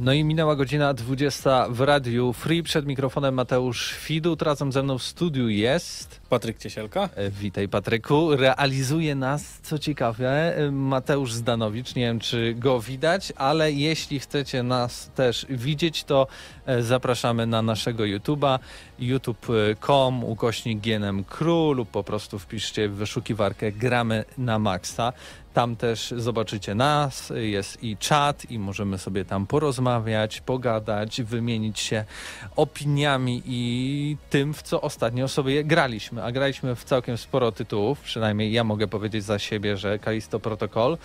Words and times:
No 0.00 0.12
i 0.12 0.24
minęła 0.24 0.56
godzina 0.56 0.94
20 0.94 1.68
w 1.68 1.80
Radiu 1.80 2.32
Free. 2.32 2.62
Przed 2.62 2.86
mikrofonem 2.86 3.34
Mateusz 3.34 3.92
Fidut. 3.92 4.42
Razem 4.42 4.72
ze 4.72 4.82
mną 4.82 4.98
w 4.98 5.02
studiu 5.02 5.48
jest... 5.48 6.20
Patryk 6.28 6.58
Ciesielka. 6.58 7.08
E, 7.14 7.30
Witaj 7.30 7.68
Patryku. 7.68 8.36
Realizuje 8.36 9.14
nas, 9.14 9.60
co 9.62 9.78
ciekawe, 9.78 10.56
e, 10.56 10.70
Mateusz 10.70 11.32
Zdanowicz. 11.32 11.94
Nie 11.94 12.02
wiem, 12.02 12.20
czy 12.20 12.54
go 12.54 12.80
widać, 12.80 13.32
ale 13.36 13.72
jeśli 13.72 14.20
chcecie 14.20 14.62
nas 14.62 15.10
też 15.14 15.46
widzieć, 15.50 16.04
to 16.04 16.26
e, 16.66 16.82
zapraszamy 16.82 17.46
na 17.46 17.62
naszego 17.62 18.04
YouTube'a 18.04 18.58
youtube.com 18.98 20.24
ukośnik 20.24 20.80
GNM 20.80 21.24
Crew 21.24 21.76
lub 21.76 21.90
po 21.90 22.04
prostu 22.04 22.38
wpiszcie 22.38 22.88
w 22.88 22.94
wyszukiwarkę 22.94 23.72
Gramy 23.72 24.24
na 24.38 24.58
Maxa. 24.58 25.12
Tam 25.56 25.76
też 25.76 26.14
zobaczycie 26.16 26.74
nas, 26.74 27.32
jest 27.34 27.82
i 27.82 27.96
czat 27.96 28.50
i 28.50 28.58
możemy 28.58 28.98
sobie 28.98 29.24
tam 29.24 29.46
porozmawiać, 29.46 30.40
pogadać, 30.40 31.22
wymienić 31.22 31.80
się 31.80 32.04
opiniami 32.56 33.42
i 33.46 34.16
tym, 34.30 34.54
w 34.54 34.62
co 34.62 34.80
ostatnio 34.80 35.28
sobie 35.28 35.64
graliśmy. 35.64 36.15
A 36.18 36.32
graliśmy 36.32 36.74
w 36.74 36.84
całkiem 36.84 37.18
sporo 37.18 37.52
tytułów, 37.52 38.00
przynajmniej 38.00 38.52
ja 38.52 38.64
mogę 38.64 38.88
powiedzieć 38.88 39.24
za 39.24 39.38
siebie, 39.38 39.76
że 39.76 39.98
Kalisto 39.98 40.40
Protocol, 40.40 40.98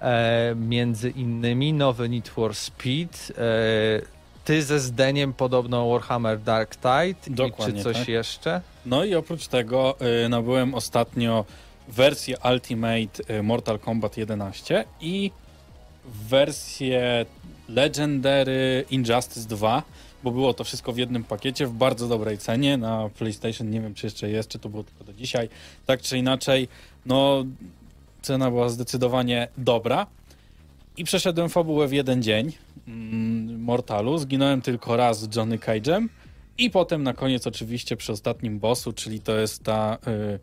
e, 0.00 0.54
między 0.54 1.10
innymi 1.10 1.72
nowy 1.72 2.08
Need 2.08 2.28
for 2.28 2.54
Speed, 2.54 3.32
e, 3.38 4.14
ty 4.44 4.62
ze 4.62 4.80
Zdeniem 4.80 5.32
podobno 5.32 5.88
Warhammer 5.88 6.40
Dark 6.40 6.76
Tide 6.76 7.34
Dokładnie, 7.36 7.74
i 7.74 7.78
czy 7.78 7.84
coś 7.84 7.96
tak. 7.96 8.08
jeszcze? 8.08 8.60
No 8.86 9.04
i 9.04 9.14
oprócz 9.14 9.46
tego 9.46 9.96
y, 10.24 10.28
nabyłem 10.28 10.74
ostatnio 10.74 11.44
wersję 11.88 12.36
Ultimate 12.52 13.34
y, 13.38 13.42
Mortal 13.42 13.78
Kombat 13.78 14.16
11 14.16 14.84
i 15.00 15.30
wersję 16.04 17.26
Legendary 17.68 18.84
Injustice 18.90 19.48
2, 19.48 19.82
bo 20.24 20.30
było 20.30 20.54
to 20.54 20.64
wszystko 20.64 20.92
w 20.92 20.98
jednym 20.98 21.24
pakiecie 21.24 21.66
w 21.66 21.72
bardzo 21.72 22.08
dobrej 22.08 22.38
cenie 22.38 22.76
na 22.76 23.10
PlayStation. 23.18 23.70
Nie 23.70 23.80
wiem, 23.80 23.94
czy 23.94 24.06
jeszcze 24.06 24.30
jest, 24.30 24.48
czy 24.48 24.58
to 24.58 24.68
było 24.68 24.84
tylko 24.84 25.04
do 25.04 25.12
dzisiaj. 25.12 25.48
Tak 25.86 26.00
czy 26.02 26.18
inaczej, 26.18 26.68
no 27.06 27.44
cena 28.22 28.50
była 28.50 28.68
zdecydowanie 28.68 29.48
dobra. 29.58 30.06
I 30.96 31.04
przeszedłem 31.04 31.48
fabułę 31.48 31.88
w 31.88 31.92
jeden 31.92 32.22
dzień 32.22 32.52
mm, 32.88 33.60
Mortalu. 33.62 34.18
Zginąłem 34.18 34.62
tylko 34.62 34.96
raz 34.96 35.20
z 35.20 35.36
Johnny 35.36 35.58
Cage'em. 35.58 36.08
I 36.58 36.70
potem 36.70 37.02
na 37.02 37.12
koniec 37.12 37.46
oczywiście 37.46 37.96
przy 37.96 38.12
ostatnim 38.12 38.58
bossu, 38.58 38.92
czyli 38.92 39.20
to 39.20 39.38
jest 39.38 39.64
ta 39.64 39.98
y, 40.08 40.38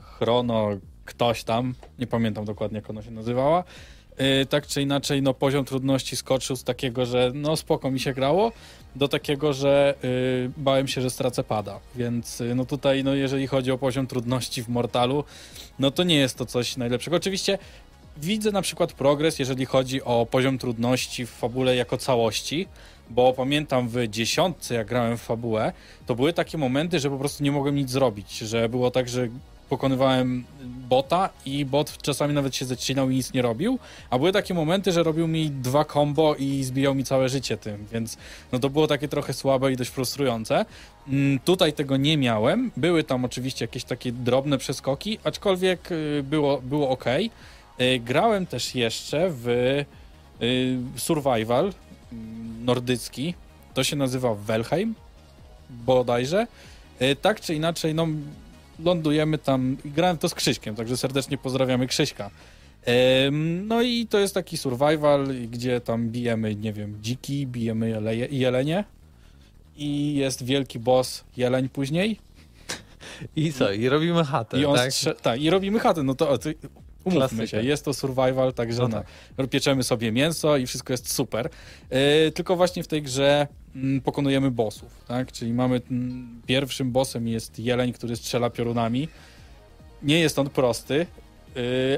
chrono 0.00 0.68
ktoś 1.04 1.44
tam, 1.44 1.74
nie 1.98 2.06
pamiętam 2.06 2.44
dokładnie 2.44 2.76
jak 2.76 2.90
ona 2.90 3.02
się 3.02 3.10
nazywała. 3.10 3.64
Y, 4.20 4.46
tak 4.46 4.66
czy 4.66 4.82
inaczej, 4.82 5.22
no 5.22 5.34
poziom 5.34 5.64
trudności 5.64 6.16
skoczył 6.16 6.56
z 6.56 6.64
takiego, 6.64 7.06
że 7.06 7.30
no 7.34 7.56
spoko 7.56 7.90
mi 7.90 8.00
się 8.00 8.12
grało, 8.12 8.52
do 8.96 9.08
takiego, 9.08 9.52
że 9.52 9.94
y, 10.04 10.50
bałem 10.56 10.88
się, 10.88 11.00
że 11.00 11.10
stracę 11.10 11.44
pada. 11.44 11.80
Więc 11.94 12.40
y, 12.40 12.54
no 12.54 12.64
tutaj, 12.64 13.04
no 13.04 13.14
jeżeli 13.14 13.46
chodzi 13.46 13.70
o 13.70 13.78
poziom 13.78 14.06
trudności 14.06 14.62
w 14.62 14.68
Mortalu, 14.68 15.24
no 15.78 15.90
to 15.90 16.04
nie 16.04 16.16
jest 16.16 16.38
to 16.38 16.46
coś 16.46 16.76
najlepszego. 16.76 17.16
Oczywiście 17.16 17.58
widzę 18.16 18.50
na 18.50 18.62
przykład 18.62 18.92
progres, 18.92 19.38
jeżeli 19.38 19.66
chodzi 19.66 20.02
o 20.02 20.26
poziom 20.30 20.58
trudności 20.58 21.26
w 21.26 21.30
fabule 21.30 21.76
jako 21.76 21.98
całości, 21.98 22.68
bo 23.10 23.32
pamiętam 23.32 23.88
w 23.88 24.08
dziesiątce, 24.08 24.74
jak 24.74 24.86
grałem 24.86 25.18
w 25.18 25.22
fabułę, 25.22 25.72
to 26.06 26.14
były 26.14 26.32
takie 26.32 26.58
momenty, 26.58 27.00
że 27.00 27.10
po 27.10 27.18
prostu 27.18 27.44
nie 27.44 27.52
mogłem 27.52 27.74
nic 27.74 27.90
zrobić, 27.90 28.38
że 28.38 28.68
było 28.68 28.90
tak, 28.90 29.08
że 29.08 29.28
pokonywałem 29.68 30.44
bota 30.88 31.30
i 31.46 31.64
bot 31.64 31.98
czasami 32.02 32.34
nawet 32.34 32.56
się 32.56 32.64
zacinał 32.64 33.10
i 33.10 33.14
nic 33.16 33.32
nie 33.32 33.42
robił, 33.42 33.78
a 34.10 34.18
były 34.18 34.32
takie 34.32 34.54
momenty, 34.54 34.92
że 34.92 35.02
robił 35.02 35.28
mi 35.28 35.50
dwa 35.50 35.84
combo 35.84 36.34
i 36.34 36.64
zbijał 36.64 36.94
mi 36.94 37.04
całe 37.04 37.28
życie 37.28 37.56
tym, 37.56 37.86
więc 37.92 38.16
no 38.52 38.58
to 38.58 38.70
było 38.70 38.86
takie 38.86 39.08
trochę 39.08 39.32
słabe 39.32 39.72
i 39.72 39.76
dość 39.76 39.90
frustrujące. 39.90 40.64
Mm, 41.08 41.38
Tutaj 41.38 41.72
tego 41.72 41.96
nie 41.96 42.16
miałem, 42.16 42.70
były 42.76 43.04
tam 43.04 43.24
oczywiście 43.24 43.64
jakieś 43.64 43.84
takie 43.84 44.12
drobne 44.12 44.58
przeskoki, 44.58 45.18
aczkolwiek 45.24 45.92
y, 45.92 46.22
było, 46.22 46.60
było 46.60 46.88
ok. 46.90 47.04
Grałem 48.00 48.46
też 48.46 48.74
jeszcze 48.74 49.30
w 49.30 49.48
y, 50.42 50.78
survival 50.96 51.72
mm, 52.12 52.64
nordycki, 52.64 53.34
to 53.74 53.84
się 53.84 53.96
nazywa 53.96 54.34
Welheim 54.34 54.94
bodajże. 55.70 56.46
Y, 57.02 57.16
Tak 57.16 57.40
czy 57.40 57.54
inaczej, 57.54 57.94
no 57.94 58.06
lądujemy 58.84 59.38
tam, 59.38 59.76
grałem 59.84 60.18
to 60.18 60.28
z 60.28 60.34
Krzyśkiem, 60.34 60.74
także 60.74 60.96
serdecznie 60.96 61.38
pozdrawiamy 61.38 61.86
Krzyśka. 61.86 62.30
No 63.62 63.82
i 63.82 64.06
to 64.06 64.18
jest 64.18 64.34
taki 64.34 64.56
survival, 64.56 65.26
gdzie 65.50 65.80
tam 65.80 66.08
bijemy, 66.08 66.54
nie 66.54 66.72
wiem, 66.72 66.98
dziki, 67.02 67.46
bijemy 67.46 67.88
jeleje, 67.88 68.28
jelenie 68.30 68.84
i 69.76 70.14
jest 70.14 70.44
wielki 70.44 70.78
boss 70.78 71.24
jeleń 71.36 71.68
później 71.68 72.18
I 73.36 73.52
co? 73.52 73.72
I 73.72 73.88
robimy 73.88 74.24
chatę, 74.24 74.60
i 74.60 74.64
on 74.64 74.76
tak? 74.76 74.90
strze- 74.90 75.14
tak, 75.14 75.40
i 75.40 75.50
robimy 75.50 75.80
chatę, 75.80 76.02
no 76.02 76.14
to, 76.14 76.38
to 76.38 76.48
umówmy 77.06 77.36
Klasyka. 77.36 77.46
się, 77.62 77.68
jest 77.68 77.84
to 77.84 77.94
survival, 77.94 78.52
także 78.52 78.82
No 78.82 78.88
no, 78.88 79.02
tak. 79.36 79.50
pieczemy 79.50 79.82
sobie 79.82 80.12
mięso 80.12 80.56
i 80.56 80.66
wszystko 80.66 80.92
jest 80.92 81.12
super. 81.12 81.48
Yy, 81.90 82.32
tylko 82.32 82.56
właśnie 82.56 82.82
w 82.82 82.88
tej 82.88 83.02
grze 83.02 83.46
mm, 83.76 84.00
pokonujemy 84.00 84.50
bossów, 84.50 85.04
tak? 85.08 85.32
Czyli 85.32 85.52
mamy 85.52 85.80
mm, 85.90 86.42
pierwszym 86.46 86.92
bossem 86.92 87.28
jest 87.28 87.58
jeleń, 87.58 87.92
który 87.92 88.16
strzela 88.16 88.50
piorunami. 88.50 89.08
Nie 90.02 90.20
jest 90.20 90.38
on 90.38 90.50
prosty, 90.50 91.06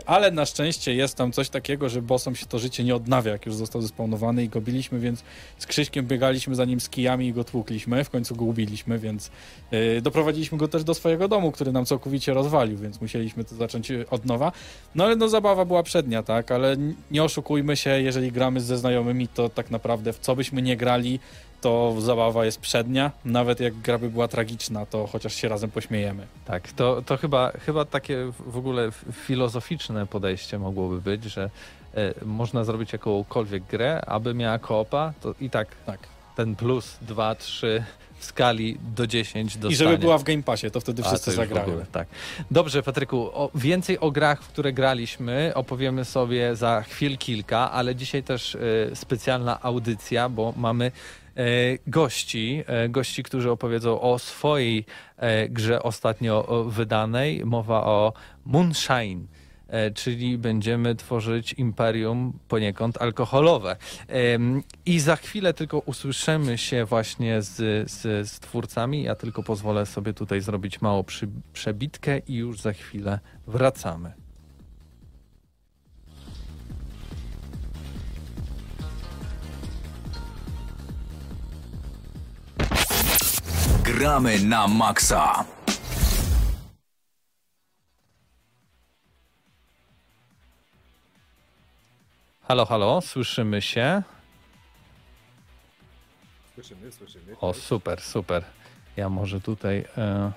ale 0.06 0.30
na 0.30 0.46
szczęście 0.46 0.94
jest 0.94 1.16
tam 1.16 1.32
coś 1.32 1.48
takiego, 1.48 1.88
że 1.88 2.02
bossom 2.02 2.36
się 2.36 2.46
to 2.46 2.58
życie 2.58 2.84
nie 2.84 2.94
odnawia, 2.94 3.32
jak 3.32 3.46
już 3.46 3.54
został 3.54 3.82
zespawnowany 3.82 4.44
i 4.44 4.48
go 4.48 4.60
biliśmy, 4.60 4.98
więc 4.98 5.22
z 5.58 5.66
Krzyśkiem 5.66 6.06
biegaliśmy 6.06 6.54
za 6.54 6.64
nim 6.64 6.80
z 6.80 6.88
kijami 6.88 7.26
i 7.26 7.32
go 7.32 7.44
tłukliśmy, 7.44 8.04
w 8.04 8.10
końcu 8.10 8.36
go 8.36 8.44
ubiliśmy, 8.44 8.98
więc 8.98 9.30
yy, 9.70 10.02
doprowadziliśmy 10.02 10.58
go 10.58 10.68
też 10.68 10.84
do 10.84 10.94
swojego 10.94 11.28
domu, 11.28 11.52
który 11.52 11.72
nam 11.72 11.86
całkowicie 11.86 12.34
rozwalił, 12.34 12.78
więc 12.78 13.00
musieliśmy 13.00 13.44
to 13.44 13.54
zacząć 13.54 13.92
od 14.10 14.24
nowa. 14.24 14.52
No 14.94 15.04
ale 15.04 15.16
no 15.16 15.28
zabawa 15.28 15.64
była 15.64 15.82
przednia, 15.82 16.22
tak, 16.22 16.50
ale 16.50 16.76
nie 17.10 17.24
oszukujmy 17.24 17.76
się, 17.76 17.90
jeżeli 17.90 18.32
gramy 18.32 18.60
ze 18.60 18.78
znajomymi, 18.78 19.28
to 19.28 19.48
tak 19.48 19.70
naprawdę 19.70 20.12
w 20.12 20.18
co 20.18 20.36
byśmy 20.36 20.62
nie 20.62 20.76
grali, 20.76 21.20
to 21.60 21.94
zabawa 21.98 22.44
jest 22.44 22.60
przednia, 22.60 23.10
nawet 23.24 23.60
jak 23.60 23.74
gra 23.74 23.98
by 23.98 24.10
była 24.10 24.28
tragiczna, 24.28 24.86
to 24.86 25.06
chociaż 25.06 25.34
się 25.34 25.48
razem 25.48 25.70
pośmiejemy. 25.70 26.26
Tak, 26.44 26.72
to, 26.72 27.02
to 27.06 27.16
chyba, 27.16 27.52
chyba 27.66 27.84
takie 27.84 28.32
w 28.46 28.56
ogóle 28.56 28.90
filozoficzne 29.12 30.06
podejście 30.06 30.58
mogłoby 30.58 31.00
być, 31.00 31.24
że 31.24 31.50
e, 31.94 32.14
można 32.24 32.64
zrobić 32.64 32.92
jakąkolwiek 32.92 33.62
grę, 33.64 34.00
aby 34.06 34.34
miała 34.34 34.58
koopa, 34.58 35.12
to 35.20 35.34
i 35.40 35.50
tak 35.50 35.68
Tak. 35.86 35.98
ten 36.36 36.56
plus 36.56 36.96
2, 37.02 37.34
3 37.34 37.84
w 38.18 38.24
skali 38.24 38.78
do 38.96 39.06
10 39.06 39.54
dostanie. 39.54 39.72
I 39.72 39.76
żeby 39.76 39.98
była 39.98 40.18
w 40.18 40.22
Game 40.22 40.42
Passie, 40.42 40.70
to 40.70 40.80
wtedy 40.80 41.02
A, 41.02 41.08
wszyscy 41.08 41.26
to 41.26 41.32
w 41.32 41.34
zagrają. 41.34 41.66
ogóle, 41.66 41.86
tak. 41.92 42.08
Dobrze, 42.50 42.82
Patryku, 42.82 43.30
o, 43.32 43.50
więcej 43.54 43.98
o 44.00 44.10
grach, 44.10 44.42
w 44.42 44.48
które 44.48 44.72
graliśmy, 44.72 45.52
opowiemy 45.54 46.04
sobie 46.04 46.56
za 46.56 46.82
chwil 46.82 47.18
kilka, 47.18 47.72
ale 47.72 47.94
dzisiaj 47.96 48.22
też 48.22 48.54
e, 48.54 48.58
specjalna 48.96 49.62
audycja, 49.62 50.28
bo 50.28 50.54
mamy 50.56 50.92
gości, 51.86 52.64
e, 52.66 52.88
gości, 52.88 53.22
którzy 53.22 53.50
opowiedzą 53.50 54.00
o 54.00 54.18
swojej 54.18 54.84
e, 55.16 55.48
grze 55.48 55.82
ostatnio 55.82 56.64
wydanej. 56.68 57.44
Mowa 57.44 57.84
o 57.84 58.12
Moonshine. 58.44 59.26
e, 59.68 59.90
czyli 59.90 60.38
będziemy 60.38 60.94
tworzyć 60.94 61.52
imperium 61.52 62.38
poniekąd 62.48 63.02
alkoholowe. 63.02 63.76
I 64.86 65.00
za 65.00 65.16
chwilę 65.16 65.54
tylko 65.54 65.78
usłyszymy 65.78 66.58
się 66.58 66.84
właśnie 66.84 67.42
z, 67.42 67.56
z, 67.90 68.28
z 68.30 68.40
twórcami. 68.40 69.02
Ja 69.02 69.14
tylko 69.14 69.42
pozwolę 69.42 69.86
sobie 69.86 70.12
tutaj 70.12 70.40
zrobić 70.40 70.80
mało 70.80 71.04
przy, 71.04 71.28
przebitkę 71.52 72.18
i 72.18 72.34
już 72.34 72.60
za 72.60 72.72
chwilę 72.72 73.20
wracamy. 73.46 74.27
Gramy 83.98 84.38
na 84.40 84.68
maksa. 84.68 85.44
Halo, 92.42 92.66
halo, 92.66 93.00
słyszymy 93.00 93.62
się. 93.62 94.02
Słyszymy, 96.54 96.92
słyszymy. 96.92 97.36
O, 97.40 97.54
super, 97.54 98.00
super. 98.00 98.44
Ja 98.96 99.08
może 99.08 99.40
tutaj 99.40 99.84
e, 99.96 100.32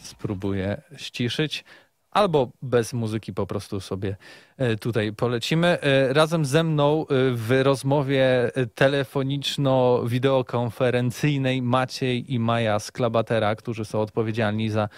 spróbuję 0.00 0.82
ściszyć. 0.96 1.64
Albo 2.10 2.52
bez 2.62 2.92
muzyki 2.92 3.32
po 3.32 3.46
prostu 3.46 3.80
sobie 3.80 4.16
e, 4.56 4.76
tutaj 4.76 5.12
polecimy. 5.12 5.80
E, 5.80 6.12
razem 6.12 6.44
ze 6.44 6.64
mną 6.64 7.02
e, 7.02 7.04
w 7.32 7.60
rozmowie 7.62 8.50
telefoniczno-wideokonferencyjnej 8.74 11.62
Maciej 11.62 12.34
i 12.34 12.38
Maja 12.38 12.78
Klabatera, 12.92 13.54
którzy 13.54 13.84
są 13.84 14.00
odpowiedzialni 14.00 14.70
za 14.70 14.88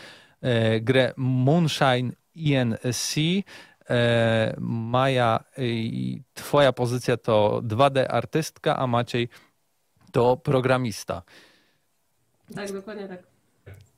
grę 0.80 1.12
Moonshine 1.16 2.12
ENC. 2.36 3.14
E, 3.90 4.54
Maja, 4.60 5.44
twoja 6.34 6.72
pozycja 6.72 7.16
to 7.16 7.60
2D 7.64 8.06
artystka, 8.08 8.76
a 8.76 8.86
Maciej 8.86 9.28
to 10.12 10.36
programista. 10.36 11.22
Tak, 12.54 12.72
dokładnie 12.72 13.08
tak. 13.08 13.30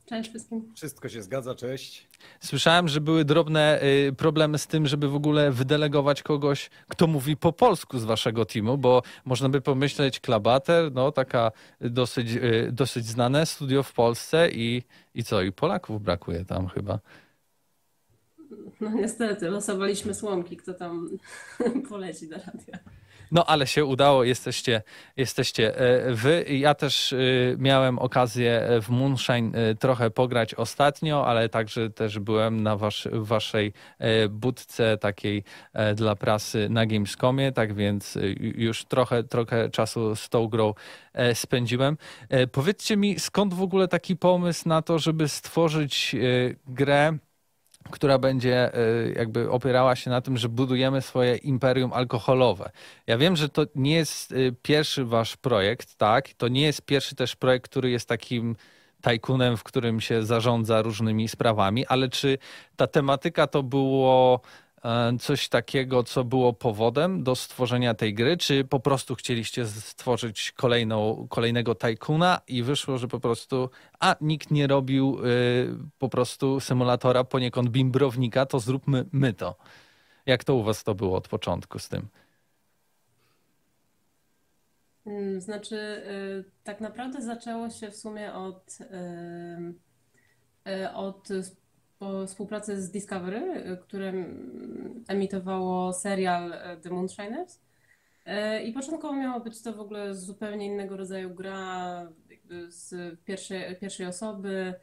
Cześć 0.06 0.30
wszystkim. 0.30 0.72
Wszystko 0.76 1.08
się 1.08 1.22
zgadza, 1.22 1.54
cześć. 1.54 2.08
Słyszałem, 2.40 2.88
że 2.88 3.00
były 3.00 3.24
drobne 3.24 3.82
y, 3.82 4.12
problemy 4.12 4.58
z 4.58 4.66
tym, 4.66 4.86
żeby 4.86 5.08
w 5.08 5.14
ogóle 5.14 5.50
wydelegować 5.50 6.22
kogoś, 6.22 6.70
kto 6.88 7.06
mówi 7.06 7.36
po 7.36 7.52
polsku 7.52 7.98
z 7.98 8.04
waszego 8.04 8.44
teamu, 8.44 8.78
bo 8.78 9.02
można 9.24 9.48
by 9.48 9.60
pomyśleć 9.60 10.20
Klabater, 10.20 10.92
no 10.92 11.12
taka 11.12 11.52
dosyć, 11.80 12.28
y, 12.30 12.68
dosyć 12.72 13.06
znane 13.06 13.46
studio 13.46 13.82
w 13.82 13.92
Polsce 13.92 14.50
i, 14.50 14.82
i 15.14 15.24
co, 15.24 15.42
i 15.42 15.52
Polaków 15.52 16.02
brakuje 16.02 16.44
tam 16.44 16.68
chyba. 16.68 16.98
No 18.80 18.90
niestety, 18.90 19.48
losowaliśmy 19.50 20.14
słomki, 20.14 20.56
kto 20.56 20.74
tam 20.74 21.10
poleci 21.88 22.28
do 22.28 22.36
radia. 22.36 22.78
No 23.32 23.44
ale 23.46 23.66
się 23.66 23.84
udało, 23.84 24.24
jesteście, 24.24 24.82
jesteście 25.16 25.76
e, 25.78 26.14
wy. 26.14 26.44
Ja 26.48 26.74
też 26.74 27.12
e, 27.12 27.16
miałem 27.58 27.98
okazję 27.98 28.68
w 28.82 28.88
Moonshine 28.88 29.52
e, 29.54 29.74
trochę 29.74 30.10
pograć 30.10 30.54
ostatnio, 30.54 31.26
ale 31.26 31.48
także 31.48 31.90
też 31.90 32.18
byłem 32.18 32.62
na 32.62 32.76
wasz, 32.76 33.08
w 33.12 33.26
waszej 33.26 33.72
e, 33.98 34.28
budce 34.28 34.98
takiej 34.98 35.44
e, 35.72 35.94
dla 35.94 36.16
prasy 36.16 36.68
na 36.70 36.86
Gamescomie, 36.86 37.52
tak 37.52 37.74
więc 37.74 38.16
e, 38.16 38.20
już 38.40 38.84
trochę, 38.84 39.24
trochę 39.24 39.70
czasu 39.70 40.16
z 40.16 40.28
tą 40.28 40.48
grą 40.48 40.74
e, 41.12 41.34
spędziłem. 41.34 41.96
E, 42.28 42.46
Powiedzcie 42.46 42.96
mi, 42.96 43.20
skąd 43.20 43.54
w 43.54 43.62
ogóle 43.62 43.88
taki 43.88 44.16
pomysł 44.16 44.68
na 44.68 44.82
to, 44.82 44.98
żeby 44.98 45.28
stworzyć 45.28 46.14
e, 46.14 46.18
grę, 46.66 47.18
która 47.90 48.18
będzie 48.18 48.78
y, 48.78 49.14
jakby 49.16 49.50
opierała 49.50 49.96
się 49.96 50.10
na 50.10 50.20
tym, 50.20 50.36
że 50.36 50.48
budujemy 50.48 51.02
swoje 51.02 51.36
imperium 51.36 51.92
alkoholowe. 51.92 52.70
Ja 53.06 53.18
wiem, 53.18 53.36
że 53.36 53.48
to 53.48 53.66
nie 53.74 53.94
jest 53.94 54.32
y, 54.32 54.54
pierwszy 54.62 55.04
wasz 55.04 55.36
projekt, 55.36 55.94
tak? 55.94 56.28
To 56.28 56.48
nie 56.48 56.62
jest 56.62 56.82
pierwszy 56.82 57.14
też 57.14 57.36
projekt, 57.36 57.64
który 57.64 57.90
jest 57.90 58.08
takim 58.08 58.56
tajkunem, 59.02 59.56
w 59.56 59.62
którym 59.62 60.00
się 60.00 60.22
zarządza 60.22 60.82
różnymi 60.82 61.28
sprawami, 61.28 61.86
ale 61.86 62.08
czy 62.08 62.38
ta 62.76 62.86
tematyka 62.86 63.46
to 63.46 63.62
było 63.62 64.40
e, 64.40 64.61
coś 65.20 65.48
takiego, 65.48 66.02
co 66.04 66.24
było 66.24 66.52
powodem 66.52 67.22
do 67.24 67.36
stworzenia 67.36 67.94
tej 67.94 68.14
gry, 68.14 68.36
czy 68.36 68.64
po 68.64 68.80
prostu 68.80 69.14
chcieliście 69.14 69.66
stworzyć 69.66 70.52
kolejną, 70.52 71.26
kolejnego 71.30 71.74
tajkuna 71.74 72.40
i 72.48 72.62
wyszło, 72.62 72.98
że 72.98 73.08
po 73.08 73.20
prostu, 73.20 73.70
a 74.00 74.16
nikt 74.20 74.50
nie 74.50 74.66
robił 74.66 75.18
y, 75.26 75.78
po 75.98 76.08
prostu 76.08 76.60
symulatora 76.60 77.24
poniekąd 77.24 77.68
bimbrownika, 77.70 78.46
to 78.46 78.60
zróbmy 78.60 79.04
my 79.12 79.32
to. 79.32 79.56
Jak 80.26 80.44
to 80.44 80.54
u 80.54 80.62
was 80.62 80.84
to 80.84 80.94
było 80.94 81.16
od 81.16 81.28
początku 81.28 81.78
z 81.78 81.88
tym? 81.88 82.08
Mm, 85.06 85.40
Znaczy, 85.40 85.76
y, 85.76 86.44
tak 86.64 86.80
naprawdę 86.80 87.22
zaczęło 87.22 87.70
się 87.70 87.90
w 87.90 87.96
sumie 87.96 88.32
od, 88.34 88.78
y, 90.66 90.92
od 90.94 91.28
współpracy 92.26 92.82
z 92.82 92.90
Discovery, 92.90 93.72
y, 93.72 93.76
które 93.76 94.12
emitowało 95.08 95.92
serial 95.92 96.52
y, 96.52 96.80
The 96.82 96.90
Moonshiners. 96.90 97.60
Y, 98.26 98.62
I 98.62 98.72
początkowo 98.72 99.14
miało 99.14 99.40
być 99.40 99.62
to 99.62 99.72
w 99.72 99.80
ogóle 99.80 100.14
zupełnie 100.14 100.66
innego 100.66 100.96
rodzaju 100.96 101.34
gra, 101.34 102.08
z 102.68 103.20
pierwszej, 103.24 103.76
pierwszej 103.76 104.06
osoby, 104.06 104.74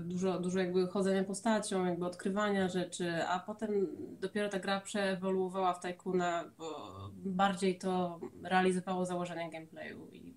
dużo, 0.00 0.40
dużo 0.40 0.58
jakby 0.58 0.86
chodzenia 0.86 1.24
postacią, 1.24 1.84
jakby 1.84 2.06
odkrywania 2.06 2.68
rzeczy, 2.68 3.24
a 3.24 3.40
potem 3.40 3.86
dopiero 4.20 4.48
ta 4.48 4.58
gra 4.58 4.80
przeewoluowała 4.80 5.74
w 5.74 5.80
Tycoona, 5.80 6.44
bo 6.58 6.96
bardziej 7.12 7.78
to 7.78 8.20
realizowało 8.42 9.06
założenia 9.06 9.50
gameplayu 9.50 10.08
i 10.12 10.36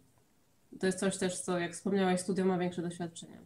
to 0.80 0.86
jest 0.86 1.00
coś 1.00 1.18
też, 1.18 1.40
co 1.40 1.60
jak 1.60 1.74
wspomniałeś, 1.74 2.22
studio 2.22 2.46
ma 2.46 2.58
większe 2.58 2.82
doświadczenie. 2.82 3.42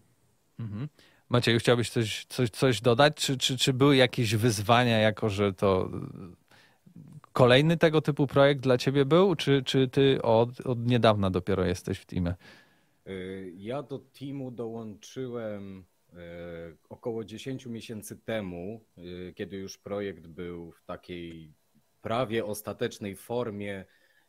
Mhm. 0.60 0.88
Macieju, 1.30 1.60
chciałbyś 1.60 1.90
coś, 1.90 2.26
coś, 2.26 2.50
coś 2.50 2.82
dodać? 2.82 3.16
Czy, 3.16 3.38
czy, 3.38 3.58
czy 3.58 3.74
były 3.74 3.96
jakieś 3.96 4.36
wyzwania, 4.36 5.00
jako 5.00 5.30
że 5.30 5.54
to 5.54 5.90
kolejny 7.34 7.78
tego 7.78 8.02
typu 8.02 8.28
projekt 8.28 8.62
dla 8.62 8.78
ciebie 8.78 9.06
był, 9.06 9.36
czy, 9.36 9.64
czy 9.64 9.88
ty 9.88 10.22
od, 10.22 10.62
od 10.62 10.86
niedawna 10.86 11.30
dopiero 11.30 11.66
jesteś 11.66 12.00
w 12.00 12.06
teamie? 12.06 12.34
Y, 13.08 13.54
Ja 13.58 13.84
do 13.84 14.00
teamu 14.00 14.52
dołączyłem 14.52 15.86
y, 16.14 16.14
około 16.90 17.24
10 17.24 17.66
miesięcy 17.66 18.18
temu, 18.18 18.86
y, 18.98 19.34
kiedy 19.36 19.58
już 19.58 19.78
projekt 19.78 20.28
był 20.28 20.72
w 20.72 20.84
takiej 20.86 21.54
prawie 22.02 22.46
ostatecznej 22.46 23.16
formie 23.16 23.86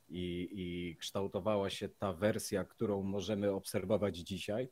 i, 0.09 0.49
i 0.53 0.97
kształtowała 0.97 1.71
się 1.71 1.89
ta 1.89 2.13
wersja, 2.13 2.65
którą 2.65 3.03
możemy 3.03 3.51
obserwować 3.51 4.17
dzisiaj. 4.17 4.69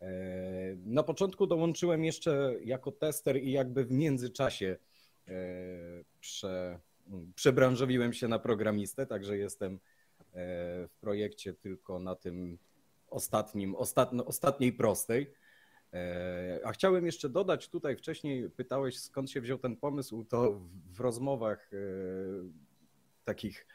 E, 0.00 0.76
Na 0.84 1.02
początku 1.02 1.46
dołączyłem 1.46 2.04
jeszcze 2.04 2.54
jako 2.64 2.92
tester 2.92 3.36
i 3.36 3.52
jakby 3.52 3.84
w 3.84 3.90
międzyczasie 3.90 4.76
e, 5.28 5.32
prze, 6.20 6.78
przebranżowiłem 7.34 8.12
się 8.12 8.28
na 8.28 8.38
programistę, 8.38 9.06
także 9.06 9.38
jestem 9.38 9.74
e, 9.74 9.78
w 10.88 10.90
projekcie 11.00 11.54
tylko 11.54 11.98
na 11.98 12.14
tym 12.14 12.58
ostatnim, 13.10 13.74
ostatn, 13.74 14.22
ostatniej 14.26 14.72
prostej. 14.72 15.34
A 16.64 16.72
chciałem 16.72 17.06
jeszcze 17.06 17.28
dodać, 17.28 17.68
tutaj 17.68 17.96
wcześniej 17.96 18.50
pytałeś, 18.50 18.98
skąd 18.98 19.30
się 19.30 19.40
wziął 19.40 19.58
ten 19.58 19.76
pomysł, 19.76 20.24
to 20.24 20.60
w, 20.92 21.00
rozmowach 21.00 21.70
takich 23.24 23.66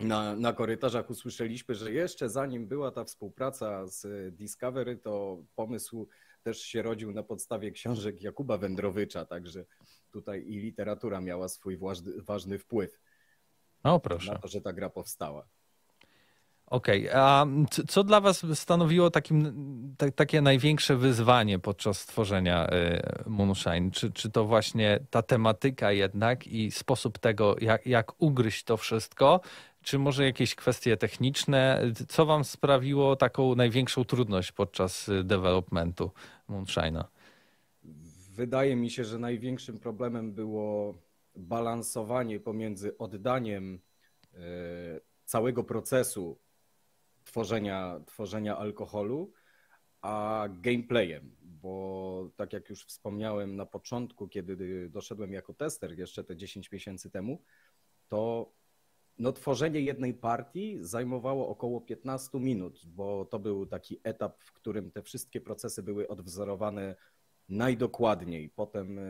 na, 0.00 0.36
na 0.36 0.52
korytarzach 0.52 1.10
usłyszeliśmy, 1.10 1.74
że 1.74 1.92
jeszcze 1.92 2.28
zanim 2.28 2.66
była 2.66 2.90
ta 2.90 3.04
współpraca 3.04 3.86
z 3.86 4.06
Discovery, 4.36 4.96
to 4.96 5.38
pomysł 5.54 6.08
też 6.42 6.60
się 6.60 6.82
rodził 6.82 7.12
na 7.12 7.22
podstawie 7.22 7.70
książek 7.70 8.22
Jakuba 8.22 8.58
Wędrowycza, 8.58 9.24
także 9.24 9.64
tutaj 10.12 10.44
i 10.46 10.58
literatura 10.58 11.20
miała 11.20 11.48
swój 11.48 11.78
ważny, 12.26 12.58
wpływ 12.58 13.00
No 13.84 13.92
na 13.92 13.98
proszę. 14.00 14.38
to, 14.42 14.48
że 14.48 14.60
ta 14.60 14.72
gra 14.72 14.90
powstała. 14.90 15.46
Okej, 16.66 17.08
a 17.10 17.46
c- 17.70 17.82
co 17.88 18.04
dla 18.04 18.20
was 18.20 18.46
stanowiło 18.54 19.10
takim, 19.10 19.94
ta, 19.98 20.10
takie 20.10 20.40
największe 20.40 20.96
wyzwanie 20.96 21.58
podczas 21.58 22.06
tworzenia 22.06 22.66
y, 22.68 23.02
Moonshine? 23.26 23.90
Czy, 23.90 24.12
czy 24.12 24.30
to 24.30 24.44
właśnie 24.44 25.00
ta 25.10 25.22
tematyka 25.22 25.92
jednak 25.92 26.46
i 26.46 26.70
sposób 26.70 27.18
tego, 27.18 27.56
jak, 27.60 27.86
jak 27.86 28.12
ugryźć 28.22 28.64
to 28.64 28.76
wszystko, 28.76 29.40
czy 29.86 29.98
może 29.98 30.24
jakieś 30.24 30.54
kwestie 30.54 30.96
techniczne? 30.96 31.82
Co 32.08 32.26
wam 32.26 32.44
sprawiło 32.44 33.16
taką 33.16 33.54
największą 33.54 34.04
trudność 34.04 34.52
podczas 34.52 35.08
y, 35.08 35.24
developmentu 35.24 36.10
Moonshine'a? 36.48 37.04
Wydaje 38.34 38.76
mi 38.76 38.90
się, 38.90 39.04
że 39.04 39.18
największym 39.18 39.78
problemem 39.78 40.32
było 40.32 40.94
balansowanie 41.36 42.40
pomiędzy 42.40 42.98
oddaniem 42.98 43.80
e, 44.34 44.38
całego 45.24 45.64
procesu 45.64 46.38
tworzenia, 47.24 48.00
tworzenia 48.06 48.58
alkoholu, 48.58 49.32
a 50.02 50.48
gameplayem, 50.50 51.36
bo 51.42 52.30
tak 52.36 52.52
jak 52.52 52.70
już 52.70 52.84
wspomniałem 52.84 53.56
na 53.56 53.66
początku, 53.66 54.28
kiedy 54.28 54.88
doszedłem 54.88 55.32
jako 55.32 55.54
tester 55.54 55.98
jeszcze 55.98 56.24
te 56.24 56.36
10 56.36 56.72
miesięcy 56.72 57.10
temu, 57.10 57.42
to 58.08 58.52
no, 59.18 59.32
tworzenie 59.32 59.80
jednej 59.80 60.14
partii 60.14 60.78
zajmowało 60.80 61.48
około 61.48 61.80
15 61.80 62.38
minut, 62.40 62.82
bo 62.86 63.24
to 63.24 63.38
był 63.38 63.66
taki 63.66 64.00
etap, 64.04 64.42
w 64.42 64.52
którym 64.52 64.90
te 64.90 65.02
wszystkie 65.02 65.40
procesy 65.40 65.82
były 65.82 66.08
odwzorowane 66.08 66.96
najdokładniej. 67.48 68.50
Potem 68.50 68.98
e, 68.98 69.02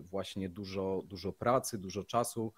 właśnie 0.00 0.48
dużo, 0.48 1.02
dużo 1.06 1.32
pracy, 1.32 1.78
dużo 1.78 2.04
czasu 2.04 2.52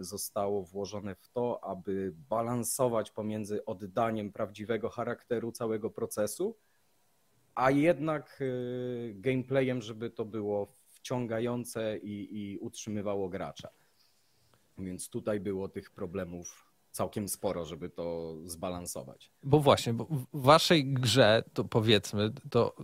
zostało 0.00 0.62
włożone 0.62 1.14
w 1.14 1.28
to, 1.28 1.64
aby 1.64 2.14
balansować 2.28 3.10
pomiędzy 3.10 3.64
oddaniem 3.64 4.32
prawdziwego 4.32 4.88
charakteru 4.88 5.52
całego 5.52 5.90
procesu, 5.90 6.56
a 7.54 7.70
jednak 7.70 8.38
e, 8.40 8.44
gameplayem, 9.14 9.82
żeby 9.82 10.10
to 10.10 10.24
było 10.24 10.76
wciągające 10.86 11.98
i, 11.98 12.38
i 12.40 12.58
utrzymywało 12.58 13.28
gracza. 13.28 13.68
Więc 14.78 15.08
tutaj 15.08 15.40
było 15.40 15.68
tych 15.68 15.90
problemów 15.90 16.72
całkiem 16.90 17.28
sporo, 17.28 17.64
żeby 17.64 17.90
to 17.90 18.36
zbalansować. 18.44 19.30
Bo 19.42 19.60
właśnie, 19.60 19.92
bo 19.92 20.04
w 20.04 20.26
waszej 20.32 20.84
grze, 20.84 21.44
to 21.52 21.64
powiedzmy, 21.64 22.32
to 22.50 22.74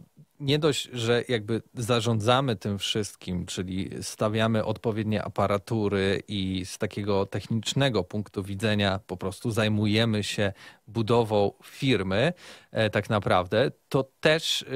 nie 0.43 0.59
dość, 0.59 0.89
że 0.93 1.25
jakby 1.29 1.63
zarządzamy 1.75 2.57
tym 2.57 2.79
wszystkim, 2.79 3.47
czyli 3.47 3.91
stawiamy 4.01 4.65
odpowiednie 4.65 5.25
aparatury 5.25 6.23
i 6.29 6.63
z 6.67 6.79
takiego 6.79 7.27
technicznego 7.27 8.05
punktu 8.05 8.43
widzenia 8.43 9.01
po 9.07 9.17
prostu 9.17 9.51
zajmujemy 9.51 10.23
się 10.23 10.53
budową 10.87 11.53
firmy 11.65 12.33
e, 12.71 12.91
tak 12.91 13.11
naprawdę, 13.11 13.71
to 13.89 14.09
też 14.21 14.63
e, 14.63 14.67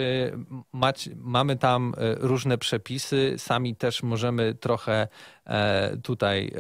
mamy 1.17 1.57
tam 1.57 1.95
e, 1.97 2.15
różne 2.15 2.59
przepisy, 2.59 3.35
sami 3.39 3.77
też 3.77 4.03
możemy 4.03 4.55
trochę 4.55 5.09
tutaj 6.03 6.53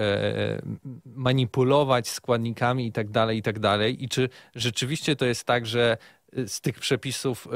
manipulować 1.04 2.08
składnikami 2.08 2.86
i 2.86 2.92
tak 2.92 3.10
dalej, 3.10 3.38
i 3.38 3.42
tak 3.42 3.58
dalej. 3.58 4.04
I 4.04 4.08
czy 4.08 4.28
rzeczywiście 4.54 5.16
to 5.16 5.24
jest 5.24 5.44
tak, 5.44 5.66
że 5.66 5.96
z 6.46 6.60
tych 6.60 6.78
przepisów 6.78 7.48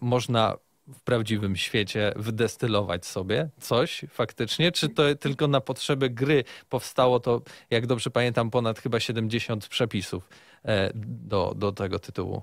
można 0.00 0.56
w 0.88 1.00
prawdziwym 1.00 1.56
świecie 1.56 2.12
wydestylować 2.16 3.06
sobie 3.06 3.48
coś 3.60 4.04
faktycznie, 4.10 4.72
czy 4.72 4.88
to 4.88 5.14
tylko 5.14 5.48
na 5.48 5.60
potrzeby 5.60 6.10
gry 6.10 6.44
powstało 6.68 7.20
to, 7.20 7.42
jak 7.70 7.86
dobrze 7.86 8.10
pamiętam, 8.10 8.50
ponad 8.50 8.78
chyba 8.78 9.00
70 9.00 9.68
przepisów 9.68 10.28
e, 10.64 10.90
do, 11.04 11.54
do 11.56 11.72
tego 11.72 11.98
tytułu? 11.98 12.42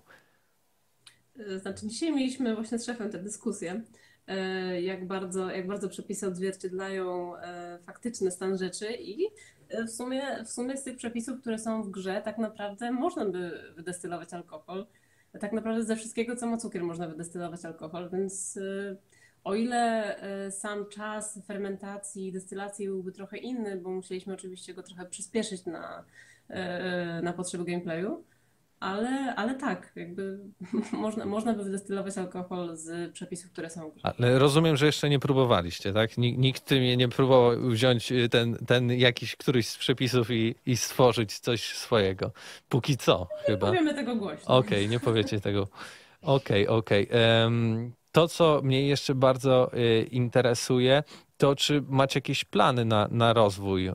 E, 1.39 1.59
znaczy, 1.59 1.87
dzisiaj 1.87 2.13
mieliśmy 2.13 2.55
właśnie 2.55 2.79
z 2.79 2.85
szefem 2.85 3.11
tę 3.11 3.19
dyskusję, 3.19 3.81
e, 4.27 4.81
jak 4.81 5.07
bardzo, 5.07 5.49
jak 5.49 5.67
bardzo 5.67 5.89
przepisy 5.89 6.27
odzwierciedlają 6.27 7.33
faktyczny 7.85 8.31
stan 8.31 8.57
rzeczy 8.57 8.93
i 8.93 9.27
w 9.87 9.89
sumie, 9.89 10.43
w 10.45 10.49
sumie 10.49 10.77
z 10.77 10.83
tych 10.83 10.97
przepisów, 10.97 11.41
które 11.41 11.59
są 11.59 11.83
w 11.83 11.89
grze, 11.89 12.21
tak 12.25 12.37
naprawdę 12.37 12.91
można 12.91 13.25
by 13.25 13.73
wydestylować 13.75 14.33
alkohol 14.33 14.85
tak 15.39 15.53
naprawdę 15.53 15.83
ze 15.83 15.95
wszystkiego, 15.95 16.35
co 16.35 16.47
ma 16.47 16.57
cukier, 16.57 16.83
można 16.83 17.07
wydestylować 17.07 17.65
alkohol, 17.65 18.09
więc 18.13 18.57
y, 18.57 18.97
o 19.43 19.55
ile 19.55 20.15
y, 20.47 20.51
sam 20.51 20.89
czas 20.89 21.39
fermentacji, 21.47 22.31
destylacji 22.31 22.87
byłby 22.87 23.11
trochę 23.11 23.37
inny, 23.37 23.77
bo 23.77 23.89
musieliśmy 23.89 24.33
oczywiście 24.33 24.73
go 24.73 24.83
trochę 24.83 25.05
przyspieszyć 25.05 25.65
na, 25.65 26.03
y, 26.49 26.53
na 27.23 27.33
potrzeby 27.33 27.65
gameplayu, 27.65 28.23
ale, 28.79 29.35
ale 29.35 29.55
tak, 29.55 29.91
jakby 29.95 30.39
można, 30.91 31.25
można 31.25 31.53
by 31.53 31.63
wydestylować 31.63 32.17
alkohol 32.17 32.77
z 32.77 33.13
przepisów, 33.13 33.51
które 33.51 33.69
są. 33.69 33.91
Ale 34.03 34.39
rozumiem, 34.39 34.77
że 34.77 34.85
jeszcze 34.85 35.09
nie 35.09 35.19
próbowaliście, 35.19 35.93
tak? 35.93 36.17
Nikt 36.17 36.71
mnie 36.71 36.97
nie 36.97 37.07
próbował 37.07 37.69
wziąć 37.69 38.11
y, 38.11 38.29
ten, 38.29 38.57
ten 38.67 38.91
jakiś 38.91 39.35
któryś 39.35 39.67
z 39.67 39.77
przepisów 39.77 40.31
i, 40.31 40.55
i 40.65 40.77
stworzyć 40.77 41.39
coś 41.39 41.75
swojego. 41.75 42.31
Póki 42.69 42.97
co, 42.97 43.27
nie 43.31 43.45
chyba. 43.45 43.67
Nie 43.67 43.77
powiemy 43.77 43.93
tego 43.93 44.15
głośno. 44.15 44.57
Okej, 44.57 44.77
okay, 44.77 44.87
nie 44.87 44.99
powiecie 44.99 45.41
tego. 45.41 45.67
Okej, 46.21 46.67
okay, 46.67 46.77
okej. 46.77 47.09
Okay. 47.09 47.43
Um, 47.43 47.91
to, 48.15 48.27
co 48.27 48.61
mnie 48.63 48.87
jeszcze 48.87 49.15
bardzo 49.15 49.71
y, 49.73 50.07
interesuje, 50.11 51.03
to 51.37 51.55
czy 51.55 51.83
macie 51.89 52.17
jakieś 52.17 52.45
plany 52.45 52.85
na, 52.85 53.07
na 53.11 53.33
rozwój 53.33 53.87
y, 53.87 53.93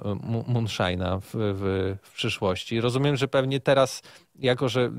Moonshine'a 0.49 1.21
w, 1.21 1.31
w, 1.35 1.97
w 2.03 2.15
przyszłości? 2.15 2.81
Rozumiem, 2.81 3.17
że 3.17 3.29
pewnie 3.29 3.61
teraz 3.61 4.03
jako 4.41 4.69
że 4.69 4.91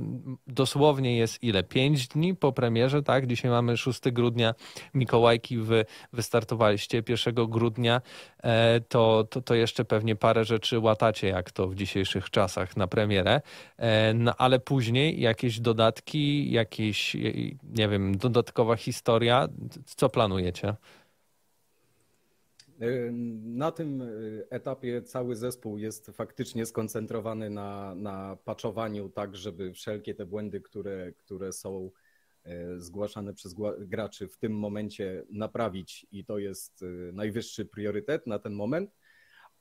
dosłownie 0.47 1.17
jest 1.17 1.43
ile? 1.43 1.63
Pięć 1.63 2.07
dni 2.07 2.35
po 2.35 2.51
premierze, 2.51 3.03
tak? 3.03 3.27
Dzisiaj 3.27 3.51
mamy 3.51 3.77
6 3.77 3.99
grudnia, 4.11 4.53
Mikołajki 4.93 5.57
wy 5.57 5.85
wystartowaliście 6.13 7.03
1 7.09 7.33
grudnia, 7.35 8.01
e, 8.43 8.81
to, 8.81 9.23
to, 9.29 9.41
to 9.41 9.55
jeszcze 9.55 9.85
pewnie 9.85 10.15
parę 10.15 10.45
rzeczy 10.45 10.79
łatacie, 10.79 11.27
jak 11.27 11.51
to 11.51 11.67
w 11.67 11.75
dzisiejszych 11.75 12.29
czasach 12.29 12.77
na 12.77 12.87
premierę, 12.87 13.41
e, 13.77 14.13
no, 14.13 14.35
ale 14.37 14.59
później 14.59 15.21
jakieś 15.21 15.59
dodatki, 15.59 16.51
jakieś, 16.51 17.15
nie 17.63 17.87
wiem, 17.89 18.17
dodatkowa 18.17 18.75
historia, 18.75 19.47
co 19.85 20.09
planujecie? 20.09 20.75
Na 23.41 23.71
tym 23.71 24.01
y, 24.01 24.47
etapie 24.49 25.01
cały 25.01 25.35
zespół 25.35 25.77
jest 25.77 26.07
faktycznie 26.07 26.65
skoncentrowany 26.65 27.49
na, 27.49 27.95
na 27.95 28.37
paczowaniu, 28.45 29.09
tak 29.09 29.35
żeby 29.35 29.73
wszelkie 29.73 30.15
te 30.15 30.25
błędy, 30.25 30.61
które, 30.61 31.11
które 31.11 31.53
są 31.53 31.91
e, 32.43 32.79
zgłaszane 32.79 33.33
przez 33.33 33.55
graczy 33.79 34.27
w 34.27 34.37
tym 34.37 34.59
momencie 34.59 35.23
naprawić 35.29 36.07
i 36.11 36.25
to 36.25 36.37
jest 36.37 36.85
najwyższy 37.13 37.65
priorytet 37.65 38.27
na 38.27 38.39
ten 38.39 38.53
moment, 38.53 38.95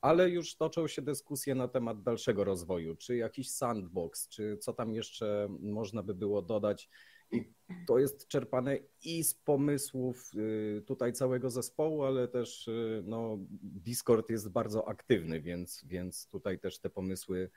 ale 0.00 0.30
już 0.30 0.56
toczą 0.56 0.88
się 0.88 1.02
dyskusje 1.02 1.54
na 1.54 1.68
temat 1.68 2.02
dalszego 2.02 2.44
rozwoju, 2.44 2.96
czy 2.96 3.16
jakiś 3.16 3.50
sandbox, 3.50 4.28
czy 4.28 4.56
co 4.56 4.72
tam 4.72 4.94
jeszcze 4.94 5.48
można 5.60 6.02
by 6.02 6.14
było 6.14 6.42
dodać. 6.42 6.90
I 7.32 7.52
to 7.86 7.98
jest 7.98 8.28
czerpane 8.28 8.78
i 9.02 9.24
z 9.24 9.34
pomysłów 9.34 10.30
y, 10.34 10.82
tutaj 10.86 11.12
całego 11.12 11.50
zespołu, 11.50 12.04
ale 12.04 12.28
też 12.28 12.68
y, 12.68 13.02
no, 13.06 13.38
Discord 13.62 14.30
jest 14.30 14.48
bardzo 14.48 14.88
aktywny, 14.88 15.40
więc, 15.40 15.84
więc 15.84 16.28
tutaj 16.28 16.58
też 16.58 16.78
te 16.78 16.90
pomysły 16.90 17.50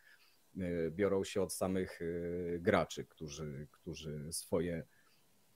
y, 0.58 0.92
biorą 0.92 1.24
się 1.24 1.42
od 1.42 1.54
samych 1.54 2.00
graczy, 2.60 3.06
którzy, 3.06 3.68
którzy 3.72 4.34
swoje 4.34 4.84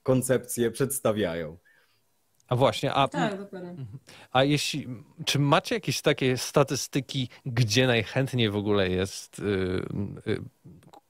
koncepcje 0.02 0.70
przedstawiają. 0.70 1.58
A 2.48 2.56
właśnie, 2.56 2.94
a, 2.94 3.08
tak, 3.08 3.38
dokładnie. 3.38 3.86
a 4.32 4.44
jeśli, 4.44 4.86
czy 5.26 5.38
macie 5.38 5.74
jakieś 5.74 6.00
takie 6.00 6.36
statystyki, 6.36 7.28
gdzie 7.46 7.86
najchętniej 7.86 8.50
w 8.50 8.56
ogóle 8.56 8.88
jest 8.88 9.42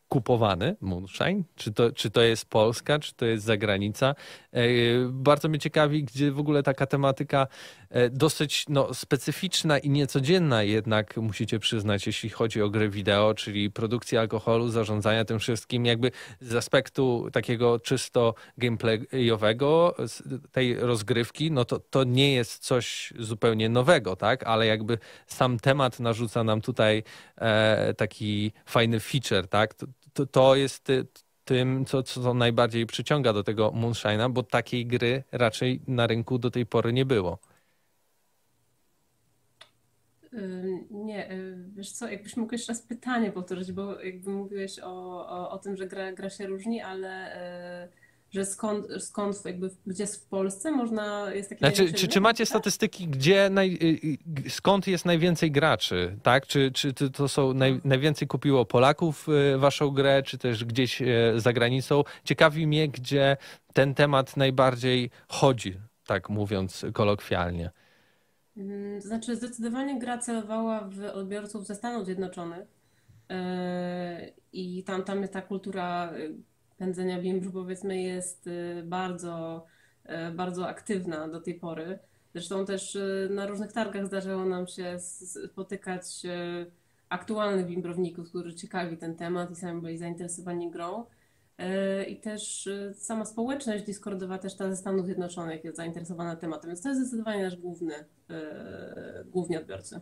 kupowany 0.09 0.77
Moonshine? 0.81 1.43
Czy 1.57 1.73
to, 1.73 1.93
czy 1.93 2.11
to 2.11 2.23
jest 2.23 2.51
Polska, 2.51 2.99
czy 2.99 3.15
to 3.15 3.27
jest 3.27 3.45
zagranica? 3.45 4.15
E, 4.53 4.63
bardzo 5.11 5.49
mnie 5.49 5.59
ciekawi, 5.59 6.05
gdzie 6.05 6.33
w 6.33 6.39
ogóle 6.39 6.63
taka 6.63 6.87
tematyka 6.87 7.47
e, 7.91 8.11
dosyć 8.11 8.65
no, 8.69 8.95
specyficzna 8.95 9.79
i 9.79 9.91
niecodzienna 9.91 10.63
jednak 10.63 11.17
musicie 11.17 11.59
przyznać, 11.59 12.07
jeśli 12.07 12.31
chodzi 12.31 12.63
o 12.63 12.71
gry 12.71 12.89
wideo, 12.89 13.35
czyli 13.35 13.71
produkcję 13.71 14.21
alkoholu, 14.21 14.69
zarządzania 14.69 15.25
tym 15.25 15.39
wszystkim, 15.39 15.87
jakby 15.87 16.11
z 16.41 16.55
aspektu 16.55 17.29
takiego 17.33 17.81
czysto 17.81 18.35
gameplayowego 18.59 19.95
tej 20.53 20.75
rozgrywki, 20.75 21.51
no 21.51 21.65
to, 21.65 21.79
to 21.79 22.05
nie 22.05 22.33
jest 22.33 22.65
coś 22.65 23.13
zupełnie 23.19 23.69
nowego, 23.69 24.17
tak? 24.17 24.45
Ale 24.47 24.67
jakby 24.67 24.99
sam 25.27 25.59
temat 25.59 26.01
narzuca 26.01 26.45
nam 26.45 26.61
tutaj 26.61 27.03
e, 27.37 27.95
taki 27.95 28.53
fajny 28.67 29.01
feature, 29.01 29.49
tak? 29.49 29.75
To, 30.13 30.27
to 30.27 30.57
jest 30.57 30.89
tym, 31.45 31.85
co, 31.85 32.03
co 32.03 32.35
najbardziej 32.35 32.87
przyciąga 32.87 33.33
do 33.33 33.45
tego 33.45 33.71
Moonshine'a, 33.71 34.33
bo 34.33 34.43
takiej 34.43 34.87
gry 34.87 35.25
raczej 35.33 35.81
na 35.87 36.07
rynku 36.07 36.39
do 36.39 36.51
tej 36.51 36.67
pory 36.67 36.93
nie 36.93 37.05
było. 37.05 37.39
Nie, 40.91 41.33
y, 41.33 41.57
wiesz 41.77 41.93
co, 41.93 42.09
jakbyś 42.09 42.37
mógł 42.37 42.53
jeszcze 42.53 42.73
raz 42.73 42.83
pytanie 42.83 43.33
powtórzyć, 43.33 43.73
bo 43.73 44.01
jakby 44.01 44.31
mówiłeś 44.31 44.79
o, 44.79 45.29
o, 45.29 45.51
o 45.51 45.59
tym, 45.59 45.77
że 45.77 45.87
gra, 45.87 46.13
gra 46.13 46.31
się 46.31 46.47
różni, 46.47 46.81
ale 46.81 47.37
y, 47.85 47.89
że 48.31 48.45
skąd, 48.45 48.87
skąd 48.99 49.45
jakby, 49.45 49.71
gdzie 49.87 50.07
w 50.07 50.23
Polsce 50.23 50.71
można, 50.71 51.35
jest 51.35 51.49
takie... 51.49 51.59
Znaczy, 51.59 51.93
czy, 51.93 52.09
czy 52.09 52.21
macie 52.21 52.47
statystyki, 52.47 53.09
gdzie 53.09 53.51
naj, 53.51 53.75
y, 53.75 54.47
y, 54.47 54.51
skąd 54.51 54.87
jest 54.87 55.05
najwięcej 55.05 55.51
graczy, 55.51 56.19
tak? 56.23 56.47
Czy, 56.47 56.73
czy 56.73 56.93
to 56.93 57.29
są, 57.29 57.55
naj, 57.55 57.81
najwięcej 57.85 58.29
kupiło 58.29 58.65
Polaków 58.65 59.29
y, 59.55 59.59
waszą 59.59 59.91
grę, 59.91 60.23
czy 60.23 60.39
też 60.39 60.65
gdzieś 60.65 61.03
za 61.37 61.53
granicą? 61.53 62.05
Ciekawi 62.25 62.67
mnie, 62.67 62.89
gdzie 62.89 63.37
ten 63.73 63.95
temat 63.95 64.37
najbardziej 64.37 65.11
chodzi, 65.29 65.81
tak 66.07 66.31
mówiąc 66.31 66.87
kolokwialnie. 66.93 67.71
Mm, 68.57 69.01
znaczy, 69.01 69.37
zdecydowanie 69.37 69.99
gra 69.99 70.19
celowała 70.19 70.89
w 70.89 71.05
odbiorców 71.15 71.67
ze 71.67 71.75
Stanów 71.75 72.05
Zjednoczonych 72.05 72.79
i 74.53 74.85
tam, 74.85 75.05
tam 75.05 75.21
jest 75.21 75.33
ta 75.33 75.43
kultura 75.43 76.13
pędzenia 76.79 77.23
bimbru 77.23 77.53
powiedzmy 77.53 78.03
jest 78.03 78.47
y, 78.47 78.83
bardzo, 78.85 79.67
y, 80.05 80.33
bardzo 80.33 80.69
aktywna 80.69 81.29
do 81.29 81.41
tej 81.41 81.55
pory. 81.55 81.99
Zresztą 82.35 82.67
też 82.67 82.97
y, 82.97 83.29
na 83.31 83.47
różnych 83.47 83.73
targach 83.73 84.07
zdarzało 84.07 84.45
nam 84.45 84.67
się 84.67 84.99
spotykać 85.01 86.23
aktualnych 87.09 87.67
bimbrowników, 87.67 88.29
którzy 88.29 88.55
ciekawi 88.55 88.97
ten 88.97 89.17
temat 89.17 89.51
i 89.51 89.55
sami 89.55 89.83
byli 89.83 89.99
zainteresowani 89.99 90.71
grą. 90.71 91.05
I 92.09 92.17
też 92.17 92.69
sama 92.95 93.25
społeczność 93.25 93.85
Discordowa, 93.85 94.39
też 94.39 94.57
ta 94.57 94.71
ze 94.71 94.77
Stanów 94.77 95.07
Zjednoczonych 95.07 95.65
jest 95.65 95.77
zainteresowana 95.77 96.37
tematem, 96.37 96.71
więc 96.71 96.83
to 96.83 96.89
jest 96.89 97.01
zdecydowanie 97.01 97.43
nasz 97.43 97.57
główny, 97.57 97.95
główni 99.27 99.57
odbiorcy. 99.57 100.01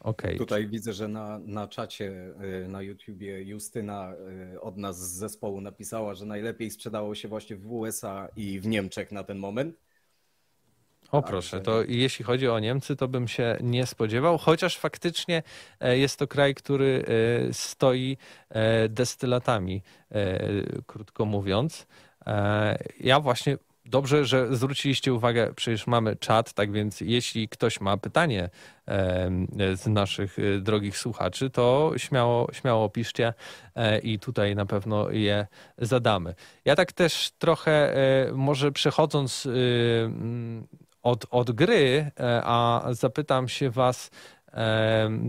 Okay. 0.00 0.38
Tutaj 0.38 0.68
widzę, 0.68 0.92
że 0.92 1.08
na, 1.08 1.38
na 1.38 1.68
czacie 1.68 2.34
y, 2.64 2.68
na 2.68 2.82
YouTubie 2.82 3.42
Justyna 3.42 4.12
y, 4.54 4.60
od 4.60 4.76
nas 4.76 5.10
z 5.10 5.18
zespołu 5.18 5.60
napisała, 5.60 6.14
że 6.14 6.26
najlepiej 6.26 6.70
sprzedało 6.70 7.14
się 7.14 7.28
właśnie 7.28 7.56
w 7.56 7.72
USA 7.72 8.28
i 8.36 8.60
w 8.60 8.66
Niemczech 8.66 9.12
na 9.12 9.24
ten 9.24 9.38
moment. 9.38 9.76
O 11.12 11.22
proszę, 11.22 11.60
to 11.60 11.82
jeśli 11.88 12.24
chodzi 12.24 12.48
o 12.48 12.58
Niemcy, 12.58 12.96
to 12.96 13.08
bym 13.08 13.28
się 13.28 13.56
nie 13.60 13.86
spodziewał, 13.86 14.38
chociaż 14.38 14.78
faktycznie 14.78 15.42
e, 15.80 15.98
jest 15.98 16.18
to 16.18 16.26
kraj, 16.26 16.54
który 16.54 17.04
e, 17.48 17.52
stoi 17.52 18.16
e, 18.50 18.88
destylatami, 18.88 19.82
krótko 20.86 21.24
mówiąc. 21.24 21.86
Ja 23.00 23.20
właśnie 23.20 23.58
Dobrze, 23.90 24.24
że 24.24 24.56
zwróciliście 24.56 25.14
uwagę, 25.14 25.52
przecież 25.56 25.86
mamy 25.86 26.16
czat, 26.16 26.52
tak 26.52 26.72
więc 26.72 27.00
jeśli 27.00 27.48
ktoś 27.48 27.80
ma 27.80 27.96
pytanie 27.96 28.50
z 29.74 29.86
naszych 29.86 30.38
y, 30.38 30.60
drogich 30.60 30.98
słuchaczy, 30.98 31.50
to 31.50 31.92
śmiało, 31.96 32.48
śmiało 32.52 32.88
piszcie 32.88 33.34
e, 33.74 33.98
i 33.98 34.18
tutaj 34.18 34.56
na 34.56 34.66
pewno 34.66 35.10
je 35.10 35.46
zadamy. 35.78 36.34
Ja 36.64 36.76
tak 36.76 36.92
też 36.92 37.30
trochę, 37.38 37.96
e, 37.96 38.32
może 38.32 38.72
przechodząc 38.72 39.46
y, 39.46 40.10
od, 41.02 41.26
od 41.30 41.50
gry, 41.50 42.10
e, 42.20 42.42
a 42.44 42.86
zapytam 42.90 43.48
się 43.48 43.70
Was, 43.70 44.10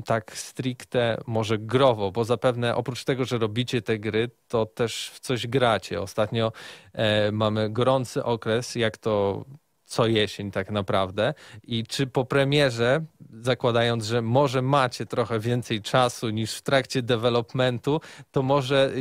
tak 0.05 0.37
stricte 0.37 1.17
może 1.27 1.57
growo, 1.57 2.11
bo 2.11 2.25
zapewne 2.25 2.75
oprócz 2.75 3.03
tego, 3.03 3.25
że 3.25 3.37
robicie 3.37 3.81
te 3.81 3.99
gry, 3.99 4.29
to 4.47 4.65
też 4.65 5.11
w 5.13 5.19
coś 5.19 5.47
gracie. 5.47 6.01
Ostatnio 6.01 6.51
e, 6.93 7.31
mamy 7.31 7.69
gorący 7.69 8.23
okres, 8.23 8.75
jak 8.75 8.97
to 8.97 9.45
co 9.89 10.07
jesień 10.07 10.51
tak 10.51 10.71
naprawdę. 10.71 11.33
I 11.63 11.83
czy 11.83 12.07
po 12.07 12.25
premierze, 12.25 13.05
zakładając, 13.41 14.05
że 14.05 14.21
może 14.21 14.61
macie 14.61 15.05
trochę 15.05 15.39
więcej 15.39 15.81
czasu 15.81 16.29
niż 16.29 16.53
w 16.53 16.61
trakcie 16.61 17.01
developmentu, 17.01 18.01
to 18.31 18.41
może 18.41 18.91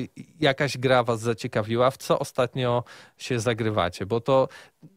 jakaś 0.40 0.78
gra 0.78 1.02
was 1.02 1.21
zaciekawiła, 1.21 1.90
w 1.90 1.97
co 1.97 2.18
ostatnio 2.18 2.85
się 3.18 3.40
zagrywacie, 3.40 4.07
bo 4.07 4.21
to 4.21 4.49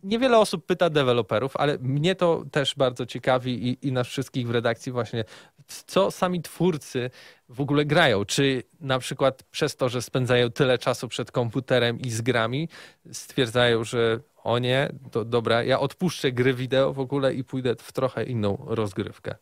niewiele 0.04 0.40
osób 0.40 0.66
pyta 0.66 0.90
deweloperów, 0.90 1.58
ale 1.58 1.78
mnie 1.78 2.16
to 2.16 2.44
też 2.52 2.76
bardzo 2.76 3.06
ciekawi 3.06 3.68
i, 3.68 3.88
i 3.88 3.92
nas 3.92 4.08
wszystkich 4.08 4.48
w 4.48 4.52
redakcji 4.52 4.92
właśnie, 4.92 5.24
co 5.68 6.12
sami 6.12 6.42
twórcy 6.42 7.10
w 7.50 7.62
ogóle 7.62 7.86
grają. 7.86 8.26
Czy 8.26 8.64
na 8.80 9.00
przykład 9.00 9.44
przez 9.44 9.76
to, 9.76 9.90
że 9.90 10.02
spędzają 10.02 10.52
tyle 10.52 10.78
czasu 10.78 11.08
przed 11.08 11.32
komputerem 11.32 12.00
i 12.00 12.10
z 12.10 12.22
grami, 12.22 12.70
stwierdzają, 13.12 13.84
że 13.84 14.20
o 14.44 14.60
nie, 14.60 14.90
to 15.12 15.26
dobra, 15.26 15.64
ja 15.64 15.80
odpuszczę 15.80 16.32
gry 16.32 16.54
wideo 16.54 16.94
w 16.94 17.00
ogóle 17.00 17.34
i 17.34 17.44
pójdę 17.44 17.76
w 17.76 17.92
trochę 17.92 18.24
inną 18.24 18.58
rozgrywkę 18.68 19.36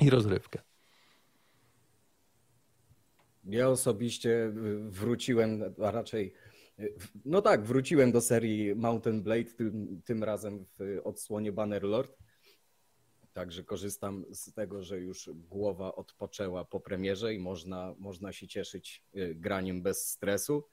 i 0.00 0.10
rozrywkę. 0.10 0.58
Ja 3.44 3.68
osobiście 3.68 4.52
wróciłem, 4.88 5.74
a 5.82 5.90
raczej, 5.90 6.32
no 7.24 7.42
tak, 7.42 7.64
wróciłem 7.64 8.12
do 8.12 8.20
serii 8.20 8.74
Mountain 8.74 9.22
Blade, 9.22 9.44
tym, 9.44 10.02
tym 10.04 10.24
razem 10.24 10.64
w 10.64 11.00
odsłonie 11.04 11.52
Bannerlord. 11.52 12.18
Także 13.32 13.64
korzystam 13.64 14.24
z 14.30 14.52
tego, 14.52 14.82
że 14.82 15.00
już 15.00 15.30
głowa 15.34 15.94
odpoczęła 15.94 16.64
po 16.64 16.80
premierze 16.80 17.34
i 17.34 17.38
można, 17.38 17.94
można 17.98 18.32
się 18.32 18.48
cieszyć 18.48 19.04
y, 19.16 19.34
graniem 19.34 19.82
bez 19.82 20.08
stresu 20.08 20.64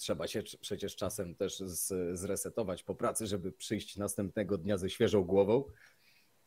trzeba 0.00 0.26
się 0.26 0.42
przecież 0.60 0.96
czasem 0.96 1.34
też 1.34 1.58
z, 1.58 2.18
zresetować 2.18 2.82
po 2.82 2.94
pracy, 2.94 3.26
żeby 3.26 3.52
przyjść 3.52 3.96
następnego 3.96 4.58
dnia 4.58 4.78
ze 4.78 4.90
świeżą 4.90 5.24
głową. 5.24 5.64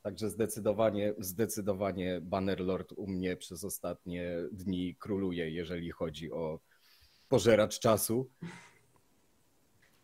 Także 0.01 0.29
zdecydowanie, 0.29 1.13
zdecydowanie 1.19 2.21
Bannerlord 2.21 2.91
u 2.91 3.07
mnie 3.07 3.37
przez 3.37 3.63
ostatnie 3.63 4.35
dni 4.51 4.95
króluje, 4.95 5.49
jeżeli 5.49 5.91
chodzi 5.91 6.31
o 6.31 6.59
pożeracz 7.29 7.79
czasu. 7.79 8.29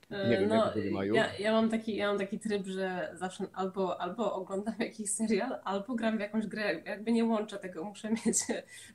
Nie 0.09 0.37
wiem, 0.37 0.49
no, 0.49 0.73
jak 0.75 1.15
ja, 1.15 1.37
ja, 1.39 1.51
mam 1.51 1.69
taki, 1.69 1.95
ja 1.95 2.07
mam 2.07 2.17
taki 2.17 2.39
tryb, 2.39 2.67
że 2.67 3.11
zawsze 3.13 3.45
albo, 3.53 4.01
albo 4.01 4.33
oglądam 4.33 4.75
jakiś 4.89 5.11
serial, 5.11 5.59
albo 5.63 5.95
gram 5.95 6.17
w 6.17 6.19
jakąś 6.19 6.47
grę. 6.47 6.81
Jakby 6.85 7.11
nie 7.11 7.25
łączę 7.25 7.57
tego, 7.57 7.83
muszę 7.83 8.09
mieć 8.25 8.37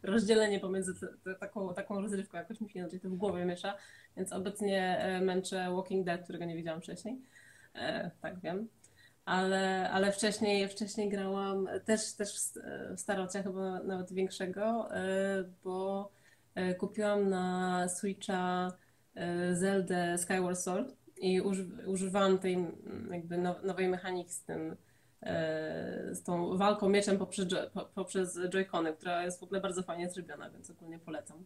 rozdzielenie 0.03 0.61
pomiędzy 0.61 0.95
te, 1.01 1.07
te, 1.25 1.35
taką, 1.35 1.75
taką 1.75 2.01
rozrywką. 2.01 2.39
Jakoś 2.39 2.61
mi 2.61 2.71
się 2.71 2.79
inaczej 2.79 3.01
to 3.01 3.09
w 3.09 3.15
głowie 3.15 3.45
miesza. 3.45 3.75
Więc 4.17 4.33
obecnie 4.33 4.99
e, 4.99 5.21
męczę 5.21 5.71
Walking 5.75 6.07
Dead, 6.07 6.23
którego 6.23 6.45
nie 6.45 6.57
widziałam 6.57 6.81
wcześniej. 6.81 7.21
E, 7.75 8.11
tak 8.23 8.41
wiem. 8.41 8.69
Ale, 9.25 9.91
ale 9.91 10.13
wcześniej, 10.13 10.69
wcześniej 10.69 11.09
grałam 11.09 11.69
też, 11.85 12.13
też 12.13 12.37
w 12.97 13.01
starocia, 13.01 13.43
chyba 13.43 13.83
nawet 13.83 14.13
większego, 14.13 14.95
e, 14.97 15.45
bo 15.65 16.11
kupiłam 16.79 17.29
na 17.29 17.89
Switcha 17.89 18.73
Zelda 19.53 20.19
Skyward 20.19 20.59
Sword 20.59 21.04
i 21.17 21.41
używałam 21.87 22.39
tej 22.39 22.67
jakby 23.11 23.39
nowej 23.39 23.89
mechaniki 23.89 24.33
z 24.33 24.43
tym, 24.43 24.77
z 26.13 26.23
tą 26.23 26.57
walką 26.57 26.89
mieczem 26.89 27.19
poprzez, 27.19 27.47
poprzez 27.95 28.39
joycony, 28.49 28.93
która 28.93 29.25
jest 29.25 29.41
w 29.41 29.43
ogóle 29.43 29.61
bardzo 29.61 29.83
fajnie 29.83 30.11
zrobiona, 30.11 30.51
więc 30.51 30.71
ogólnie 30.71 30.99
polecam. 30.99 31.45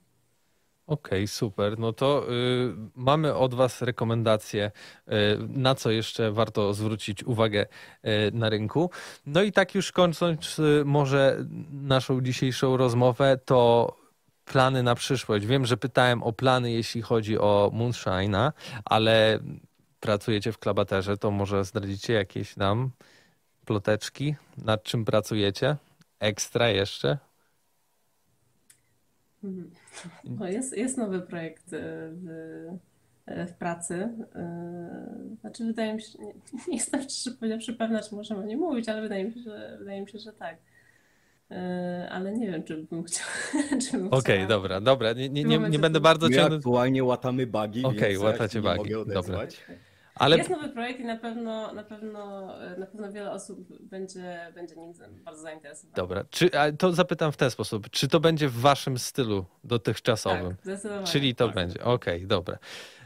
Okej, 0.89 1.19
okay, 1.19 1.27
super. 1.27 1.79
No 1.79 1.93
to 1.93 2.33
y, 2.33 2.75
mamy 2.95 3.35
od 3.35 3.55
Was 3.55 3.83
rekomendacje, 3.83 4.71
y, 5.09 5.13
na 5.49 5.75
co 5.75 5.91
jeszcze 5.91 6.33
warto 6.33 6.75
zwrócić 6.75 7.25
uwagę 7.25 7.67
y, 8.05 8.09
na 8.33 8.49
rynku. 8.49 8.91
No 9.27 9.43
i 9.43 9.53
tak 9.53 9.75
już 9.75 9.93
kończąc 9.93 10.59
y, 10.59 10.83
może 10.85 11.45
naszą 11.73 12.21
dzisiejszą 12.21 12.77
rozmowę, 12.77 13.39
to 13.45 13.97
plany 14.49 14.83
na 14.83 14.95
przyszłość. 14.95 15.47
Wiem, 15.47 15.67
że 15.67 15.77
pytałem 15.77 16.23
o 16.23 16.33
plany, 16.33 16.73
jeśli 16.73 17.03
chodzi 17.03 17.39
o 17.39 17.71
Moonshine'a, 17.75 18.53
ale 18.85 19.39
pracujecie 20.01 20.53
w 20.53 20.59
Klabaterze, 20.59 21.17
to 21.17 21.31
może 21.31 21.65
zdradzicie 21.65 22.13
jakieś 22.13 22.57
nam 22.57 22.91
ploteczki, 23.65 24.35
nad 24.65 24.83
czym 24.83 25.05
pracujecie? 25.05 25.77
Ekstra 26.21 26.69
jeszcze? 26.69 27.19
No 30.25 30.49
jest, 30.49 30.77
jest 30.77 30.99
nowy 30.99 31.21
projekt 31.21 31.65
w, 32.13 32.29
e, 33.27 33.47
w 33.47 33.53
pracy. 33.53 34.09
E, 34.35 35.37
znaczy, 35.41 35.65
wydaje 35.65 35.95
mi 35.95 36.03
się, 36.03 36.19
nie, 36.19 36.35
nie 36.69 36.77
jestem 36.77 37.03
szczerze 37.03 37.37
powiedziawszy 37.37 37.75
pewna, 37.75 38.03
czy 38.03 38.15
możemy 38.15 38.41
o 38.41 38.45
nim 38.45 38.59
mówić, 38.59 38.89
ale 38.89 39.03
wydaje 39.03 39.25
mi 39.25 39.33
się, 39.33 39.41
że, 39.41 39.77
wydaje 39.79 40.01
mi 40.01 40.09
się, 40.09 40.19
że 40.19 40.33
tak. 40.33 40.57
Ale 42.11 42.33
nie 42.33 42.51
wiem, 42.51 42.63
czy 42.63 42.77
bym 42.77 43.05
chciała. 43.05 43.31
Okej, 44.11 44.37
okay, 44.37 44.47
dobra, 44.47 44.81
dobra. 44.81 45.13
Nie, 45.13 45.29
nie, 45.29 45.45
nie, 45.45 45.59
nie 45.59 45.79
będę 45.79 46.01
bardzo 46.01 46.31
ciągnąć. 46.31 46.61
aktualnie 46.61 47.05
łatamy 47.05 47.47
bugi. 47.47 47.85
Okej, 47.85 48.17
okay, 48.17 48.31
łatacie 48.31 48.63
bugi. 48.63 48.91
Dobra. 49.15 49.47
Ale... 50.19 50.39
Jest 50.39 50.51
nowy 50.51 50.69
projekt 50.69 51.01
i 51.01 51.05
na 51.05 51.17
pewno, 51.17 51.73
na 51.73 51.83
pewno, 51.83 52.47
na 52.79 52.87
pewno 52.87 53.13
wiele 53.13 53.31
osób 53.31 53.59
będzie, 53.81 54.53
będzie 54.55 54.77
nim 54.77 54.93
bardzo 55.25 55.43
zainteresowanych. 55.43 55.97
Dobra, 55.97 56.25
czy, 56.31 56.51
to 56.79 56.93
zapytam 56.93 57.33
w 57.33 57.37
ten 57.37 57.51
sposób. 57.51 57.91
Czy 57.91 58.09
to 58.09 58.21
będzie 58.21 58.49
w 58.49 58.61
waszym 58.61 58.99
stylu 58.99 59.45
dotychczasowym? 59.65 60.51
Tak, 60.51 60.65
zdecydowanie. 60.65 61.07
Czyli 61.07 61.35
to 61.35 61.47
tak. 61.47 61.55
będzie. 61.55 61.85
Okej, 61.85 62.17
okay, 62.17 62.27
dobra. 62.27 62.59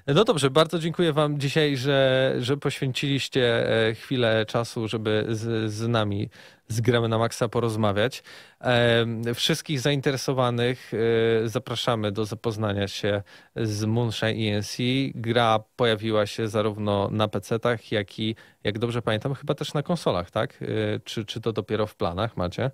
No 0.06 0.24
dobrze, 0.24 0.50
bardzo 0.50 0.78
dziękuję 0.78 1.12
Wam 1.12 1.40
dzisiaj, 1.40 1.76
że, 1.76 2.34
że 2.38 2.56
poświęciliście 2.56 3.70
e, 3.88 3.94
chwilę 3.94 4.46
czasu, 4.46 4.88
żeby 4.88 5.26
z, 5.30 5.72
z 5.72 5.88
nami 5.88 6.28
z 6.68 6.80
Gramy 6.80 7.08
na 7.08 7.18
Maxa 7.18 7.48
porozmawiać. 7.48 8.22
Wszystkich 9.34 9.80
zainteresowanych 9.80 10.92
e, 10.94 11.48
zapraszamy 11.48 12.12
do 12.12 12.24
zapoznania 12.24 12.88
się 12.88 13.22
z 13.56 13.84
Moonshine 13.84 14.54
ENC. 14.54 14.76
Gra 15.14 15.58
pojawiła 15.76 16.26
się 16.26 16.48
zarówno 16.48 17.10
na 17.10 17.28
PC-tach, 17.28 17.92
jak 17.92 18.18
i, 18.18 18.36
jak 18.64 18.78
dobrze 18.78 19.02
pamiętam, 19.02 19.34
chyba 19.34 19.54
też 19.54 19.74
na 19.74 19.82
konsolach, 19.82 20.30
tak? 20.30 20.58
E, 20.62 21.00
czy, 21.04 21.24
czy 21.24 21.40
to 21.40 21.52
dopiero 21.52 21.86
w 21.86 21.96
planach 21.96 22.36
macie? 22.36 22.70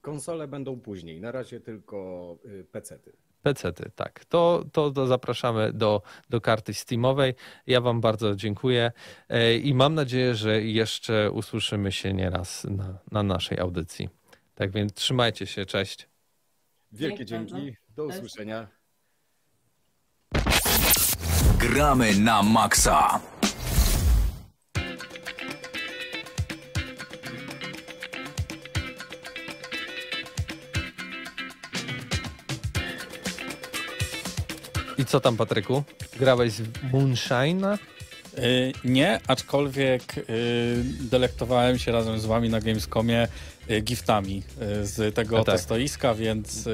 Konsole 0.00 0.48
będą 0.48 0.80
później, 0.80 1.20
na 1.20 1.32
razie 1.32 1.60
tylko 1.60 2.38
y, 2.44 2.64
PC-ty. 2.72 3.27
PC-ty, 3.42 3.90
tak. 3.94 4.24
To, 4.24 4.64
to, 4.72 4.90
to 4.90 5.06
zapraszamy 5.06 5.72
do, 5.72 6.02
do 6.30 6.40
karty 6.40 6.74
Steamowej. 6.74 7.34
Ja 7.66 7.80
Wam 7.80 8.00
bardzo 8.00 8.36
dziękuję 8.36 8.92
e, 9.28 9.56
i 9.56 9.74
mam 9.74 9.94
nadzieję, 9.94 10.34
że 10.34 10.62
jeszcze 10.62 11.30
usłyszymy 11.30 11.92
się 11.92 12.12
nieraz 12.12 12.64
na, 12.64 12.98
na 13.12 13.22
naszej 13.22 13.58
audycji. 13.58 14.08
Tak 14.54 14.70
więc 14.70 14.94
trzymajcie 14.94 15.46
się, 15.46 15.66
cześć. 15.66 16.08
Wielkie 16.92 17.24
dzięki, 17.24 17.76
do 17.88 18.04
usłyszenia. 18.04 18.68
Gramy 21.58 22.14
na 22.14 22.42
maksa. 22.42 23.20
Co 35.08 35.20
tam, 35.20 35.36
Patryku? 35.36 35.82
Grałeś 36.18 36.52
w 36.52 36.92
Moonshine? 36.92 37.64
Y, 38.38 38.72
nie, 38.84 39.20
aczkolwiek 39.26 40.02
y, 40.18 40.24
delektowałem 41.00 41.78
się 41.78 41.92
razem 41.92 42.20
z 42.20 42.26
wami 42.26 42.48
na 42.48 42.60
Gamescomie 42.60 43.28
y, 43.70 43.80
giftami 43.80 44.42
y, 44.82 44.86
z 44.86 45.14
tego 45.14 45.44
tak. 45.44 45.54
testoiska, 45.54 46.14
więc 46.14 46.64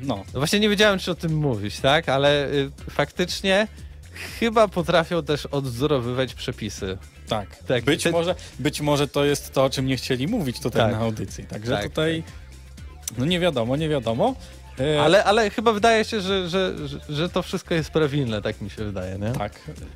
no, 0.00 0.16
No 0.34 0.40
właśnie 0.40 0.60
nie 0.60 0.68
wiedziałem, 0.68 0.98
czy 0.98 1.10
o 1.10 1.14
tym 1.14 1.34
mówić, 1.34 1.80
tak? 1.80 2.08
Ale 2.08 2.48
faktycznie 2.90 3.68
chyba 4.40 4.68
potrafią 4.68 5.22
też 5.22 5.46
odwzorowywać 5.46 6.34
przepisy. 6.34 6.98
tak. 7.28 7.56
Tak, 7.56 7.84
być, 7.84 8.02
te- 8.02 8.10
może, 8.10 8.34
być 8.58 8.80
może 8.80 9.08
to 9.08 9.24
jest 9.24 9.52
to, 9.52 9.64
o 9.64 9.70
czym 9.70 9.86
nie 9.86 9.96
chcieli 9.96 10.28
mówić 10.28 10.60
tutaj 10.60 10.82
Tak. 10.82 10.92
na 10.92 10.98
audycji. 10.98 11.44
Także 11.44 11.72
Tak, 11.72 11.82
tutaj 11.82 12.22
no 13.18 13.24
nie 13.24 13.40
wiadomo, 13.40 13.76
nie 13.76 13.88
wiadomo. 13.88 14.34
Y, 14.80 15.00
Ale, 15.00 15.24
ale 15.24 15.50
chyba 15.50 15.72
wydaje 15.72 16.04
się, 16.04 16.20
że, 16.20 16.48
że, 16.48 16.88
że, 16.88 16.98
że 17.08 17.28
to 17.28 17.42
wszystko 17.42 17.74
jest 17.74 17.90
prawilne, 17.90 18.42
tak 18.42 18.60
mi 18.60 18.70
się 18.70 18.84
wydaje, 18.84 19.18
nie? 19.18 19.32
Tak, 19.32 19.52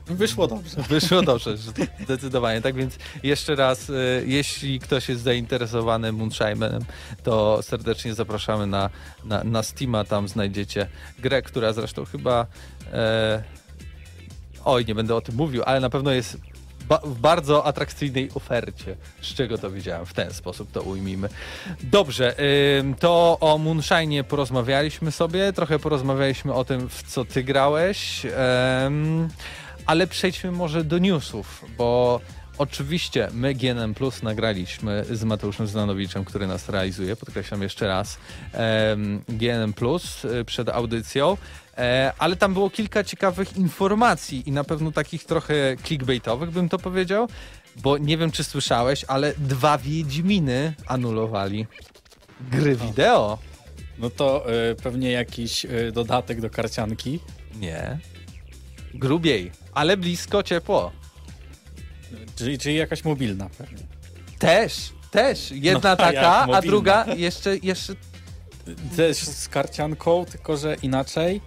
wyszło 0.06 0.46
dobrze. 0.46 0.82
Wyszło 0.88 1.22
dobrze, 1.22 1.56
zdecydowanie. 2.00 2.60
Tak 2.62 2.74
więc 2.74 2.98
jeszcze 3.22 3.54
raz, 3.54 3.90
y, 3.90 4.24
jeśli 4.26 4.80
ktoś 4.80 5.08
jest 5.08 5.22
zainteresowany 5.22 6.12
Moonshine'em, 6.12 6.80
to 7.22 7.62
serdecznie 7.62 8.14
zapraszamy 8.14 8.66
na, 8.66 8.90
na, 9.24 9.44
na 9.44 9.62
Steama. 9.62 10.04
Tam 10.04 10.28
znajdziecie 10.28 10.86
grę, 11.18 11.42
która 11.42 11.72
zresztą 11.72 12.04
chyba. 12.04 12.46
E, 12.92 13.42
oj, 14.64 14.86
nie 14.86 14.94
będę 14.94 15.14
o 15.14 15.20
tym 15.20 15.34
mówił, 15.34 15.62
ale 15.66 15.80
na 15.80 15.90
pewno 15.90 16.10
jest 16.10 16.36
ba 16.88 16.99
w 17.05 17.18
bardzo 17.18 17.66
atrakcyjnej 17.66 18.31
ofercie. 18.35 18.96
Z 19.22 19.35
czego 19.35 19.59
to 19.59 19.70
widziałem? 19.70 20.07
W 20.07 20.14
ten 20.14 20.33
sposób 20.33 20.72
to 20.72 20.83
ujmijmy. 20.83 21.29
Dobrze, 21.83 22.35
ym, 22.81 22.94
to 22.94 23.38
o 23.40 23.59
Moonshine'ie 23.59 24.22
porozmawialiśmy 24.22 25.12
sobie, 25.12 25.53
trochę 25.53 25.79
porozmawialiśmy 25.79 26.53
o 26.53 26.64
tym, 26.64 26.88
w 26.88 27.03
co 27.03 27.25
ty 27.25 27.44
grałeś, 27.44 28.27
em, 28.27 29.29
ale 29.87 30.07
przejdźmy 30.07 30.53
może 30.53 30.85
do 30.85 30.99
newsów, 30.99 31.64
bo 31.79 32.20
oczywiście 32.59 33.29
my 33.33 33.55
GNM 33.55 33.94
Plus 33.94 34.22
nagraliśmy 34.22 35.05
z 35.11 35.25
Mateuszem 35.25 35.66
Znanowiczem, 35.66 36.25
który 36.25 36.46
nas 36.46 36.68
realizuje, 36.68 37.16
podkreślam 37.16 37.62
jeszcze 37.62 37.87
raz, 37.87 38.18
GNM 39.29 39.72
Plus 39.72 40.25
y, 40.25 40.44
przed 40.44 40.68
audycją. 40.68 41.37
E, 41.78 42.12
ale 42.18 42.36
tam 42.36 42.54
było 42.54 42.70
kilka 42.70 43.04
ciekawych 43.04 43.56
informacji 43.56 44.48
i 44.48 44.52
na 44.52 44.64
pewno 44.64 44.92
takich 44.92 45.24
trochę 45.24 45.76
clickbaitowych, 45.84 46.50
bym 46.50 46.68
to 46.68 46.78
powiedział, 46.78 47.28
bo 47.76 47.98
nie 47.98 48.18
wiem, 48.18 48.30
czy 48.30 48.44
słyszałeś, 48.44 49.04
ale 49.08 49.34
dwa 49.38 49.78
Wiedźminy 49.78 50.74
anulowali. 50.86 51.66
Gry 52.40 52.76
wideo? 52.76 53.38
No 53.98 54.10
to 54.10 54.46
y, 54.70 54.74
pewnie 54.74 55.10
jakiś 55.10 55.64
y, 55.64 55.92
dodatek 55.92 56.40
do 56.40 56.50
karcianki. 56.50 57.20
Nie. 57.60 57.98
Grubiej, 58.94 59.52
ale 59.72 59.96
blisko, 59.96 60.42
ciepło. 60.42 60.92
Czyli, 62.36 62.58
czyli 62.58 62.76
jakaś 62.76 63.04
mobilna 63.04 63.48
pewnie. 63.58 63.82
Też, 64.38 64.92
też. 65.10 65.50
Jedna 65.50 65.90
No, 65.90 65.96
taka, 65.96 66.46
a 66.52 66.62
druga 66.62 67.06
jeszcze, 67.16 67.56
jeszcze 67.56 67.94
Też 68.96 69.16
z 69.16 69.48
karcianką, 69.48 70.24
tylko 70.24 70.56
że 70.56 70.76
inaczej. 70.82 71.40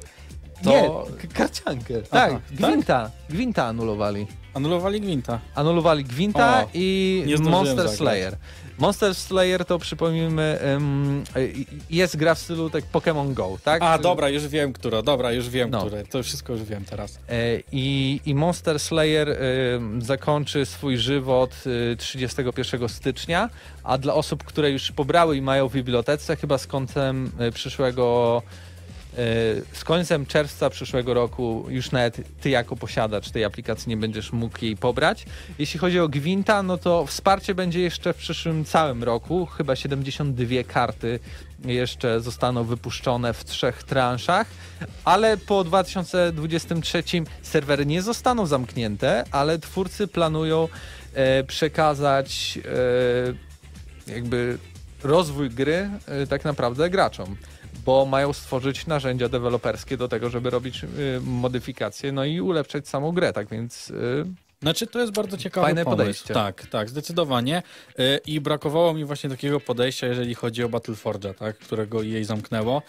To 0.63 0.69
nie, 0.69 1.17
k- 1.21 1.27
karciankę. 1.33 2.01
Tak, 2.01 2.31
Aha, 2.31 2.41
Gwinta. 2.51 3.11
Gwinta 3.29 3.65
anulowali. 3.65 4.27
anulowali 4.53 5.01
Gwinta. 5.01 5.39
Anulowali 5.55 6.03
Gwinta 6.03 6.63
O, 6.63 6.67
i 6.73 7.25
Monster 7.41 7.75
zagrać. 7.77 7.97
Slayer. 7.97 8.35
Monster 8.77 9.15
Slayer 9.15 9.65
to 9.65 9.79
przypomnijmy, 9.79 10.59
y, 11.37 11.65
jest 11.89 12.17
gra 12.17 12.35
w 12.35 12.39
stylu 12.39 12.69
tak 12.69 12.83
Pokémon 12.93 13.33
Go, 13.33 13.57
tak? 13.63 13.81
A, 13.83 13.97
dobra, 13.97 14.29
już 14.29 14.47
wiem, 14.47 14.73
która, 14.73 15.01
dobra, 15.01 15.31
już 15.31 15.49
wiem, 15.49 15.69
No. 15.69 15.79
które. 15.85 16.03
To 16.03 16.23
wszystko 16.23 16.53
już 16.53 16.63
wiem 16.63 16.85
teraz. 16.85 17.19
E, 17.29 17.59
I, 17.71 18.19
I 18.25 18.35
Monster 18.35 18.79
Slayer 18.79 19.29
em, 19.29 20.01
zakończy 20.01 20.65
swój 20.65 20.97
żywot 20.97 21.53
y, 21.93 21.95
31 21.97 22.89
stycznia, 22.89 23.49
a 23.83 23.97
dla 23.97 24.13
osób, 24.13 24.43
które 24.43 24.71
już 24.71 24.91
pobrały 24.91 25.37
i 25.37 25.41
mają 25.41 25.67
w 25.67 25.73
bibliotece, 25.73 26.35
chyba 26.35 26.57
z 26.57 26.67
końcem 26.67 27.31
y, 27.47 27.51
przyszłego 27.51 28.41
y, 28.45 28.68
z 29.73 29.83
końcem 29.83 30.25
czerwca 30.25 30.69
przyszłego 30.69 31.13
roku 31.13 31.65
już 31.69 31.91
nawet 31.91 32.21
ty 32.41 32.49
jako 32.49 32.75
posiadacz 32.75 33.29
tej 33.29 33.43
aplikacji 33.45 33.89
nie 33.89 33.97
będziesz 33.97 34.31
mógł 34.31 34.65
jej 34.65 34.77
pobrać. 34.77 35.25
Jeśli 35.59 35.79
chodzi 35.79 35.99
o 35.99 36.09
Gwinta, 36.09 36.63
no 36.63 36.77
to 36.77 37.05
wsparcie 37.05 37.55
będzie 37.55 37.79
jeszcze 37.79 38.13
w 38.13 38.17
przyszłym 38.17 38.65
całym 38.65 39.03
roku. 39.03 39.45
Chyba 39.45 39.75
72 39.75 40.63
karty 40.67 41.19
jeszcze 41.65 42.21
zostaną 42.21 42.63
wypuszczone 42.63 43.33
w 43.33 43.45
trzech 43.45 43.83
transzach, 43.83 44.47
ale 45.05 45.37
po 45.37 45.63
2023 45.63 47.03
serwery 47.41 47.85
nie 47.85 48.01
zostaną 48.01 48.45
zamknięte, 48.45 49.23
ale 49.31 49.59
twórcy 49.59 50.07
planują 50.07 50.67
e, 51.13 51.43
przekazać 51.43 52.59
e, 54.07 54.13
jakby 54.13 54.57
rozwój 55.03 55.49
gry 55.49 55.89
e, 56.07 56.27
tak 56.27 56.45
naprawdę 56.45 56.89
graczom, 56.89 57.35
bo 57.85 58.05
mają 58.05 58.33
stworzyć 58.33 58.87
narzędzia 58.87 59.29
deweloperskie 59.29 59.97
do 59.97 60.07
tego, 60.07 60.29
żeby 60.29 60.49
robić 60.49 60.83
e, 60.83 60.87
modyfikacje, 61.23 62.11
no 62.11 62.25
i 62.25 62.41
ulepszać 62.41 62.87
samą 62.87 63.11
grę, 63.11 63.33
tak 63.33 63.49
więc 63.49 63.91
e, 63.91 64.49
Znaczy, 64.61 64.87
to 64.87 64.99
jest 64.99 65.13
bardzo 65.13 65.37
ciekawe 65.37 65.67
Fajne 65.67 65.83
pomysł. 65.83 65.97
podejście. 65.97 66.33
Tak, 66.33 66.67
tak, 66.67 66.89
zdecydowanie. 66.89 67.63
Y, 67.99 68.19
I 68.25 68.41
brakowało 68.41 68.93
mi 68.93 69.05
właśnie 69.05 69.29
takiego 69.29 69.59
podejścia, 69.59 70.07
jeżeli 70.07 70.35
chodzi 70.35 70.63
o 70.63 70.69
Battleforge'a, 70.69 71.33
tak, 71.33 71.57
którego 71.57 72.03
jej 72.03 72.23
zamknęło, 72.25 72.81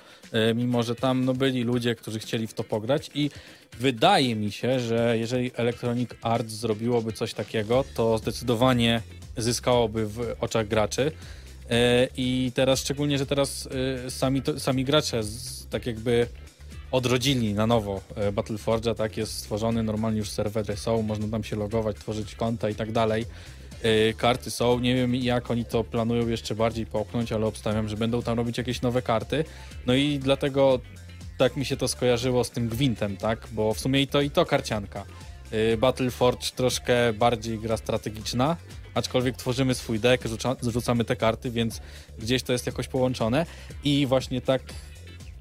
Y, 0.50 0.54
mimo 0.54 0.82
że 0.82 0.94
tam 0.94 1.24
no, 1.24 1.34
byli 1.34 1.62
ludzie, 1.64 1.94
którzy 1.94 2.18
chcieli 2.18 2.46
w 2.46 2.54
to 2.54 2.64
pograć 2.64 3.10
i 3.14 3.30
wydaje 3.78 4.36
mi 4.36 4.52
się, 4.52 4.80
że 4.80 5.18
jeżeli 5.18 5.50
Electronic 5.56 6.10
Arts 6.22 6.52
zrobiłoby 6.52 7.12
coś 7.12 7.34
takiego, 7.34 7.84
to 7.94 8.18
zdecydowanie 8.18 9.02
zyskałoby 9.36 10.06
w 10.06 10.36
oczach 10.40 10.68
graczy. 10.68 11.12
Y, 11.70 12.08
I 12.16 12.52
teraz, 12.54 12.80
szczególnie, 12.80 13.18
że 13.18 13.26
teraz 13.26 13.68
y, 14.06 14.10
sami, 14.10 14.42
sami 14.58 14.84
gracze 14.84 15.22
z, 15.22 15.66
tak 15.66 15.86
jakby 15.86 16.26
odrodzili 16.90 17.54
na 17.54 17.66
nowo 17.66 18.00
e, 18.16 18.32
Battleforge'a, 18.32 18.94
tak, 18.94 19.16
jest 19.16 19.38
stworzony, 19.38 19.82
normalnie 19.82 20.18
już 20.18 20.30
serwery 20.30 20.76
są, 20.76 21.02
można 21.02 21.28
tam 21.28 21.44
się 21.44 21.56
logować, 21.56 21.96
tworzyć 21.96 22.34
konta 22.34 22.70
i 22.70 22.74
tak 22.74 22.92
dalej. 22.92 23.26
E, 23.82 24.12
Karty 24.12 24.50
są, 24.50 24.78
nie 24.78 24.94
wiem 24.94 25.14
jak 25.14 25.50
oni 25.50 25.64
to 25.64 25.84
planują 25.84 26.28
jeszcze 26.28 26.54
bardziej 26.54 26.86
popchnąć, 26.86 27.32
ale 27.32 27.46
obstawiam, 27.46 27.88
że 27.88 27.96
będą 27.96 28.22
tam 28.22 28.36
robić 28.36 28.58
jakieś 28.58 28.82
nowe 28.82 29.02
karty. 29.02 29.44
No 29.86 29.94
i 29.94 30.18
dlatego 30.18 30.80
tak 31.38 31.56
mi 31.56 31.64
się 31.64 31.76
to 31.76 31.88
skojarzyło 31.88 32.44
z 32.44 32.50
tym 32.50 32.68
Gwintem, 32.68 33.16
tak, 33.16 33.48
bo 33.52 33.74
w 33.74 33.80
sumie 33.80 34.02
i 34.02 34.06
to 34.06 34.20
i 34.20 34.30
to 34.30 34.46
karcianka. 34.46 35.04
E, 35.50 35.76
Battleforge 35.76 36.50
troszkę 36.56 37.12
bardziej 37.12 37.58
gra 37.58 37.76
strategiczna, 37.76 38.56
aczkolwiek 38.94 39.36
tworzymy 39.36 39.74
swój 39.74 40.00
deck, 40.00 40.28
rzuca, 40.28 40.56
rzucamy 40.62 41.04
te 41.04 41.16
karty, 41.16 41.50
więc 41.50 41.80
gdzieś 42.18 42.42
to 42.42 42.52
jest 42.52 42.66
jakoś 42.66 42.88
połączone 42.88 43.46
i 43.84 44.06
właśnie 44.06 44.40
tak 44.40 44.62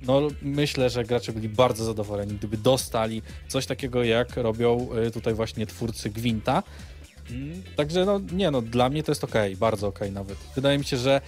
no 0.01 0.21
myślę, 0.41 0.89
że 0.89 1.03
gracze 1.03 1.31
byli 1.31 1.49
bardzo 1.49 1.85
zadowoleni, 1.85 2.33
gdyby 2.33 2.57
dostali 2.57 3.21
coś 3.47 3.65
takiego, 3.65 4.03
jak 4.03 4.37
robią 4.37 4.87
y, 5.07 5.11
tutaj 5.11 5.33
właśnie 5.33 5.65
twórcy 5.65 6.09
Gwinta. 6.09 6.63
Mm, 7.31 7.63
Także 7.75 8.05
no 8.05 8.19
nie 8.31 8.51
no, 8.51 8.61
dla 8.61 8.89
mnie 8.89 9.03
to 9.03 9.11
jest 9.11 9.23
okej, 9.23 9.55
bardzo 9.55 9.87
okej 9.87 10.11
nawet. 10.11 10.37
Wydaje 10.55 10.77
mi 10.77 10.85
się, 10.85 10.97
że 10.97 11.21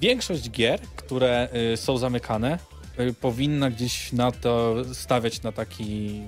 większość 0.00 0.50
gier, 0.50 0.80
które 0.96 1.48
y, 1.72 1.76
są 1.76 1.98
zamykane, 1.98 2.58
y, 3.00 3.14
powinna 3.14 3.70
gdzieś 3.70 4.12
na 4.12 4.32
to 4.32 4.74
stawiać 4.94 5.42
na 5.42 5.52
taki 5.52 6.22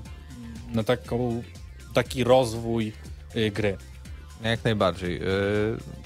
na 0.72 0.84
taką, 0.84 1.42
taki 1.94 2.24
rozwój 2.24 2.92
gry. 3.52 3.76
Jak 4.42 4.64
najbardziej. 4.64 5.16
E, 5.16 5.22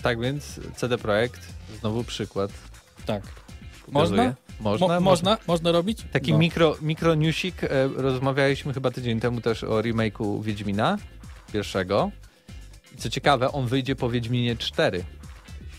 tak 0.02 0.20
więc 0.20 0.60
CD 0.76 0.98
Projekt, 0.98 1.40
znowu 1.80 2.04
przykład. 2.04 2.50
Tak. 3.06 3.22
pokazuje. 3.86 4.22
Można? 4.22 4.34
Można, 4.60 4.86
Mo- 4.86 5.00
można? 5.00 5.38
Można 5.46 5.72
robić? 5.72 6.04
Taki 6.12 6.32
No. 6.32 6.38
mikro, 6.38 6.76
mikro 6.82 7.14
newsik. 7.14 7.64
E, 7.64 7.68
rozmawialiśmy 7.96 8.74
chyba 8.74 8.90
tydzień 8.90 9.20
temu 9.20 9.40
też 9.40 9.64
o 9.64 9.70
remake'u 9.82 10.42
Wiedźmina 10.42 10.98
pierwszego. 11.52 12.10
I 12.94 12.96
co 12.98 13.10
ciekawe, 13.10 13.52
on 13.52 13.66
wyjdzie 13.66 13.96
po 13.96 14.10
Wiedźminie 14.10 14.56
4. 14.56 15.04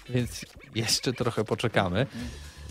Więc 0.09 0.45
jeszcze 0.75 1.13
trochę 1.13 1.43
poczekamy. 1.43 2.07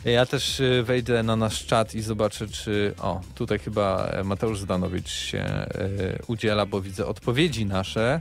Ja 0.05 0.27
też 0.27 0.61
e, 0.61 0.83
wejdę 0.83 1.23
na 1.23 1.37
nasz 1.37 1.67
czat 1.67 1.95
i 1.95 2.03
zobaczę, 2.03 2.49
czy. 2.49 2.95
O, 3.03 3.21
tutaj 3.35 3.59
chyba 3.59 4.13
Mateusz 4.25 4.61
Zdanowicz 4.61 5.09
się 5.11 5.67
udziela, 6.27 6.67
bo 6.67 6.81
widzę 6.81 7.07
odpowiedzi 7.07 7.67
nasze. 7.67 8.21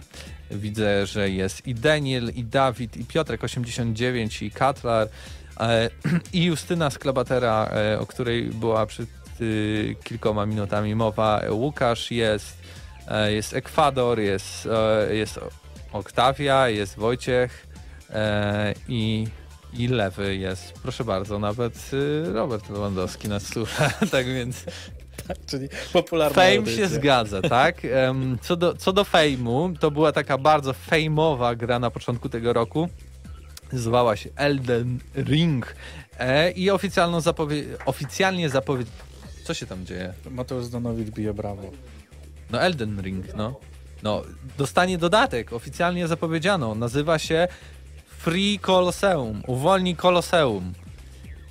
Widzę, 0.52 1.06
że 1.06 1.30
jest 1.30 1.68
i 1.68 1.76
Daniel, 1.76 2.32
i 2.36 2.44
Dawid, 2.44 2.98
i 2.98 3.06
Piotrek 3.06 3.44
89, 3.44 4.42
i 4.42 4.52
Katlar, 4.52 5.08
e, 5.60 5.90
i 6.34 6.44
Justyna 6.44 6.90
z 6.90 6.98
Klabatera, 6.98 7.70
e, 7.74 8.00
o 8.00 8.06
której 8.06 8.44
była 8.44 8.86
przed 8.86 9.10
y, 9.42 9.96
kilkoma 10.04 10.46
minutami 10.46 10.96
mowa. 10.96 11.42
Łukasz 11.50 12.12
jest, 12.12 12.58
e, 13.08 13.34
jest 13.34 13.54
Ekwador, 13.54 14.20
jest, 14.20 14.68
jest 15.12 15.40
Oktawia, 15.94 16.70
jest 16.70 16.96
Wojciech 16.96 17.68
i, 18.88 19.28
i 19.74 19.88
Lewy 19.88 20.36
jest, 20.36 20.74
proszę 20.74 21.04
bardzo, 21.04 21.40
nawet 21.40 21.92
y, 21.94 22.34
Robert 22.34 22.70
Lewandowski 22.70 23.30
nas 23.30 23.48
słucha, 23.54 23.90
tak 24.12 24.26
więc 24.26 24.66
Czyli 25.46 25.70
popularna 25.94 26.36
Fame 26.36 26.58
audycja. 26.58 26.78
się 26.78 26.88
zgadza, 26.88 27.42
tak? 27.42 27.82
Co 28.42 28.56
do, 28.56 28.74
co 28.74 28.94
do 28.94 29.04
Fame'u, 29.04 29.78
to 29.80 29.92
była 29.92 30.12
taka 30.12 30.38
bardzo 30.38 30.74
fejmowa 30.74 31.56
gra 31.56 31.80
na 31.80 31.92
początku 31.92 32.30
tego 32.30 32.54
roku. 32.54 32.90
Zwała 33.74 34.16
się 34.16 34.30
Elden 34.36 35.00
Ring 35.16 35.76
e, 36.20 36.52
i 36.52 36.70
oficjalną 36.70 37.20
zapowie- 37.20 37.64
oficjalnie 37.86 38.50
zapowiedź... 38.50 38.88
Co 39.44 39.54
się 39.54 39.66
tam 39.66 39.86
dzieje? 39.86 40.14
Mateusz 40.32 40.66
Zdanowicz 40.66 41.10
bije 41.10 41.34
brawo. 41.34 41.72
No 42.52 42.62
Elden 42.62 43.02
Ring, 43.02 43.26
no. 43.36 43.60
No, 44.04 44.22
dostanie 44.58 44.98
dodatek, 44.98 45.54
oficjalnie 45.54 46.08
zapowiedziano. 46.08 46.76
Nazywa 46.76 47.20
się 47.20 47.48
Free 48.18 48.60
Colosseum, 48.60 49.42
uwolnij 49.48 49.96
Colosseum. 49.96 50.74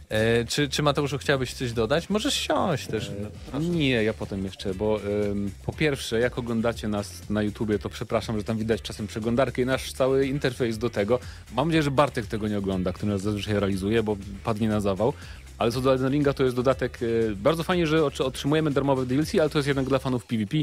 E, 0.08 0.44
czy, 0.44 0.68
czy 0.68 0.82
Mateuszu 0.82 1.18
chciałbyś 1.18 1.52
coś 1.54 1.72
dodać? 1.72 2.10
Możesz 2.10 2.34
siąść 2.34 2.86
też. 2.86 3.12
No. 3.52 3.58
Nie, 3.58 4.02
ja 4.02 4.14
potem 4.14 4.44
jeszcze, 4.44 4.74
bo 4.74 5.00
ym, 5.30 5.50
po 5.66 5.72
pierwsze, 5.72 6.20
jak 6.20 6.38
oglądacie 6.38 6.88
nas 6.88 7.30
na 7.30 7.42
YouTubie, 7.42 7.78
to 7.78 7.88
przepraszam, 7.88 8.38
że 8.38 8.44
tam 8.44 8.58
widać 8.58 8.82
czasem 8.82 9.06
przeglądarkę 9.06 9.62
i 9.62 9.66
nasz 9.66 9.92
cały 9.92 10.26
interfejs 10.26 10.78
do 10.78 10.90
tego. 10.90 11.18
Mam 11.52 11.68
nadzieję, 11.68 11.82
że 11.82 11.90
Bartek 11.90 12.26
tego 12.26 12.48
nie 12.48 12.58
ogląda, 12.58 12.92
który 12.92 13.12
nas 13.12 13.22
zazwyczaj 13.22 13.54
realizuje, 13.54 14.02
bo 14.02 14.16
padnie 14.44 14.68
na 14.68 14.80
zawał. 14.80 15.12
Ale 15.58 15.72
co 15.72 15.80
do 15.80 15.92
Elden 15.92 16.12
Ringa, 16.12 16.32
to 16.32 16.44
jest 16.44 16.56
dodatek. 16.56 17.02
y, 17.02 17.32
bardzo 17.36 17.62
fajnie, 17.62 17.86
że 17.86 17.98
otr- 18.00 18.22
otrzymujemy 18.22 18.70
darmowe 18.70 19.06
DLC, 19.06 19.34
ale 19.34 19.50
to 19.50 19.58
jest 19.58 19.68
jednak 19.68 19.86
dla 19.86 19.98
fanów 19.98 20.26
PvP. 20.26 20.56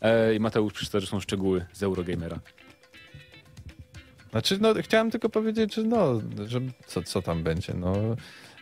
E, 0.00 0.34
I 0.34 0.40
Mateusz 0.40 0.72
przeczyta, 0.72 1.00
że 1.00 1.06
są 1.06 1.20
szczegóły 1.20 1.66
z 1.72 1.82
Eurogamera. 1.82 2.38
Znaczy, 4.30 4.58
no, 4.60 4.74
chciałem 4.82 5.10
tylko 5.10 5.28
powiedzieć, 5.28 5.74
że 5.74 5.82
no, 5.82 6.20
że 6.46 6.60
co, 6.86 7.02
co 7.02 7.22
tam 7.22 7.42
będzie, 7.42 7.74
no. 7.74 7.94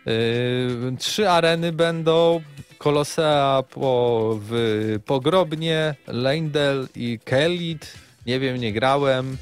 Yy, 0.06 0.96
trzy 0.98 1.30
areny 1.30 1.72
będą, 1.72 2.42
Kolosea 2.78 3.62
po, 3.70 4.38
w 4.42 4.98
Pogrobnie, 5.06 5.94
Leindel 6.06 6.88
i 6.94 7.18
Kelit. 7.24 7.92
Nie 8.26 8.40
wiem, 8.40 8.56
nie 8.56 8.72
grałem. 8.72 9.36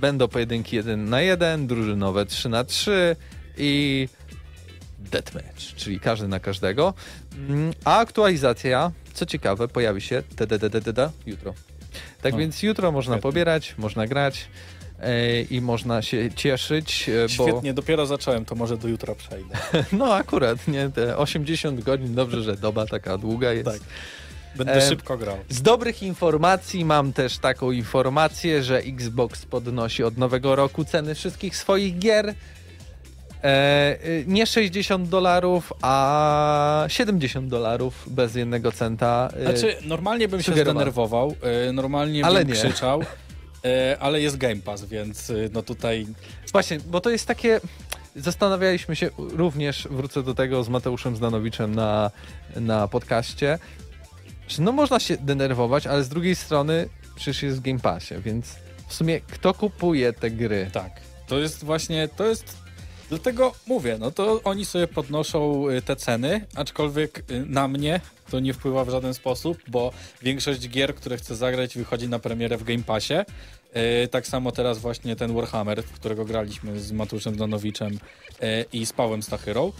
Będą 0.00 0.28
pojedynki 0.28 0.76
1 0.76 1.10
na 1.10 1.20
1, 1.20 1.66
drużynowe 1.66 2.26
3 2.26 2.48
na 2.48 2.64
3 2.64 3.16
i 3.58 4.08
deathmatch, 4.98 5.74
czyli 5.76 6.00
każdy 6.00 6.28
na 6.28 6.40
każdego. 6.40 6.94
Mm, 7.48 7.72
A 7.84 7.98
aktualizacja, 7.98 8.92
co 9.14 9.26
ciekawe, 9.26 9.68
pojawi 9.68 10.00
się 10.00 10.22
jutro. 11.26 11.54
Tak 12.22 12.36
więc 12.36 12.62
jutro 12.62 12.92
można 12.92 13.18
pobierać, 13.18 13.74
można 13.78 14.06
grać 14.06 14.40
e, 14.40 14.48
i 15.50 15.60
można 15.60 16.02
się 16.02 16.30
cieszyć, 16.36 17.08
e, 17.08 17.36
bo 17.38 17.48
Świetnie, 17.48 17.74
dopiero 17.74 18.06
zacząłem, 18.06 18.44
to 18.44 18.54
może 18.54 18.76
do 18.76 18.88
jutra 18.88 19.14
przejdę. 19.14 19.54
no 19.92 20.14
akurat, 20.14 20.68
nie, 20.68 20.90
te 20.90 21.16
80 21.16 21.80
godzin, 21.80 22.14
dobrze, 22.14 22.42
że 22.42 22.56
doba 22.56 22.86
taka 22.86 23.18
długa 23.18 23.52
jest. 23.52 23.64
Tak. 23.70 23.80
Będę 24.56 24.72
Em, 24.72 24.88
szybko 24.88 25.18
grał. 25.18 25.36
Z 25.48 25.62
dobrych 25.62 26.02
informacji 26.02 26.84
mam 26.84 27.12
też 27.12 27.38
taką 27.38 27.70
informację, 27.70 28.62
że 28.62 28.78
Xbox 28.78 29.46
podnosi 29.46 30.04
od 30.04 30.18
nowego 30.18 30.56
roku 30.56 30.84
ceny 30.84 31.14
wszystkich 31.14 31.56
swoich 31.56 31.98
gier. 31.98 32.34
E, 33.44 33.96
y, 34.06 34.24
nie 34.26 34.46
60 34.46 35.08
dolarów, 35.08 35.72
a 35.82 36.84
70 36.88 37.48
dolarów 37.48 38.04
bez 38.06 38.34
jednego 38.34 38.72
centa. 38.72 39.28
E, 39.36 39.42
Znaczy, 39.42 39.76
normalnie 39.84 40.28
bym 40.28 40.42
się 40.42 40.52
zdenerwował, 40.52 41.34
normalnie 41.72 42.24
Ale 42.24 42.38
bym 42.44 42.48
nie. 42.48 42.54
krzyczał, 42.54 43.02
ale 44.00 44.20
jest 44.20 44.36
Game 44.36 44.56
Pass, 44.56 44.84
więc 44.84 45.30
y, 45.30 45.50
no 45.52 45.62
tutaj 45.62 46.06
Właśnie, 46.52 46.80
bo 46.86 47.00
to 47.00 47.10
jest 47.10 47.26
takie. 47.26 47.60
Zastanawialiśmy 48.16 48.96
się 48.96 49.10
również, 49.16 49.88
wrócę 49.90 50.22
do 50.22 50.34
tego 50.34 50.64
z 50.64 50.68
Mateuszem 50.68 51.16
Zdanowiczem 51.16 51.74
na, 51.74 52.10
na 52.56 52.88
podcaście, 52.88 53.58
że 54.48 54.62
no 54.62 54.72
można 54.72 55.00
się 55.00 55.16
denerwować, 55.16 55.86
ale 55.86 56.04
z 56.04 56.08
drugiej 56.08 56.34
strony 56.34 56.88
przecież 57.14 57.42
jest 57.42 57.58
w 57.58 57.60
Game 57.60 57.78
Passie, 57.78 58.14
więc 58.24 58.56
w 58.88 58.94
sumie 58.94 59.20
kto 59.20 59.54
kupuje 59.54 60.12
te 60.12 60.30
gry? 60.30 60.70
tak. 60.72 61.00
To 61.26 61.38
jest 61.38 61.64
właśnie, 61.64 62.08
to 62.08 62.26
jest 62.26 62.61
Dlatego 63.12 63.54
mówię, 63.66 63.96
no 64.00 64.10
to 64.10 64.40
oni 64.44 64.64
sobie 64.64 64.88
podnoszą 64.88 65.68
y, 65.68 65.82
te 65.82 65.96
ceny, 65.96 66.46
aczkolwiek 66.54 67.24
y, 67.30 67.46
na 67.46 67.68
mnie 67.68 68.00
to 68.30 68.40
nie 68.40 68.54
wpływa 68.54 68.84
w 68.84 68.90
żaden 68.90 69.14
sposób, 69.14 69.58
bo 69.68 69.92
większość 70.22 70.68
gier, 70.68 70.94
które 70.94 71.16
chcę 71.16 71.36
zagrać, 71.36 71.76
wychodzi 71.78 72.08
na 72.08 72.18
premierę 72.18 72.56
w 72.56 72.64
Game 72.64 72.82
Passie. 72.82 73.14
Y, 74.04 74.08
Tak 74.08 74.26
samo 74.26 74.52
teraz 74.52 74.78
właśnie 74.78 75.16
ten 75.16 75.34
Warhammer, 75.34 75.82
w 75.82 75.92
którego 75.92 76.24
graliśmy 76.24 76.80
z 76.80 76.92
Matuszem 76.92 77.36
Danowiczem 77.36 77.98
i 78.72 78.86
z 78.86 78.92
Pawłem 78.92 79.22
Stachyrą, 79.22 79.72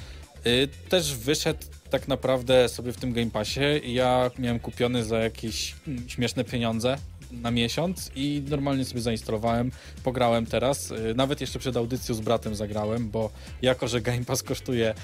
też 0.88 1.14
wyszedł 1.14 1.60
tak 1.90 2.08
naprawdę 2.08 2.68
sobie 2.68 2.92
w 2.92 2.96
tym 2.96 3.12
Game 3.12 3.30
Passie. 3.30 3.60
Ja 3.84 4.30
miałem 4.38 4.60
kupiony 4.60 5.04
za 5.04 5.18
jakieś 5.18 5.74
mm, 5.88 6.08
śmieszne 6.08 6.44
pieniądze 6.44 6.96
na 7.32 7.50
miesiąc 7.50 8.10
i 8.14 8.42
normalnie 8.48 8.84
sobie 8.84 9.00
zainstalowałem, 9.00 9.70
pograłem 10.04 10.46
teraz. 10.46 10.90
Y, 10.90 11.14
Nawet 11.14 11.40
jeszcze 11.40 11.58
przed 11.58 11.76
audycją 11.76 12.14
z 12.14 12.20
bratem 12.20 12.54
zagrałem, 12.54 13.10
bo 13.10 13.30
jako, 13.62 13.88
że 13.88 14.00
Game 14.00 14.24
Pass 14.24 14.42
kosztuje 14.42 14.94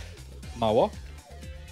mało, 0.57 0.91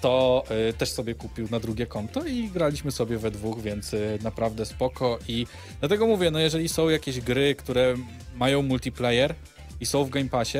to 0.00 0.44
y, 0.70 0.72
też 0.72 0.92
sobie 0.92 1.14
kupił 1.14 1.48
na 1.50 1.60
drugie 1.60 1.86
konto 1.86 2.24
i 2.24 2.48
graliśmy 2.48 2.92
sobie 2.92 3.18
we 3.18 3.30
dwóch, 3.30 3.62
więc 3.62 3.94
y, 3.94 4.18
naprawdę 4.22 4.66
spoko 4.66 5.18
i 5.28 5.46
dlatego 5.80 6.06
mówię, 6.06 6.30
no 6.30 6.38
jeżeli 6.38 6.68
są 6.68 6.88
jakieś 6.88 7.20
gry, 7.20 7.54
które 7.54 7.94
mają 8.36 8.62
multiplayer 8.62 9.34
i 9.80 9.86
są 9.86 10.04
w 10.04 10.10
Game 10.10 10.28
Passie, 10.28 10.58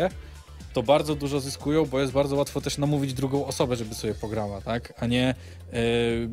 to 0.77 0.83
bardzo 0.83 1.15
dużo 1.15 1.41
zyskują, 1.41 1.87
bo 1.87 2.01
jest 2.01 2.13
bardzo 2.13 2.37
łatwo 2.37 2.61
też 2.61 2.79
namówić 2.79 3.15
drugą 3.15 3.47
osobę, 3.47 3.77
żeby 3.77 3.95
sobie 3.95 4.15
pograła, 4.15 4.61
tak? 4.61 4.93
A 4.97 5.07
nie 5.07 5.35
y, 5.75 6.29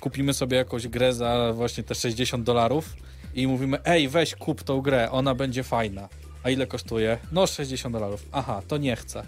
kupimy 0.00 0.34
sobie 0.34 0.56
jakąś 0.56 0.88
grę 0.88 1.12
za 1.12 1.52
właśnie 1.52 1.84
te 1.84 1.94
60 1.94 2.44
dolarów 2.44 2.96
i 3.34 3.46
mówimy, 3.46 3.78
ej, 3.84 4.08
weź 4.08 4.34
kup 4.34 4.62
tą 4.62 4.80
grę, 4.80 5.10
ona 5.10 5.34
będzie 5.34 5.62
fajna. 5.62 6.08
A 6.42 6.50
ile 6.50 6.66
kosztuje? 6.66 7.18
No 7.32 7.46
60 7.46 7.92
dolarów. 7.92 8.26
Aha, 8.32 8.62
to 8.68 8.76
nie 8.78 8.96
chcę. 8.96 9.22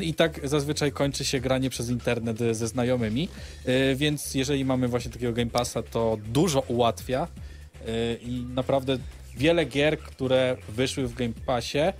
I 0.00 0.14
tak 0.14 0.48
zazwyczaj 0.48 0.92
kończy 0.92 1.24
się 1.24 1.40
granie 1.40 1.70
przez 1.70 1.88
internet 1.88 2.38
ze 2.38 2.68
znajomymi, 2.68 3.28
y, 3.68 3.96
więc 3.96 4.34
jeżeli 4.34 4.64
mamy 4.64 4.88
właśnie 4.88 5.10
takiego 5.10 5.32
Game 5.32 5.50
Passa, 5.50 5.82
to 5.82 6.18
dużo 6.32 6.60
ułatwia 6.60 7.28
y, 7.88 8.18
i 8.22 8.46
naprawdę 8.54 8.98
wiele 9.36 9.64
gier, 9.64 9.98
które 9.98 10.56
wyszły 10.68 11.08
w 11.08 11.14
Game 11.14 11.34
Passie, 11.46 11.92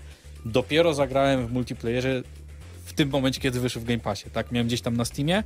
dopiero 0.44 0.94
zagrałem 0.94 1.46
w 1.46 1.52
multiplayerze 1.52 2.22
w 2.84 2.92
tym 2.92 3.08
momencie, 3.10 3.40
kiedy 3.40 3.60
wyszły 3.60 3.82
w 3.82 3.84
Game 3.84 3.98
Passie, 3.98 4.30
tak? 4.30 4.52
Miałem 4.52 4.66
gdzieś 4.66 4.80
tam 4.80 4.96
na 4.96 5.04
Steamie 5.04 5.42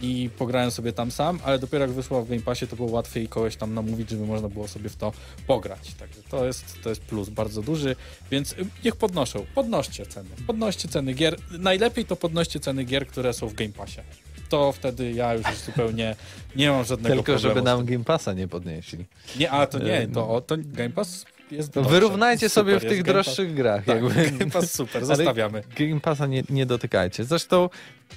i 0.00 0.30
pograłem 0.38 0.70
sobie 0.70 0.92
tam 0.92 1.10
sam, 1.10 1.38
ale 1.44 1.58
dopiero 1.58 1.84
jak 1.84 1.90
wyszło 1.94 2.22
w 2.22 2.28
Game 2.28 2.42
Passie, 2.42 2.66
to 2.66 2.76
było 2.76 2.90
łatwiej 2.90 3.28
kogoś 3.28 3.56
tam 3.56 3.74
namówić, 3.74 4.10
żeby 4.10 4.26
można 4.26 4.48
było 4.48 4.68
sobie 4.68 4.88
w 4.90 4.96
to 4.96 5.12
pograć. 5.46 5.94
Także 5.94 6.22
to 6.30 6.46
jest, 6.46 6.82
to 6.82 6.88
jest 6.88 7.00
plus 7.00 7.28
bardzo 7.28 7.62
duży, 7.62 7.96
więc 8.30 8.52
y, 8.52 8.56
niech 8.84 8.96
podnoszą, 8.96 9.46
podnoście 9.54 10.06
ceny, 10.06 10.28
podnoście 10.46 10.88
ceny 10.88 11.14
gier. 11.14 11.36
Najlepiej 11.58 12.04
to 12.04 12.16
podnoście 12.16 12.60
ceny 12.60 12.84
gier, 12.84 13.06
które 13.06 13.32
są 13.32 13.48
w 13.48 13.54
Game 13.54 13.72
Passie. 13.72 14.00
To 14.48 14.72
wtedy 14.72 15.12
ja 15.12 15.34
już 15.34 15.46
zupełnie 15.66 16.16
nie 16.56 16.70
mam 16.70 16.84
żadnego 16.84 17.14
Tylko 17.14 17.32
problemu. 17.32 17.54
żeby 17.54 17.60
z 17.60 17.64
nam. 17.64 17.84
Game 17.84 18.04
Passa 18.04 18.32
nie 18.32 18.48
podnieśli. 18.48 19.04
Nie, 19.38 19.50
a 19.50 19.66
to 19.66 19.78
nie, 19.78 20.08
to, 20.08 20.40
to 20.40 20.56
Game 20.58 20.90
Pass 20.90 21.24
jest 21.50 21.70
dobrze. 21.70 21.90
wyrównajcie 21.90 22.48
Super 22.48 22.64
sobie 22.64 22.80
w 22.80 22.90
tych 22.90 23.04
Pass. 23.04 23.12
droższych 23.12 23.54
grach. 23.54 23.84
Tak, 23.84 24.02
jakby. 24.02 24.30
Game 24.30 24.50
Pass 24.50 24.74
super, 24.74 24.96
Ale 25.04 25.16
zostawiamy. 25.16 25.62
Game 25.78 26.00
Passa 26.00 26.26
nie, 26.26 26.42
nie 26.50 26.66
dotykajcie. 26.66 27.24
Zresztą 27.24 27.68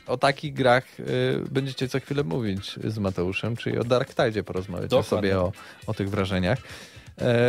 o 0.07 0.17
takich 0.17 0.53
grach 0.53 0.99
y, 0.99 1.03
będziecie 1.51 1.87
co 1.87 1.99
chwilę 1.99 2.23
mówić 2.23 2.79
z 2.83 2.97
Mateuszem, 2.97 3.55
czyli 3.55 3.77
o 3.77 3.83
Dark 3.83 4.15
Tide 4.15 4.43
porozmawiać 4.43 4.89
Dokładnie. 4.89 5.29
sobie 5.29 5.39
o, 5.39 5.51
o 5.87 5.93
tych 5.93 6.09
wrażeniach. 6.09 6.59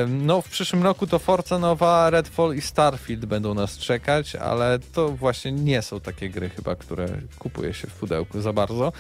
No, 0.08 0.42
w 0.42 0.48
przyszłym 0.48 0.82
roku 0.82 1.06
to 1.06 1.18
Forza 1.18 1.58
Nowa, 1.58 2.10
Redfall 2.10 2.54
i 2.56 2.60
Starfield 2.60 3.26
będą 3.26 3.54
nas 3.54 3.78
czekać, 3.78 4.36
ale 4.36 4.78
to 4.92 5.08
właśnie 5.08 5.52
nie 5.52 5.82
są 5.82 6.00
takie 6.00 6.30
gry 6.30 6.48
chyba, 6.48 6.76
które 6.76 7.08
kupuje 7.38 7.74
się 7.74 7.88
w 7.88 7.92
pudełku 7.94 8.40
za 8.40 8.52
bardzo. 8.52 8.92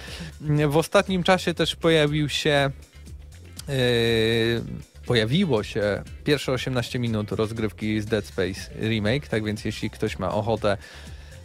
W 0.68 0.76
ostatnim 0.76 1.22
czasie 1.22 1.54
też 1.54 1.76
pojawił 1.76 2.28
się 2.28 2.70
yy, 3.68 3.74
pojawiło 5.06 5.62
się 5.62 6.02
pierwsze 6.24 6.52
18 6.52 6.98
minut 6.98 7.32
rozgrywki 7.32 8.00
z 8.00 8.06
Dead 8.06 8.24
Space 8.24 8.60
Remake, 8.80 9.28
tak 9.28 9.44
więc 9.44 9.64
jeśli 9.64 9.90
ktoś 9.90 10.18
ma 10.18 10.34
ochotę 10.34 10.76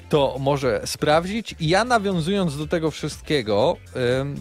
to 0.09 0.37
może 0.39 0.81
sprawdzić. 0.85 1.55
Ja 1.59 1.83
nawiązując 1.83 2.57
do 2.57 2.67
tego 2.67 2.91
wszystkiego, 2.91 3.77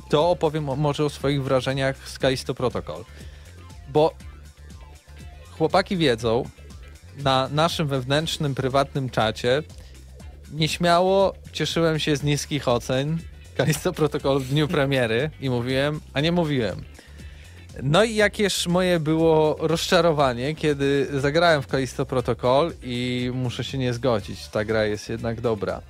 to 0.08 0.30
opowiem 0.30 0.64
może 0.64 1.04
o 1.04 1.10
swoich 1.10 1.42
wrażeniach 1.42 2.08
z 2.08 2.18
Kalisto 2.18 2.54
Protocol. 2.54 3.04
Bo 3.88 4.14
chłopaki 5.50 5.96
wiedzą, 5.96 6.44
na 7.18 7.48
naszym 7.48 7.88
wewnętrznym, 7.88 8.54
prywatnym 8.54 9.10
czacie 9.10 9.62
nieśmiało 10.52 11.34
cieszyłem 11.52 11.98
się 11.98 12.16
z 12.16 12.22
niskich 12.22 12.68
ocen 12.68 13.18
Kalisto 13.56 13.92
Protocol 13.92 14.40
w 14.40 14.48
dniu 14.48 14.68
premiery 14.68 15.30
i 15.40 15.50
mówiłem, 15.50 16.00
a 16.12 16.20
nie 16.20 16.32
mówiłem. 16.32 16.84
No 17.82 18.04
i 18.04 18.14
jakież 18.14 18.66
moje 18.66 19.00
było 19.00 19.56
rozczarowanie, 19.60 20.54
kiedy 20.54 21.08
zagrałem 21.20 21.62
w 21.62 21.66
Kalisto 21.66 22.06
Protocol 22.06 22.72
i 22.82 23.30
muszę 23.34 23.64
się 23.64 23.78
nie 23.78 23.94
zgodzić, 23.94 24.48
ta 24.48 24.64
gra 24.64 24.84
jest 24.84 25.08
jednak 25.08 25.40
dobra. 25.40 25.80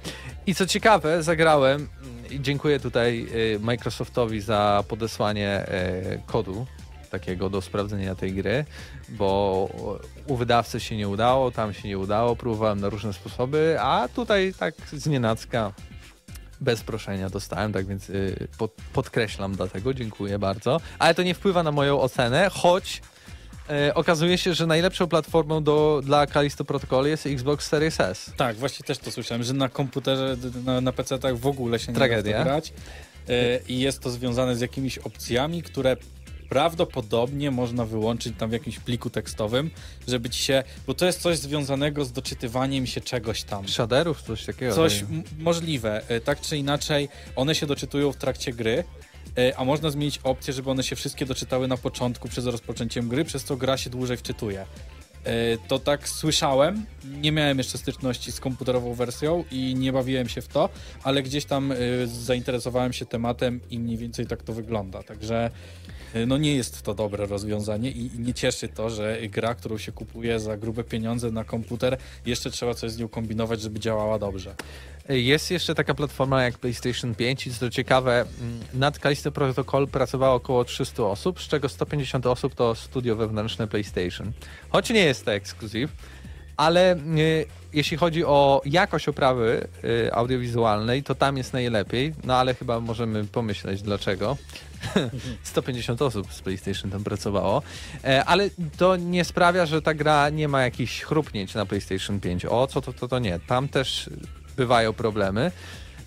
I 0.46 0.54
co 0.54 0.66
ciekawe, 0.66 1.22
zagrałem 1.22 1.88
i 2.30 2.40
dziękuję 2.40 2.80
tutaj 2.80 3.26
y, 3.34 3.58
Microsoftowi 3.60 4.40
za 4.40 4.84
podesłanie 4.88 5.66
y, 5.68 6.20
kodu 6.26 6.66
takiego 7.10 7.50
do 7.50 7.60
sprawdzenia 7.60 8.14
tej 8.14 8.32
gry, 8.32 8.64
bo 9.08 9.68
u 10.26 10.36
wydawcy 10.36 10.80
się 10.80 10.96
nie 10.96 11.08
udało, 11.08 11.50
tam 11.50 11.72
się 11.74 11.88
nie 11.88 11.98
udało, 11.98 12.36
próbowałem 12.36 12.80
na 12.80 12.88
różne 12.88 13.12
sposoby, 13.12 13.76
a 13.80 14.08
tutaj 14.14 14.54
tak 14.58 14.74
z 14.92 15.06
nienacka 15.06 15.72
bez 16.64 16.82
proszenia 16.82 17.30
dostałem, 17.30 17.72
tak 17.72 17.86
więc 17.86 18.10
y, 18.10 18.48
pod, 18.58 18.72
podkreślam 18.92 19.56
dlatego, 19.56 19.94
dziękuję 19.94 20.38
bardzo. 20.38 20.80
Ale 20.98 21.14
to 21.14 21.22
nie 21.22 21.34
wpływa 21.34 21.62
na 21.62 21.72
moją 21.72 22.00
ocenę, 22.00 22.50
choć 22.52 23.02
y, 23.88 23.94
okazuje 23.94 24.38
się, 24.38 24.54
że 24.54 24.66
najlepszą 24.66 25.06
platformą 25.06 25.64
do, 25.64 26.00
dla 26.04 26.26
Callisto 26.26 26.64
Protocol 26.64 27.06
jest 27.06 27.26
Xbox 27.26 27.66
Series 27.68 28.00
S. 28.00 28.32
Tak, 28.36 28.56
właśnie 28.56 28.86
też 28.86 28.98
to 28.98 29.10
słyszałem, 29.10 29.42
że 29.42 29.52
na 29.52 29.68
komputerze, 29.68 30.36
na, 30.64 30.80
na 30.80 30.92
PC-tach 30.92 31.38
w 31.38 31.46
ogóle 31.46 31.78
się 31.78 31.92
nie 31.92 31.96
Tragedia. 31.96 32.38
da 32.38 32.44
grać. 32.44 32.72
E, 33.28 33.58
I 33.68 33.80
jest 33.80 34.00
to 34.00 34.10
związane 34.10 34.56
z 34.56 34.60
jakimiś 34.60 34.98
opcjami, 34.98 35.62
które 35.62 35.96
prawdopodobnie 36.54 37.50
można 37.50 37.84
wyłączyć 37.84 38.34
tam 38.38 38.50
w 38.50 38.52
jakimś 38.52 38.78
pliku 38.78 39.10
tekstowym, 39.10 39.70
żeby 40.08 40.30
ci 40.30 40.42
się, 40.42 40.64
bo 40.86 40.94
to 40.94 41.06
jest 41.06 41.20
coś 41.20 41.38
związanego 41.38 42.04
z 42.04 42.12
doczytywaniem 42.12 42.86
się 42.86 43.00
czegoś 43.00 43.42
tam. 43.42 43.68
Shaderów, 43.68 44.22
coś 44.22 44.44
takiego. 44.44 44.74
Coś 44.74 45.00
tak. 45.00 45.08
możliwe. 45.38 46.02
E, 46.08 46.20
Tak 46.20 46.40
czy 46.40 46.56
inaczej, 46.56 47.08
one 47.36 47.54
się 47.54 47.66
doczytują 47.66 48.12
w 48.12 48.16
trakcie 48.16 48.52
gry, 48.52 48.84
e, 49.38 49.56
a 49.56 49.64
można 49.64 49.90
zmienić 49.90 50.20
opcję, 50.22 50.52
żeby 50.52 50.70
one 50.70 50.82
się 50.82 50.96
wszystkie 50.96 51.26
doczytały 51.26 51.68
na 51.68 51.76
początku 51.76 52.28
przed 52.28 52.46
rozpoczęciem 52.46 53.08
gry, 53.08 53.24
przez 53.24 53.44
co 53.44 53.56
gra 53.56 53.76
się 53.76 53.90
dłużej 53.90 54.16
wczytuje. 54.16 54.60
E, 55.24 55.58
To 55.68 55.78
tak 55.78 56.08
słyszałem, 56.08 56.86
nie 57.04 57.32
miałem 57.32 57.58
jeszcze 57.58 57.78
styczności 57.78 58.32
z 58.32 58.40
komputerową 58.40 58.94
wersją 58.94 59.44
i 59.50 59.74
nie 59.74 59.92
bawiłem 59.92 60.28
się 60.28 60.42
w 60.42 60.48
to, 60.48 60.68
ale 61.02 61.22
gdzieś 61.22 61.44
tam 61.44 61.72
zainteresowałem 62.06 62.92
się 62.92 63.06
tematem 63.06 63.60
i 63.70 63.78
mniej 63.78 63.96
więcej 63.96 64.26
tak 64.26 64.42
to 64.42 64.52
wygląda. 64.52 65.02
Także 65.02 65.50
no 66.26 66.38
nie 66.38 66.54
jest 66.54 66.82
to 66.82 66.94
dobre 66.94 67.26
rozwiązanie 67.26 67.90
i 67.90 68.10
nie 68.18 68.34
cieszy 68.34 68.68
to, 68.68 68.90
że 68.90 69.18
gra, 69.28 69.54
którą 69.54 69.78
się 69.78 69.92
kupuje 69.92 70.40
za 70.40 70.56
grube 70.56 70.84
pieniądze 70.84 71.30
na 71.30 71.44
komputer, 71.44 71.98
jeszcze 72.26 72.50
trzeba 72.50 72.74
coś 72.74 72.90
z 72.90 72.98
nią 72.98 73.08
kombinować, 73.08 73.60
żeby 73.60 73.80
działała 73.80 74.18
dobrze. 74.18 74.54
Jest 75.08 75.50
jeszcze 75.50 75.74
taka 75.74 75.94
platforma 75.94 76.42
jak 76.42 76.58
PlayStation 76.58 77.14
5 77.14 77.46
i 77.46 77.54
co 77.54 77.70
ciekawe, 77.70 78.20
mm, 78.20 78.60
nad 78.74 78.98
Callisto 78.98 79.32
Protocol 79.32 79.88
pracowało 79.88 80.34
około 80.34 80.64
300 80.64 81.02
osób, 81.02 81.40
z 81.40 81.48
czego 81.48 81.68
150 81.68 82.26
osób 82.26 82.54
to 82.54 82.74
studio 82.74 83.16
wewnętrzne 83.16 83.66
PlayStation. 83.66 84.32
Choć 84.68 84.90
nie 84.90 85.04
jest 85.04 85.24
to 85.24 85.32
ekskluzyw, 85.32 85.90
ale 86.56 86.96
y, 86.96 87.46
jeśli 87.72 87.96
chodzi 87.96 88.24
o 88.24 88.62
jakość 88.64 89.08
oprawy 89.08 89.68
y, 89.84 90.12
audiowizualnej, 90.12 91.02
to 91.02 91.14
tam 91.14 91.36
jest 91.36 91.52
najlepiej, 91.52 92.14
no 92.24 92.36
ale 92.36 92.54
chyba 92.54 92.80
możemy 92.80 93.24
pomyśleć 93.24 93.82
dlaczego. 93.82 94.36
150 95.42 96.02
osób 96.02 96.32
z 96.32 96.40
PlayStation 96.40 96.90
tam 96.90 97.04
pracowało, 97.04 97.62
e, 98.04 98.24
ale 98.24 98.50
to 98.76 98.96
nie 98.96 99.24
sprawia, 99.24 99.66
że 99.66 99.82
ta 99.82 99.94
gra 99.94 100.30
nie 100.30 100.48
ma 100.48 100.62
jakichś 100.62 101.00
chrupnięć 101.02 101.54
na 101.54 101.66
PlayStation 101.66 102.20
5. 102.20 102.44
O, 102.44 102.66
co 102.66 102.80
to, 102.80 102.92
to, 102.92 103.08
to 103.08 103.18
nie. 103.18 103.40
Tam 103.40 103.68
też 103.68 104.10
bywają 104.56 104.92
problemy. 104.92 105.52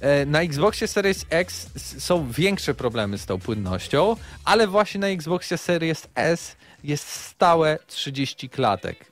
E, 0.01 0.25
Na 0.25 0.41
Xboxie 0.41 0.87
Series 0.87 1.25
X 1.29 1.69
są 1.99 2.31
większe 2.31 2.73
problemy 2.73 3.17
z 3.17 3.25
tą 3.25 3.39
płynnością, 3.39 4.15
ale 4.45 4.67
właśnie 4.67 4.99
na 4.99 5.07
Xboxie 5.07 5.57
Series 5.57 6.07
S 6.15 6.55
jest 6.83 7.07
stałe 7.07 7.79
30 7.87 8.49
klatek. 8.49 9.11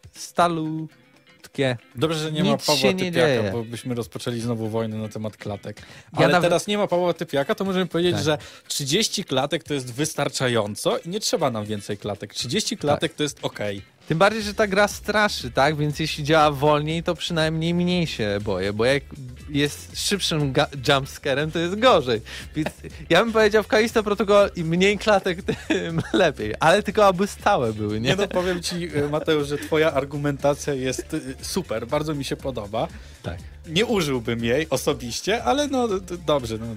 Stalutkie. 1.56 1.78
Dobrze, 1.96 2.20
że 2.20 2.32
nie 2.32 2.42
Nic 2.42 2.52
ma 2.52 2.58
Pawła 2.58 2.76
się 2.76 2.94
nie 2.94 3.06
Typiaka, 3.12 3.28
dzieje. 3.28 3.52
bo 3.52 3.64
byśmy 3.64 3.96
rozpoczęli 3.96 4.40
znowu 4.42 4.70
wojnę 4.70 4.98
na 4.98 5.10
temat 5.10 5.38
klatek. 5.38 5.78
Ja 6.14 6.18
Ale 6.20 6.28
nawet- 6.28 6.50
teraz 6.50 6.68
nie 6.68 6.78
ma 6.78 6.88
Pawła 6.88 7.14
Typiaka, 7.14 7.56
to 7.56 7.66
możemy 7.66 7.86
powiedzieć, 7.86 8.14
Tak. 8.16 8.24
że 8.24 8.38
30 8.68 9.24
klatek 9.24 9.64
to 9.64 9.74
jest 9.74 9.94
wystarczająco 9.94 10.98
i 10.98 11.10
nie 11.10 11.20
trzeba 11.20 11.52
nam 11.52 11.66
więcej 11.66 11.98
klatek. 11.98 12.34
30 12.34 12.78
klatek 12.78 13.12
Tak. 13.12 13.18
to 13.18 13.24
jest 13.24 13.40
ok. 13.42 13.60
Tym 14.08 14.18
bardziej, 14.18 14.42
że 14.42 14.54
ta 14.54 14.68
gra 14.68 14.88
straszy, 14.88 15.52
tak? 15.52 15.78
Więc 15.78 16.00
jeśli 16.00 16.24
działa 16.24 16.52
wolniej, 16.52 17.04
to 17.04 17.16
przynajmniej 17.16 17.74
mniej 17.74 18.08
się 18.08 18.38
boję, 18.44 18.74
bo 18.74 18.86
jak 18.86 19.04
jest 19.50 20.00
szybszym 20.08 20.54
jumpscarem, 20.88 21.52
to 21.52 21.60
jest 21.60 21.80
gorzej. 21.80 22.22
Więc 22.56 22.70
ja 23.10 23.24
bym 23.24 23.34
powiedział 23.34 23.64
w 23.64 23.68
Kalisto 23.68 24.04
Protocol 24.04 24.52
im 24.56 24.68
mniej 24.68 24.98
klatek, 24.98 25.40
tym 25.68 26.02
lepiej. 26.14 26.54
Ale 26.60 26.84
tylko 26.84 27.06
aby 27.06 27.28
stałe 27.28 27.74
były, 27.74 28.00
nie? 28.00 28.10
Nie 28.10 28.16
no, 28.16 28.28
powiem 28.28 28.62
ci, 28.62 28.98
y, 28.98 29.10
Mateusz, 29.10 29.48
że 29.48 29.58
twoja 29.58 29.94
argumentacja 29.94 30.74
jest 30.74 31.14
y, 31.14 31.36
super, 31.42 31.88
bardzo 31.88 32.16
mi 32.16 32.26
się 32.26 32.36
podoba. 32.36 32.88
Tak. 33.24 33.38
Nie 33.68 33.86
użyłbym 33.86 34.44
jej 34.44 34.70
osobiście, 34.70 35.44
ale 35.44 35.68
no 35.68 35.88
dobrze. 36.26 36.58
No. 36.58 36.68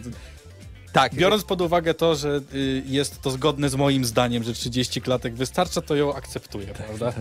Tak. 0.92 1.14
Biorąc 1.14 1.44
pod 1.44 1.60
uwagę 1.60 1.94
to, 1.94 2.14
że 2.16 2.40
y, 2.54 2.82
jest 2.86 3.22
to 3.22 3.30
zgodne 3.30 3.68
z 3.68 3.74
moim 3.74 4.04
zdaniem, 4.04 4.42
że 4.42 4.52
30 4.52 5.00
klatek 5.02 5.34
wystarcza, 5.34 5.80
to 5.82 5.96
ją 5.96 6.14
akceptuję, 6.14 6.66
prawda? 6.66 7.12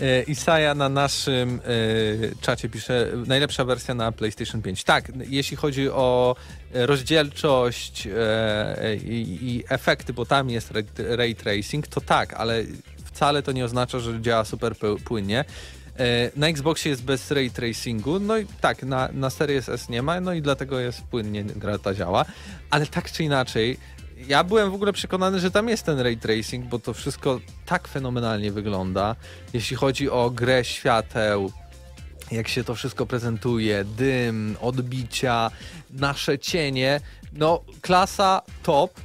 E, 0.00 0.22
Isaja 0.22 0.74
na 0.74 0.88
naszym 0.88 1.60
e, 1.64 2.40
czacie 2.40 2.68
pisze 2.68 3.08
najlepsza 3.26 3.64
wersja 3.64 3.94
na 3.94 4.12
PlayStation 4.12 4.62
5. 4.62 4.84
Tak, 4.84 5.12
jeśli 5.28 5.56
chodzi 5.56 5.90
o 5.90 6.36
e, 6.74 6.86
rozdzielczość 6.86 8.06
e, 8.06 8.96
i, 8.96 9.38
i 9.56 9.64
efekty, 9.68 10.12
bo 10.12 10.26
tam 10.26 10.50
jest 10.50 10.72
ray, 10.98 11.34
tracing, 11.34 11.86
to 11.86 12.00
tak, 12.00 12.34
ale 12.34 12.64
wcale 13.04 13.42
to 13.42 13.52
nie 13.52 13.64
oznacza, 13.64 13.98
że 13.98 14.20
działa 14.20 14.44
super 14.44 14.72
pł- 14.72 14.98
płynnie. 15.00 15.44
E, 15.98 16.30
Na 16.36 16.48
Xboxie 16.48 16.90
jest 16.90 17.02
bez 17.04 17.30
ray 17.30 17.50
tracingu, 17.50 18.20
no 18.20 18.38
i 18.38 18.46
tak, 18.60 18.82
na, 18.82 19.08
na 19.12 19.30
Series 19.30 19.68
S 19.68 19.88
nie 19.88 20.02
ma, 20.02 20.20
no 20.20 20.32
i 20.32 20.42
dlatego 20.42 20.80
jest 20.80 21.02
płynnie 21.02 21.44
gra 21.44 21.78
ta 21.78 21.94
działa, 21.94 22.24
ale 22.70 22.86
tak 22.86 23.12
czy 23.12 23.24
inaczej, 23.24 23.78
ja 24.28 24.44
byłem 24.44 24.70
w 24.70 24.74
ogóle 24.74 24.92
przekonany, 24.92 25.40
że 25.40 25.50
tam 25.50 25.68
jest 25.68 25.82
ten 25.82 26.00
ray 26.00 26.16
tracing, 26.16 26.66
bo 26.66 26.78
to 26.78 26.94
wszystko 26.94 27.40
tak 27.66 27.88
fenomenalnie 27.88 28.52
wygląda. 28.52 29.16
Jeśli 29.52 29.76
chodzi 29.76 30.10
o 30.10 30.30
grę 30.30 30.64
świateł, 30.64 31.52
jak 32.30 32.48
się 32.48 32.64
to 32.64 32.74
wszystko 32.74 33.06
prezentuje, 33.06 33.84
dym, 33.84 34.56
odbicia, 34.60 35.50
nasze 35.90 36.38
cienie, 36.38 37.00
no 37.32 37.60
klasa 37.80 38.42
top. 38.62 39.00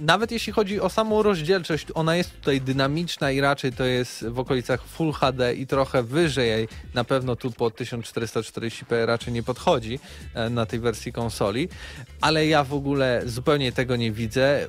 Nawet 0.00 0.32
jeśli 0.32 0.52
chodzi 0.52 0.80
o 0.80 0.90
samą 0.90 1.22
rozdzielczość, 1.22 1.86
ona 1.94 2.16
jest 2.16 2.34
tutaj 2.34 2.60
dynamiczna 2.60 3.30
i 3.30 3.40
raczej 3.40 3.72
to 3.72 3.84
jest 3.84 4.26
w 4.28 4.38
okolicach 4.38 4.84
Full 4.84 5.12
HD 5.12 5.54
i 5.54 5.66
trochę 5.66 6.02
wyżej, 6.02 6.68
na 6.94 7.04
pewno 7.04 7.36
tu 7.36 7.50
po 7.50 7.66
1440p 7.66 9.06
raczej 9.06 9.32
nie 9.32 9.42
podchodzi 9.42 9.98
e, 10.34 10.50
na 10.50 10.66
tej 10.66 10.80
wersji 10.80 11.12
konsoli, 11.12 11.68
ale 12.20 12.46
ja 12.46 12.64
w 12.64 12.74
ogóle 12.74 13.22
zupełnie 13.26 13.72
tego 13.72 13.96
nie 13.96 14.12
widzę. 14.12 14.66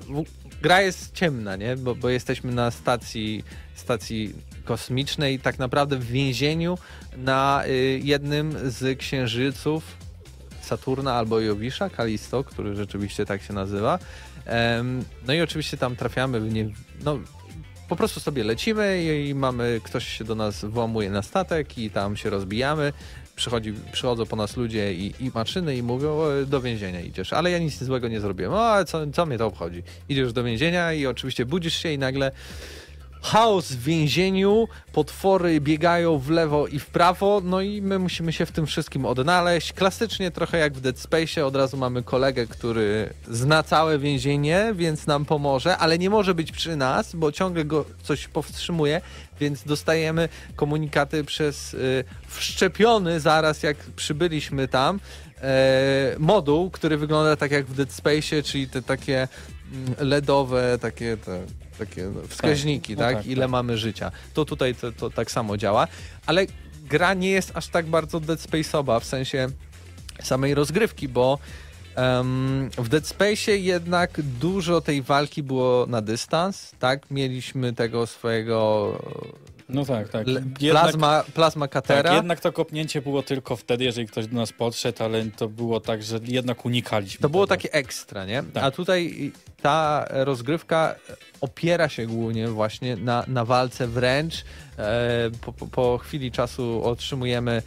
Gra 0.62 0.82
jest 0.82 1.14
ciemna, 1.14 1.56
nie? 1.56 1.76
Bo, 1.76 1.96
bo 1.96 2.10
jesteśmy 2.10 2.52
na 2.52 2.72
stacji, 2.72 3.44
stacji 3.76 4.34
kosmicznej, 4.66 5.40
tak 5.40 5.60
naprawdę 5.60 5.98
w 5.98 6.06
więzieniu 6.06 6.78
na 7.18 7.64
y, 7.68 8.00
jednym 8.04 8.72
z 8.72 9.00
księżyców 9.00 10.01
Saturna 10.66 11.14
albo 11.14 11.40
Jowisza, 11.40 11.90
Kalisto, 11.90 12.44
który 12.44 12.76
rzeczywiście 12.76 13.26
tak 13.26 13.42
się 13.42 13.54
nazywa. 13.54 14.00
No 15.28 15.34
i 15.34 15.42
oczywiście 15.42 15.78
tam 15.78 15.96
trafiamy 15.96 16.40
w 16.40 16.54
nie, 16.54 16.70
no, 17.04 17.20
po 17.90 17.96
prostu 17.96 18.20
sobie 18.20 18.44
lecimy 18.44 19.04
i, 19.04 19.36
mamy, 19.36 19.82
ktoś 19.84 20.08
się 20.08 20.24
do 20.24 20.36
nas 20.36 20.66
włamuje 20.66 21.10
na 21.10 21.22
statek 21.22 21.78
i 21.78 21.90
tam 21.90 22.18
się 22.18 22.30
rozbijamy. 22.30 22.94
Przychodzi, 23.36 23.74
przychodzą 23.92 24.26
po 24.26 24.36
nas 24.36 24.58
ludzie 24.58 24.94
i, 24.94 25.14
i 25.20 25.32
maszyny 25.36 25.78
i 25.78 25.84
mówią, 25.84 26.20
do 26.48 26.62
więzienia 26.62 27.02
idziesz. 27.02 27.34
Ale 27.34 27.52
ja 27.52 27.60
nic 27.60 27.84
złego 27.84 28.08
nie 28.08 28.20
zrobiłem. 28.20 28.54
O, 28.54 28.86
co, 28.86 29.08
co 29.14 29.26
mnie 29.26 29.38
to 29.38 29.48
obchodzi? 29.48 29.84
Idziesz 30.10 30.34
do 30.34 30.44
więzienia 30.44 30.94
i 30.94 31.06
oczywiście 31.06 31.46
budzisz 31.46 31.74
się 31.74 31.94
i 31.94 31.98
nagle 31.98 32.32
chaos 33.22 33.72
w 33.72 33.84
więzieniu, 33.84 34.68
potwory 34.94 35.62
biegają 35.62 36.18
w 36.18 36.30
lewo 36.30 36.68
i 36.68 36.80
w 36.80 36.86
prawo, 36.86 37.42
no 37.44 37.62
i 37.62 37.82
my 37.82 38.00
musimy 38.00 38.34
się 38.34 38.46
w 38.46 38.52
tym 38.52 38.66
wszystkim 38.66 39.06
odnaleźć. 39.06 39.74
Klasycznie 39.74 40.32
trochę 40.32 40.58
jak 40.58 40.74
w 40.74 40.82
Dead 40.82 41.00
Space, 41.00 41.46
od 41.46 41.56
razu 41.56 41.78
mamy 41.78 42.04
kolegę, 42.04 42.48
który 42.48 43.14
zna 43.30 43.64
całe 43.64 44.00
więzienie, 44.00 44.72
więc 44.76 45.08
nam 45.08 45.26
pomoże, 45.26 45.78
ale 45.78 45.98
nie 45.98 46.10
może 46.10 46.36
być 46.36 46.52
przy 46.52 46.76
nas, 46.76 47.16
bo 47.16 47.32
ciągle 47.32 47.66
go 47.66 47.86
coś 48.04 48.28
powstrzymuje, 48.28 49.02
więc 49.40 49.64
dostajemy 49.64 50.30
komunikaty 50.56 51.24
przez 51.24 51.74
y, 51.74 52.04
wszczepiony 52.28 53.20
zaraz 53.20 53.64
jak 53.64 53.78
przybyliśmy 53.78 54.68
tam 54.68 55.00
e, 55.42 56.16
moduł, 56.20 56.70
który 56.70 56.98
wygląda 56.98 57.36
tak 57.36 57.52
jak 57.52 57.66
w 57.66 57.76
Dead 57.76 57.92
Space, 57.92 58.44
czyli 58.44 58.68
te 58.68 58.82
takie 58.82 59.28
mm, 59.74 60.10
LEDowe, 60.10 60.78
takie 60.82 61.18
te, 61.18 61.46
takie 61.86 62.04
no, 62.04 62.22
wskaźniki, 62.28 62.94
no 62.94 63.00
tak? 63.00 63.16
tak, 63.16 63.26
Ile 63.26 63.42
tak. 63.42 63.52
mamy 63.52 63.78
życia. 63.78 64.12
To 64.34 64.46
tutaj 64.46 64.76
to, 64.76 64.92
to 64.92 65.10
tak 65.10 65.32
samo 65.32 65.58
działa, 65.58 65.88
ale 66.26 66.46
gra 66.90 67.14
nie 67.14 67.30
jest 67.30 67.52
aż 67.54 67.68
tak 67.68 67.86
bardzo 67.86 68.20
Dead 68.20 68.40
Space'owa 68.40 69.00
w 69.00 69.06
sensie 69.06 69.48
samej 70.24 70.54
rozgrywki, 70.54 71.08
bo 71.08 71.40
Em, 71.96 72.70
w 72.78 72.90
Dead 72.90 73.08
Space 73.08 73.58
jednak 73.58 74.22
dużo 74.22 74.82
tej 74.82 75.02
walki 75.02 75.44
było 75.44 75.86
na 75.90 76.02
dystans, 76.02 76.72
tak? 76.80 77.12
Mieliśmy 77.12 77.74
tego 77.74 78.08
swojego 78.08 78.92
No 79.74 79.86
tak, 79.86 80.10
tak. 80.10 80.28
Jednak- 80.28 80.54
plazma, 80.60 81.24
plazma 81.34 81.68
katera. 81.68 82.04
Tak, 82.04 82.14
jednak 82.14 82.40
to 82.40 82.52
kopnięcie 82.52 83.02
było 83.02 83.24
tylko 83.24 83.56
wtedy, 83.56 83.84
jeżeli 83.84 84.08
ktoś 84.08 84.28
do 84.28 84.36
nas 84.36 84.52
podszedł, 84.54 85.04
ale 85.04 85.26
to 85.26 85.50
było 85.50 85.80
tak, 85.80 86.04
że 86.04 86.20
jednak 86.24 86.66
unikaliśmy. 86.66 87.22
To 87.22 87.30
było 87.30 87.48
tego. 87.48 87.56
takie 87.62 87.74
ekstra, 87.74 88.26
nie? 88.26 88.44
Tak. 88.54 88.64
A 88.64 88.72
tutaj 88.72 89.32
ta 89.62 90.06
rozgrywka 90.10 90.96
opiera 91.42 91.90
się 91.90 92.06
głównie 92.08 92.48
właśnie 92.48 92.96
na, 92.96 93.24
na 93.28 93.46
walce 93.46 93.88
wręcz. 93.88 94.46
E, 94.78 95.30
po, 95.42 95.54
po, 95.54 95.68
po 95.68 95.98
chwili 95.98 96.32
czasu 96.32 96.84
otrzymujemy 96.84 97.52
em, 97.52 97.62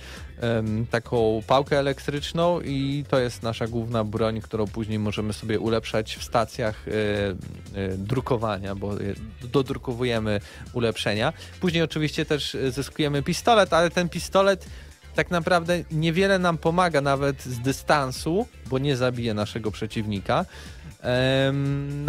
taką 0.91 1.43
pałkę 1.47 1.79
elektryczną 1.79 2.61
i 2.61 3.05
to 3.09 3.19
jest 3.19 3.43
nasza 3.43 3.67
główna 3.67 4.05
broń, 4.05 4.41
którą 4.41 4.67
później 4.67 4.99
możemy 4.99 5.33
sobie 5.33 5.61
ulepszać 5.61 6.17
w 6.17 6.25
stacjach 6.25 6.89
e, 6.89 6.93
e, 6.93 7.97
drukowania, 7.97 8.75
bo 8.75 8.95
e, 8.95 8.99
dodrukowujemy 9.43 10.41
ulepszenia. 10.73 11.33
Później 11.61 11.83
oczywiście 11.83 12.27
też 12.27 12.57
zyskujemy 12.69 13.23
pistolet, 13.23 13.73
ale 13.73 13.91
ten 13.91 14.09
pistolet 14.09 14.67
tak 15.15 15.31
naprawdę 15.31 15.85
niewiele 15.91 16.39
nam 16.39 16.59
pomaga 16.59 17.01
nawet 17.01 17.43
z 17.43 17.61
dystansu, 17.61 18.47
bo 18.67 18.79
nie 18.79 18.97
zabije 18.97 19.35
naszego 19.35 19.71
przeciwnika. 19.71 20.45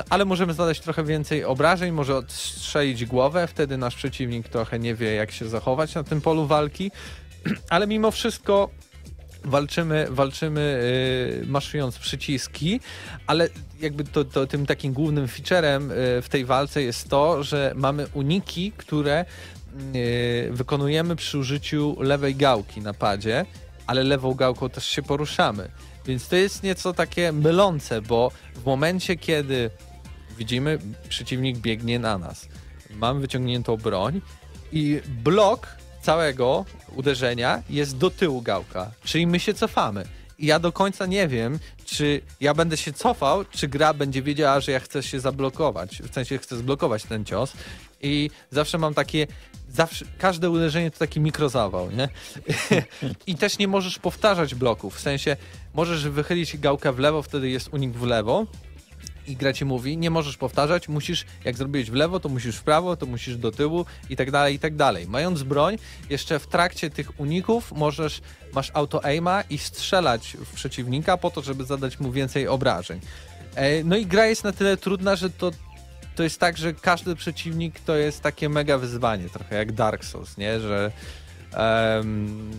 Ale 0.10 0.26
możemy 0.26 0.54
zadać 0.54 0.80
trochę 0.80 1.04
więcej 1.04 1.44
obrażeń, 1.44 1.92
może 1.92 2.18
odstrzelić 2.18 3.06
głowę, 3.06 3.48
wtedy 3.48 3.78
nasz 3.78 3.96
przeciwnik 3.96 4.50
trochę 4.50 4.80
nie 4.80 4.96
wie, 4.96 5.14
jak 5.14 5.32
się 5.32 5.50
zachować 5.50 5.96
na 5.96 6.04
tym 6.04 6.22
polu 6.22 6.48
walki. 6.48 6.92
Ale 7.70 7.88
mimo 7.88 8.12
wszystko 8.12 8.70
walczymy, 9.44 10.08
walczymy 10.10 10.62
yy, 11.42 11.48
maszując 11.48 12.00
przyciski, 12.00 12.80
ale 13.28 13.50
jakby 13.80 14.04
to, 14.04 14.26
to 14.26 14.48
tym 14.48 14.66
takim 14.66 14.94
głównym 14.94 15.28
featurem 15.28 15.90
yy, 15.90 16.22
w 16.22 16.30
tej 16.30 16.46
walce 16.46 16.82
jest 16.82 17.10
to, 17.10 17.44
że 17.44 17.74
mamy 17.76 18.08
uniki, 18.14 18.72
które 18.78 19.26
yy, 19.94 20.52
wykonujemy 20.52 21.16
przy 21.16 21.38
użyciu 21.38 21.96
lewej 22.00 22.36
gałki 22.36 22.82
na 22.82 22.94
padzie, 22.94 23.46
ale 23.88 24.04
lewą 24.04 24.34
gałką 24.34 24.70
też 24.70 24.86
się 24.86 25.02
poruszamy. 25.02 25.70
Więc 26.06 26.28
to 26.28 26.36
jest 26.36 26.64
nieco 26.64 26.94
takie 26.94 27.32
mylące, 27.32 28.02
bo 28.02 28.32
w 28.56 28.66
momencie, 28.66 29.16
kiedy 29.16 29.70
widzimy, 30.38 30.80
przeciwnik 31.10 31.58
biegnie 31.58 32.00
na 32.00 32.18
nas, 32.18 32.48
mam 32.90 33.22
wyciągniętą 33.22 33.78
broń 33.78 34.22
i 34.72 35.02
blok 35.24 35.68
całego 36.06 36.66
uderzenia 36.96 37.64
jest 37.70 37.98
do 37.98 38.10
tyłu 38.10 38.42
gałka, 38.42 38.92
czyli 39.04 39.28
my 39.28 39.40
się 39.40 39.54
cofamy. 39.54 40.06
I 40.40 40.46
ja 40.46 40.60
do 40.60 40.72
końca 40.72 41.06
nie 41.06 41.28
wiem, 41.28 41.60
czy 41.86 42.22
ja 42.42 42.54
będę 42.54 42.78
się 42.78 42.94
cofał, 42.94 43.46
czy 43.46 43.68
gra 43.68 43.94
będzie 43.94 44.22
wiedziała, 44.22 44.60
że 44.60 44.72
ja 44.72 44.80
chcę 44.80 45.04
się 45.04 45.20
zablokować, 45.20 46.02
w 46.02 46.14
sensie 46.14 46.38
chcę 46.38 46.58
zblokować 46.58 47.04
ten 47.04 47.26
cios. 47.26 47.54
I 48.02 48.30
zawsze 48.52 48.78
mam 48.78 48.94
takie, 48.94 49.28
zawsze, 49.70 50.06
każde 50.18 50.50
uderzenie 50.50 50.92
to 50.92 51.00
taki 51.00 51.20
mikrozawał, 51.20 51.92
nie? 51.92 52.10
I 53.28 53.36
też 53.36 53.58
nie 53.58 53.68
możesz 53.68 54.00
powtarzać 54.00 54.56
bloków, 54.56 54.96
w 54.96 55.00
sensie 55.00 55.38
możesz 55.74 56.10
wychylić 56.10 56.58
gałkę 56.58 56.94
w 56.94 57.00
lewo, 57.00 57.22
wtedy 57.22 57.50
jest 57.50 57.70
unik 57.72 57.92
w 57.92 58.04
lewo, 58.04 58.46
i 59.28 59.36
gra 59.36 59.54
ci 59.54 59.66
mówi, 59.66 59.98
nie 59.98 60.10
możesz 60.10 60.38
powtarzać, 60.38 60.88
musisz, 60.88 61.26
jak 61.46 61.58
zrobiłeś 61.58 61.92
w 61.92 61.94
lewo, 61.94 62.20
to 62.20 62.30
musisz 62.30 62.58
w 62.58 62.64
prawo, 62.64 62.98
to 62.98 63.06
musisz 63.06 63.38
do 63.38 63.52
tyłu 63.52 63.86
i 64.10 64.16
tak 64.16 64.32
dalej, 64.32 64.56
i 64.56 64.60
tak 64.60 64.76
dalej. 64.76 65.08
Mając 65.08 65.44
broń, 65.44 65.78
jeszcze 66.10 66.40
w 66.40 66.48
trakcie 66.48 66.90
tych 66.90 67.20
uników 67.20 67.72
możesz, 67.72 68.22
masz 68.54 68.72
auto-aima 68.74 69.44
i 69.50 69.58
strzelać 69.58 70.38
w 70.46 70.54
przeciwnika 70.54 71.18
po 71.18 71.32
to, 71.32 71.42
żeby 71.42 71.66
zadać 71.66 72.00
mu 72.00 72.12
więcej 72.12 72.48
obrażeń. 72.48 73.00
E, 73.56 73.84
No 73.84 73.96
i 73.96 74.06
gra 74.06 74.26
jest 74.26 74.44
na 74.44 74.52
tyle 74.52 74.78
trudna, 74.78 75.16
że 75.16 75.30
to, 75.30 75.52
to 76.16 76.24
jest 76.24 76.40
tak, 76.40 76.58
że 76.58 76.74
każdy 76.74 77.16
przeciwnik 77.16 77.80
to 77.80 77.96
jest 77.96 78.22
takie 78.22 78.50
mega 78.50 78.78
wyzwanie, 78.78 79.30
trochę 79.30 79.56
jak 79.56 79.72
Dark 79.72 80.06
Souls, 80.06 80.38
nie? 80.38 80.60
Że 80.60 80.92
em, 81.54 82.52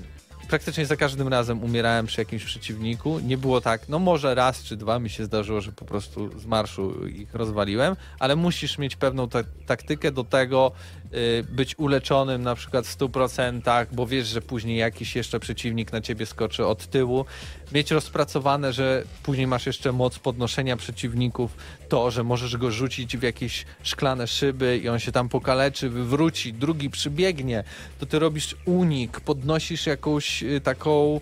praktycznie 0.48 0.86
za 0.86 0.96
każdym 0.96 1.28
razem 1.28 1.62
umierałem 1.62 2.06
przy 2.06 2.20
jakimś 2.20 2.44
przeciwniku. 2.44 3.18
Nie 3.18 3.38
było 3.38 3.60
tak, 3.60 3.88
no 3.88 3.98
może 3.98 4.34
raz 4.34 4.62
czy 4.62 4.76
dwa 4.76 4.98
mi 4.98 5.10
się 5.10 5.24
zdarzyło, 5.24 5.60
że 5.60 5.72
po 5.72 5.84
prostu 5.84 6.38
z 6.40 6.46
marszu 6.46 7.06
ich 7.08 7.34
rozwaliłem, 7.34 7.96
ale 8.18 8.36
musisz 8.36 8.78
mieć 8.78 8.96
pewną 8.96 9.28
ta 9.28 9.38
taktykę 9.66 10.12
do 10.12 10.24
tego, 10.24 10.72
y, 11.14 11.44
być 11.50 11.78
uleczonym 11.78 12.42
na 12.42 12.54
przykład 12.54 12.86
w 12.86 12.98
100%, 12.98 13.86
bo 13.92 14.06
wiesz, 14.06 14.28
że 14.28 14.42
później 14.42 14.78
jakiś 14.78 15.16
jeszcze 15.16 15.40
przeciwnik 15.40 15.92
na 15.92 16.00
ciebie 16.00 16.26
skoczy 16.26 16.66
od 16.66 16.86
tyłu. 16.86 17.24
Mieć 17.72 17.90
rozpracowane, 17.90 18.72
że 18.72 19.02
później 19.22 19.46
masz 19.46 19.66
jeszcze 19.66 19.92
moc 19.92 20.18
podnoszenia 20.18 20.76
przeciwników, 20.76 21.56
to, 21.88 22.10
że 22.10 22.24
możesz 22.24 22.56
go 22.56 22.70
rzucić 22.70 23.16
w 23.16 23.22
jakieś 23.22 23.64
szklane 23.82 24.26
szyby 24.26 24.80
i 24.84 24.88
on 24.88 24.98
się 24.98 25.12
tam 25.12 25.28
pokaleczy, 25.28 25.90
wywróci, 25.90 26.52
drugi 26.52 26.90
przybiegnie, 26.90 27.64
to 27.98 28.06
ty 28.06 28.18
robisz 28.18 28.56
unik, 28.64 29.20
podnosisz 29.20 29.86
jakąś 29.86 30.35
y, 30.42 30.60
taką 30.60 31.20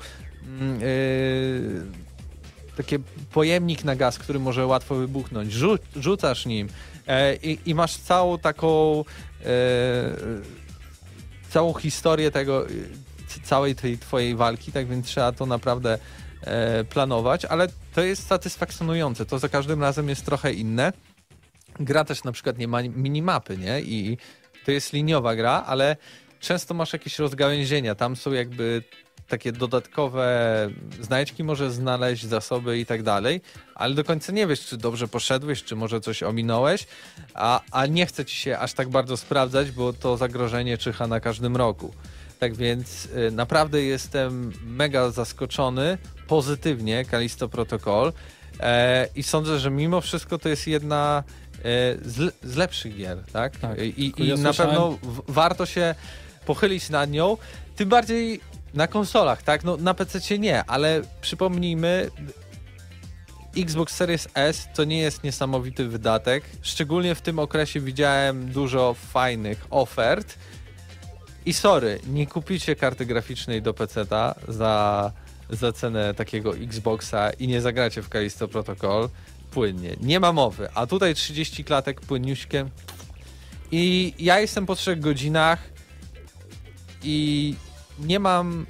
mm, 0.60 0.82
y, 0.82 2.04
takie 2.76 2.98
pojemnik 3.32 3.84
na 3.84 3.96
gaz, 3.96 4.18
który 4.18 4.38
może 4.38 4.66
łatwo 4.66 4.94
wybuchnąć, 4.94 5.52
Rzu 5.52 5.78
rzucasz 5.96 6.46
nim 6.46 6.68
e, 7.06 7.34
i, 7.34 7.74
masz 7.74 7.96
całą 7.96 8.38
taką 8.38 9.04
e, 9.44 9.44
całą 11.50 11.74
historię 11.74 12.30
tego, 12.30 12.70
y, 12.70 12.88
całej 13.44 13.74
tej 13.74 13.98
twojej 13.98 14.36
walki, 14.36 14.72
tak 14.72 14.86
więc 14.86 15.06
trzeba 15.06 15.32
to 15.32 15.46
naprawdę 15.46 15.98
e, 16.40 16.84
planować, 16.84 17.44
ale 17.44 17.68
to 17.94 18.00
jest 18.00 18.26
satysfakcjonujące, 18.26 19.26
to 19.26 19.38
za 19.38 19.48
każdym 19.48 19.80
razem 19.82 20.08
jest 20.08 20.24
trochę 20.24 20.52
inne. 20.52 20.92
Gra 21.80 22.04
też 22.04 22.24
na 22.24 22.32
przykład 22.32 22.58
nie 22.58 22.68
ma 22.68 22.82
minimapy, 22.82 23.58
nie? 23.58 23.80
I 23.80 24.18
to 24.64 24.70
jest 24.70 24.92
liniowa 24.92 25.36
gra, 25.36 25.64
ale 25.66 25.96
często 26.40 26.74
masz 26.74 26.92
jakieś 26.92 27.18
rozgałęzienia, 27.18 27.94
tam 27.94 28.16
są 28.16 28.32
jakby 28.32 28.82
takie 29.28 29.52
dodatkowe 29.52 30.26
znajdźki 31.00 31.44
możesz 31.44 31.72
znaleźć, 31.72 32.24
zasoby 32.26 32.78
i 32.78 32.86
tak 32.86 33.02
dalej, 33.02 33.40
ale 33.74 33.94
do 33.94 34.04
końca 34.04 34.32
nie 34.32 34.46
wiesz, 34.46 34.60
czy 34.66 34.76
dobrze 34.76 35.08
poszedłeś, 35.08 35.64
czy 35.64 35.76
może 35.76 36.00
coś 36.00 36.22
ominąłeś, 36.22 36.86
a, 37.34 37.60
a 37.70 37.86
nie 37.86 38.06
chce 38.06 38.24
ci 38.24 38.36
się 38.36 38.58
aż 38.58 38.72
tak 38.72 38.88
bardzo 38.88 39.16
sprawdzać, 39.16 39.70
bo 39.70 39.92
to 39.92 40.16
zagrożenie 40.16 40.78
czyha 40.78 41.06
na 41.06 41.20
każdym 41.20 41.56
roku. 41.56 41.94
Tak 42.38 42.54
więc 42.54 43.04
y, 43.06 43.30
naprawdę 43.30 43.82
jestem 43.82 44.52
mega 44.66 45.10
zaskoczony 45.10 45.98
pozytywnie 46.28 47.04
Kalisto 47.04 47.48
Protocol 47.48 48.12
e, 48.60 49.08
i 49.16 49.22
sądzę, 49.22 49.58
że 49.58 49.70
mimo 49.70 50.00
wszystko 50.00 50.38
to 50.38 50.48
jest 50.48 50.66
jedna 50.66 51.24
e, 51.58 51.62
z, 52.04 52.34
z 52.42 52.56
lepszych 52.56 52.96
gier, 52.96 53.18
tak? 53.32 53.56
Tak. 53.56 53.78
I, 53.82 54.12
i 54.22 54.26
ja 54.26 54.36
na 54.36 54.52
słyszałem- 54.52 54.70
pewno 54.70 54.90
w, 55.02 55.22
warto 55.28 55.66
się 55.66 55.94
pochylić 56.46 56.90
nad 56.90 57.10
nią, 57.10 57.36
tym 57.76 57.88
bardziej 57.88 58.40
na 58.74 58.86
konsolach, 58.86 59.42
tak? 59.42 59.64
No 59.64 59.76
na 59.76 59.94
PC 59.94 60.38
nie, 60.38 60.64
ale 60.64 61.02
przypomnijmy, 61.20 62.10
Xbox 63.56 63.94
Series 63.94 64.28
S 64.34 64.68
to 64.74 64.84
nie 64.84 64.98
jest 64.98 65.24
niesamowity 65.24 65.88
wydatek. 65.88 66.44
Szczególnie 66.62 67.14
w 67.14 67.20
tym 67.20 67.38
okresie 67.38 67.80
widziałem 67.80 68.52
dużo 68.52 68.94
fajnych 68.94 69.66
ofert. 69.70 70.38
I 71.46 71.52
sorry, 71.52 72.00
nie 72.06 72.26
kupicie 72.26 72.76
karty 72.76 73.06
graficznej 73.06 73.62
do 73.62 73.74
PC-ta 73.74 74.34
za, 74.48 75.12
za 75.50 75.72
cenę 75.72 76.14
takiego 76.14 76.56
Xboxa 76.56 77.30
i 77.30 77.48
nie 77.48 77.60
zagracie 77.60 78.02
w 78.02 78.08
Callisto 78.08 78.48
Protocol 78.48 79.08
płynnie. 79.50 79.96
Nie 80.00 80.20
ma 80.20 80.32
mowy. 80.32 80.68
A 80.74 80.86
tutaj 80.86 81.14
30 81.14 81.64
klatek 81.64 82.00
płynniuśkiem. 82.00 82.70
I 83.70 84.14
ja 84.18 84.40
jestem 84.40 84.66
po 84.66 84.74
3 84.74 84.96
godzinach 84.96 85.58
i 87.02 87.54
nie 87.99 88.18
mam 88.18 88.66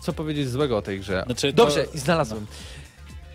co 0.00 0.12
powiedzieć 0.12 0.48
złego 0.48 0.76
o 0.78 0.82
tej 0.82 1.00
grze. 1.00 1.22
Znaczy, 1.26 1.52
to- 1.52 1.56
Dobrze, 1.64 1.86
i 1.94 1.98
znalazłem. 1.98 2.46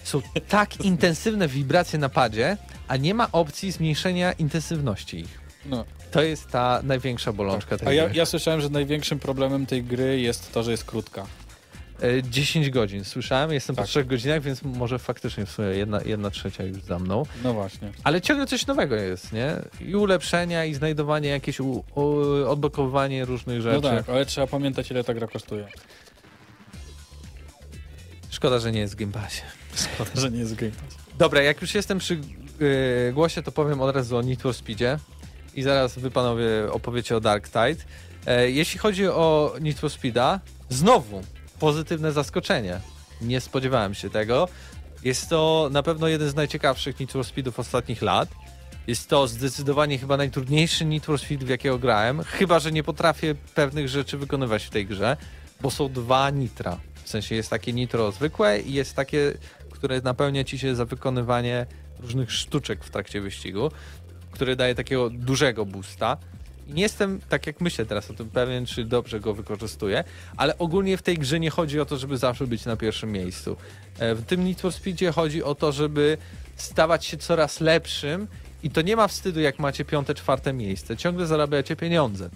Są 0.04 0.22
tak 0.48 0.82
intensywne 0.86 1.48
wibracje 1.48 2.00
na 2.00 2.10
padzie, 2.10 2.58
a 2.88 2.98
nie 2.98 3.14
ma 3.14 3.32
opcji 3.32 3.72
zmniejszenia 3.72 4.32
intensywności 4.32 5.20
ich. 5.20 5.40
No. 5.66 5.86
To 6.12 6.22
jest 6.24 6.48
ta 6.50 6.80
największa 6.84 7.34
bolączka 7.34 7.78
tej 7.78 7.88
A 7.88 7.94
ja, 7.94 8.06
gry. 8.06 8.18
ja 8.18 8.26
słyszałem, 8.26 8.62
że 8.62 8.70
największym 8.70 9.20
problemem 9.20 9.66
tej 9.66 9.84
gry 9.84 10.20
jest 10.20 10.52
to, 10.54 10.64
że 10.64 10.72
jest 10.72 10.86
krótka. 10.86 11.26
E, 12.02 12.24
10 12.24 12.70
godzin 12.70 13.06
słyszałem, 13.06 13.52
jestem 13.52 13.76
po 13.76 13.82
Tak. 13.82 13.90
3 13.90 14.06
godzinach, 14.06 14.42
więc 14.42 14.64
może 14.64 15.00
faktycznie 15.00 15.46
w 15.46 15.52
sumie 15.52 15.68
jedna, 15.68 16.02
jedna 16.06 16.30
trzecia 16.30 16.64
już 16.64 16.82
za 16.82 17.00
mną. 17.00 17.24
No 17.44 17.54
właśnie. 17.54 17.92
Ale 18.04 18.22
ciągle 18.22 18.48
coś 18.48 18.68
nowego 18.68 18.96
jest, 18.96 19.34
nie? 19.34 19.56
I 19.82 19.96
ulepszenia, 19.96 20.66
i 20.66 20.74
znajdowanie 20.74 21.30
jakieś, 21.30 21.60
u, 21.60 21.84
u, 21.96 22.04
odblokowywanie 22.48 23.26
różnych 23.26 23.62
rzeczy. 23.62 23.76
No 23.76 23.90
tak, 23.90 24.10
ale 24.10 24.26
trzeba 24.26 24.48
pamiętać, 24.48 24.92
ile 24.92 25.04
ta 25.04 25.14
gra 25.14 25.28
kosztuje. 25.28 25.68
Szkoda, 28.30 28.60
że 28.60 28.72
nie 28.72 28.80
jest 28.80 28.94
w 28.94 28.98
Game 28.98 29.12
Passie. 29.12 29.42
Szkoda, 29.94 30.12
że 30.16 30.32
nie 30.32 30.40
jest 30.40 30.56
Game 30.56 30.72
Pass. 30.72 30.98
Dobra, 31.18 31.42
jak 31.42 31.62
już 31.62 31.76
jestem 31.76 31.98
przy 31.98 32.16
yy, 32.16 33.14
głosie, 33.14 33.44
to 33.44 33.52
powiem 33.52 33.82
od 33.82 33.96
razu 33.96 34.18
o 34.18 34.22
Need 34.22 34.42
for 34.42 34.54
Speedzie 34.54 35.00
i 35.56 35.64
zaraz 35.64 36.00
wy 36.00 36.12
panowie 36.12 36.46
opowiecie 36.72 37.18
o 37.18 37.20
Dark 37.20 37.48
Tide. 37.48 37.84
E, 38.26 38.52
jeśli 38.52 38.80
chodzi 38.80 39.08
o 39.08 39.56
Need 39.62 39.80
for 39.80 39.90
Speeda, 39.90 40.40
znowu 40.70 41.22
pozytywne 41.60 42.12
zaskoczenie. 42.12 42.80
Nie 43.22 43.42
spodziewałem 43.42 43.94
się 43.94 44.10
tego. 44.10 44.48
Jest 45.04 45.30
to 45.30 45.70
na 45.72 45.84
pewno 45.84 46.08
jeden 46.08 46.30
z 46.30 46.36
najciekawszych 46.36 47.00
Need 47.00 47.12
for 47.12 47.26
Speedów 47.26 47.60
ostatnich 47.60 48.02
lat. 48.02 48.30
Jest 48.88 49.10
to 49.10 49.28
zdecydowanie 49.28 49.98
chyba 49.98 50.18
najtrudniejszy 50.18 50.86
Need 50.86 51.06
for 51.06 51.20
Speed, 51.20 51.46
w 51.46 51.50
jakiego 51.50 51.80
grałem. 51.80 52.24
Chyba, 52.24 52.60
że 52.60 52.72
nie 52.72 52.84
potrafię 52.84 53.36
pewnych 53.56 53.90
rzeczy 53.90 54.18
wykonywać 54.18 54.66
w 54.66 54.70
tej 54.70 54.86
grze, 54.86 55.18
bo 55.62 55.72
są 55.72 55.90
dwa 55.90 56.30
nitra. 56.30 56.80
W 57.04 57.10
sensie 57.10 57.36
jest 57.36 57.50
takie 57.50 57.74
nitro 57.74 58.12
zwykłe 58.12 58.62
i 58.62 58.74
jest 58.74 58.96
takie, 58.96 59.34
które 59.72 60.02
napełnia 60.02 60.44
ci 60.44 60.60
się 60.60 60.76
za 60.76 60.86
wykonywanie 60.86 61.66
różnych 62.00 62.32
sztuczek 62.32 62.84
w 62.84 62.90
trakcie 62.90 63.22
wyścigu, 63.22 63.72
które 64.32 64.56
daje 64.56 64.76
takiego 64.76 65.10
dużego 65.10 65.66
boosta. 65.66 66.18
Nie 66.68 66.82
jestem, 66.84 67.20
tak 67.30 67.48
jak 67.48 67.62
myślę 67.62 67.86
teraz 67.86 68.12
o 68.12 68.14
tym 68.14 68.30
pewien, 68.30 68.66
czy 68.66 68.86
dobrze 68.86 69.20
go 69.20 69.34
wykorzystuję, 69.34 70.04
ale 70.38 70.58
ogólnie 70.58 70.98
w 70.98 71.02
tej 71.02 71.18
grze 71.18 71.40
nie 71.40 71.50
chodzi 71.50 71.80
o 71.80 71.86
to, 71.86 71.98
żeby 71.98 72.18
zawsze 72.18 72.48
być 72.48 72.66
na 72.66 72.78
pierwszym 72.78 73.12
miejscu. 73.12 73.58
E, 74.00 74.16
W 74.16 74.26
tym 74.26 74.44
Need 74.46 74.62
for 74.62 74.74
Speedzie 74.74 75.12
chodzi 75.12 75.44
o 75.44 75.56
to, 75.56 75.72
żeby 75.72 76.18
stawać 76.56 77.06
się 77.06 77.18
coraz 77.18 77.60
lepszym 77.60 78.28
i 78.64 78.70
to 78.70 78.82
nie 78.82 78.96
ma 78.96 79.08
wstydu, 79.08 79.40
jak 79.40 79.60
macie 79.60 79.86
piąte, 79.86 80.16
czwarte 80.16 80.54
miejsce. 80.54 80.98
Ciągle 80.98 81.28
zarabiacie 81.28 81.76
pieniądze. 81.76 82.30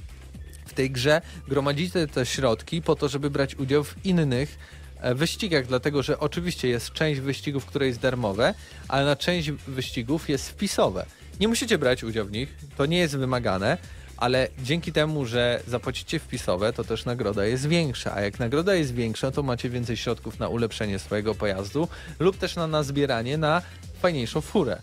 W 0.66 0.74
tej 0.74 0.92
grze 0.92 1.22
gromadzicie 1.48 2.08
te 2.08 2.26
środki 2.26 2.82
po 2.82 2.96
to, 2.96 3.08
żeby 3.10 3.30
brać 3.30 3.56
udział 3.56 3.84
w 3.84 4.06
innych 4.06 4.58
e, 5.02 5.16
wyścigach, 5.16 5.66
dlatego 5.68 6.04
że 6.04 6.20
oczywiście 6.20 6.68
jest 6.68 6.92
część 6.92 7.20
wyścigów, 7.22 7.66
które 7.66 7.88
jest 7.88 8.00
darmowe, 8.00 8.54
ale 8.88 9.06
na 9.06 9.16
część 9.16 9.52
wyścigów 9.52 10.30
jest 10.30 10.50
wpisowe. 10.50 11.06
Nie 11.40 11.48
musicie 11.48 11.78
brać 11.78 12.04
udziału 12.04 12.28
w 12.28 12.32
nich, 12.32 12.56
to 12.78 12.86
nie 12.86 12.98
jest 12.98 13.18
wymagane, 13.18 13.78
ale 14.22 14.48
dzięki 14.64 14.92
temu, 14.92 15.26
że 15.26 15.62
zapłacicie 15.68 16.20
wpisowe, 16.20 16.74
to 16.74 16.84
też 16.84 17.06
nagroda 17.06 17.46
jest 17.46 17.68
większa, 17.68 18.14
a 18.16 18.22
jak 18.22 18.40
nagroda 18.40 18.76
jest 18.76 18.94
większa, 18.94 19.32
to 19.32 19.44
macie 19.44 19.70
więcej 19.70 19.98
środków 19.98 20.40
na 20.40 20.48
ulepszenie 20.48 21.00
swojego 21.00 21.36
pojazdu 21.36 21.88
lub 22.20 22.38
też 22.38 22.56
na 22.56 22.68
nazbieranie 22.68 23.38
na 23.38 23.62
fajniejszą 24.00 24.42
furę. 24.42 24.82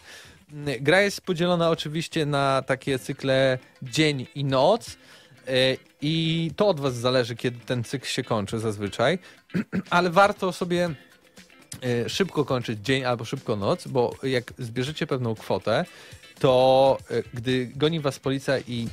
Mm, 0.52 0.84
Gra 0.84 1.00
jest 1.00 1.20
podzielona 1.20 1.70
oczywiście 1.70 2.26
na 2.26 2.62
takie 2.66 2.98
cykle 2.98 3.58
dzień 3.82 4.26
i 4.34 4.44
noc. 4.44 4.96
e, 5.48 5.52
I 6.02 6.50
to 6.56 6.68
od 6.68 6.80
Was 6.80 6.94
zależy, 6.94 7.36
kiedy 7.36 7.58
ten 7.58 7.84
cykl 7.84 8.06
się 8.06 8.24
kończy 8.24 8.58
zazwyczaj, 8.58 9.18
ale 9.90 10.10
warto 10.10 10.52
sobie 10.52 10.90
e, 11.82 12.08
szybko 12.08 12.44
kończyć 12.44 12.78
dzień 12.80 13.04
albo 13.04 13.24
szybko 13.24 13.56
noc, 13.56 13.88
bo 13.88 14.14
jak 14.22 14.52
zbierzecie 14.58 15.06
pewną 15.06 15.34
kwotę, 15.34 15.84
to 16.38 16.98
e, 17.10 17.22
gdy 17.34 17.66
goni 17.76 18.00
Was 18.00 18.18
policja 18.18 18.58
i 18.58 18.88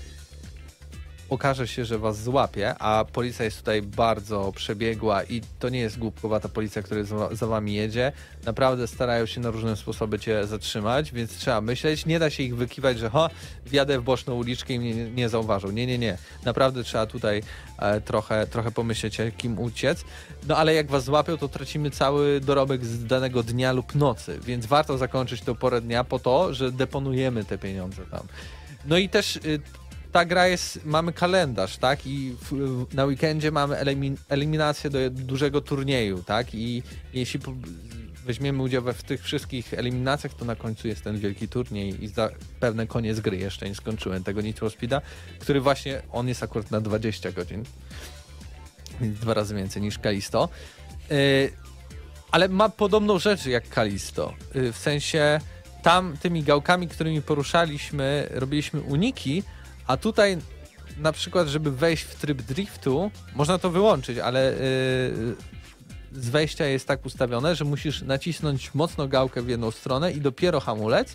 okaże 1.35 1.67
się, 1.67 1.85
że 1.85 1.99
was 1.99 2.23
złapie, 2.23 2.75
a 2.79 3.05
policja 3.13 3.45
jest 3.45 3.57
tutaj 3.57 3.81
bardzo 3.81 4.51
przebiegła 4.55 5.23
i 5.23 5.41
to 5.59 5.69
nie 5.69 5.79
jest 5.79 5.99
głupkowata 5.99 6.49
policja, 6.49 6.81
która 6.81 7.03
za, 7.31 7.47
wami 7.47 7.73
jedzie. 7.73 8.11
Naprawdę 8.45 8.87
starają 8.87 9.25
się 9.25 9.41
na 9.41 9.51
różne 9.51 9.75
sposoby 9.75 10.19
cię 10.19 10.47
zatrzymać, 10.47 11.11
więc 11.11 11.37
trzeba 11.37 11.61
myśleć. 11.61 12.05
Nie 12.05 12.19
da 12.19 12.29
się 12.29 12.43
ich 12.43 12.55
wykiwać, 12.55 12.99
że 12.99 13.09
ho, 13.09 13.29
wjadę 13.65 13.99
w 13.99 14.03
boczną 14.03 14.35
uliczkę 14.35 14.73
i 14.73 14.79
mnie 14.79 14.93
nie, 14.93 15.29
zauważą. 15.29 15.71
Nie, 15.71 15.87
nie, 15.87 15.97
nie. 15.97 16.17
Naprawdę 16.45 16.83
trzeba 16.83 17.05
tutaj 17.05 17.43
e, 17.79 18.01
trochę, 18.01 18.47
trochę 18.47 18.71
pomyśleć, 18.71 19.17
kim 19.37 19.59
uciec. 19.59 20.05
No 20.47 20.57
ale 20.57 20.73
jak 20.73 20.87
was 20.87 21.03
złapią, 21.03 21.37
to 21.37 21.47
tracimy 21.47 21.91
cały 21.91 22.39
dorobek 22.39 22.85
z 22.85 23.05
danego 23.05 23.43
dnia 23.43 23.71
lub 23.71 23.95
nocy, 23.95 24.39
więc 24.43 24.65
warto 24.65 24.97
zakończyć 24.97 25.41
tę 25.41 25.55
porę 25.55 25.81
dnia 25.81 26.03
po 26.03 26.19
to, 26.19 26.53
że 26.53 26.71
deponujemy 26.71 27.45
te 27.45 27.57
pieniądze 27.57 28.01
tam. 28.11 28.27
No 28.85 28.97
i 28.97 29.09
też 29.09 29.35
y, 29.35 29.59
ta 30.15 30.25
gra 30.25 30.47
jest, 30.47 30.85
mamy 30.85 31.13
kalendarz, 31.13 31.77
tak? 31.77 32.07
I 32.07 32.35
w, 32.41 32.51
w, 32.51 32.93
na 32.93 33.05
weekendzie 33.05 33.51
mamy 33.51 33.77
elimin, 33.77 34.17
eliminację 34.29 34.89
do 34.89 35.09
dużego 35.09 35.61
turnieju, 35.61 36.23
tak? 36.23 36.53
I 36.53 36.83
jeśli 37.13 37.39
po, 37.39 37.53
weźmiemy 38.25 38.63
udział 38.63 38.83
we 38.83 38.93
w 38.93 39.03
tych 39.03 39.23
wszystkich 39.23 39.73
eliminacjach, 39.73 40.33
to 40.33 40.45
na 40.45 40.55
końcu 40.55 40.87
jest 40.87 41.03
ten 41.03 41.19
wielki 41.19 41.47
turniej 41.47 42.03
i 42.03 42.07
zapewne 42.07 42.87
koniec 42.87 43.19
gry. 43.19 43.37
Jeszcze 43.37 43.69
nie 43.69 43.75
skończyłem 43.75 44.23
tego 44.23 44.41
Nitro 44.41 44.69
Speeda, 44.69 45.01
który 45.39 45.61
właśnie, 45.61 46.01
on 46.11 46.27
jest 46.27 46.43
akurat 46.43 46.71
na 46.71 46.81
20 46.81 47.31
godzin. 47.31 47.63
Więc 49.01 49.19
dwa 49.19 49.33
razy 49.33 49.55
więcej 49.55 49.81
niż 49.81 49.99
Kalisto. 49.99 50.49
Yy, 51.09 51.17
ale 52.31 52.49
ma 52.49 52.69
podobną 52.69 53.19
rzecz 53.19 53.45
jak 53.45 53.69
Kalisto. 53.69 54.33
Yy, 54.53 54.73
w 54.73 54.77
sensie 54.77 55.39
tam 55.83 56.17
tymi 56.17 56.43
gałkami, 56.43 56.87
którymi 56.87 57.21
poruszaliśmy, 57.21 58.27
robiliśmy 58.31 58.81
uniki, 58.81 59.43
a 59.87 59.97
tutaj 59.97 60.37
na 60.97 61.11
przykład, 61.11 61.47
żeby 61.47 61.71
wejść 61.71 62.03
w 62.03 62.15
tryb 62.15 62.41
driftu, 62.41 63.11
można 63.35 63.57
to 63.57 63.69
wyłączyć, 63.69 64.17
ale 64.17 64.53
yy, 66.11 66.21
z 66.21 66.29
wejścia 66.29 66.65
jest 66.65 66.87
tak 66.87 67.05
ustawione, 67.05 67.55
że 67.55 67.65
musisz 67.65 68.01
nacisnąć 68.01 68.73
mocno 68.73 69.07
gałkę 69.07 69.41
w 69.41 69.49
jedną 69.49 69.71
stronę 69.71 70.11
i 70.11 70.21
dopiero 70.21 70.59
hamulec, 70.59 71.13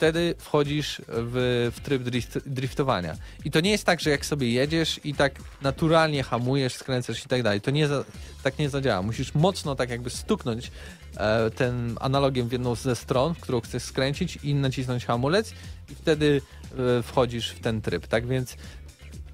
wtedy 0.00 0.34
wchodzisz 0.38 1.02
w, 1.08 1.70
w 1.76 1.80
tryb 1.80 2.02
drift, 2.02 2.38
driftowania. 2.46 3.16
I 3.44 3.50
to 3.50 3.60
nie 3.60 3.70
jest 3.70 3.84
tak, 3.84 4.00
że 4.00 4.10
jak 4.10 4.26
sobie 4.26 4.50
jedziesz 4.52 5.00
i 5.04 5.14
tak 5.14 5.32
naturalnie 5.62 6.22
hamujesz, 6.22 6.74
skręcasz 6.74 7.24
i 7.24 7.28
tak 7.28 7.42
dalej. 7.42 7.60
To 7.60 7.70
nie 7.70 7.88
za, 7.88 8.04
tak 8.42 8.58
nie 8.58 8.70
zadziała. 8.70 9.02
Musisz 9.02 9.34
mocno 9.34 9.74
tak 9.74 9.90
jakby 9.90 10.10
stuknąć 10.10 10.70
e, 11.16 11.50
ten 11.50 11.96
analogiem 12.00 12.48
w 12.48 12.52
jedną 12.52 12.74
ze 12.74 12.96
stron, 12.96 13.34
w 13.34 13.40
którą 13.40 13.60
chcesz 13.60 13.82
skręcić 13.82 14.38
i 14.42 14.54
nacisnąć 14.54 15.06
hamulec 15.06 15.52
i 15.90 15.94
wtedy 15.94 16.40
e, 16.98 17.02
wchodzisz 17.02 17.50
w 17.50 17.60
ten 17.60 17.80
tryb. 17.82 18.06
Tak 18.06 18.26
więc 18.26 18.56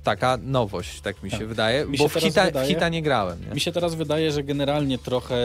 taka 0.05 0.39
nowość, 0.43 1.01
tak 1.01 1.23
mi 1.23 1.31
się 1.31 1.39
Tak. 1.39 1.49
wydaje, 1.49 1.87
Mi 1.87 1.99
bo 1.99 2.05
się 2.05 2.09
w 2.09 2.13
teraz 2.15 2.29
hita, 2.29 2.45
wydaje- 2.45 2.67
w 2.67 2.69
hita 2.69 2.89
nie 2.89 3.03
grałem. 3.03 3.41
Nie? 3.49 3.55
Mi 3.55 3.61
się 3.61 3.73
teraz 3.73 3.95
wydaje, 3.95 4.33
że 4.33 4.43
generalnie 4.43 4.99
trochę 4.99 5.37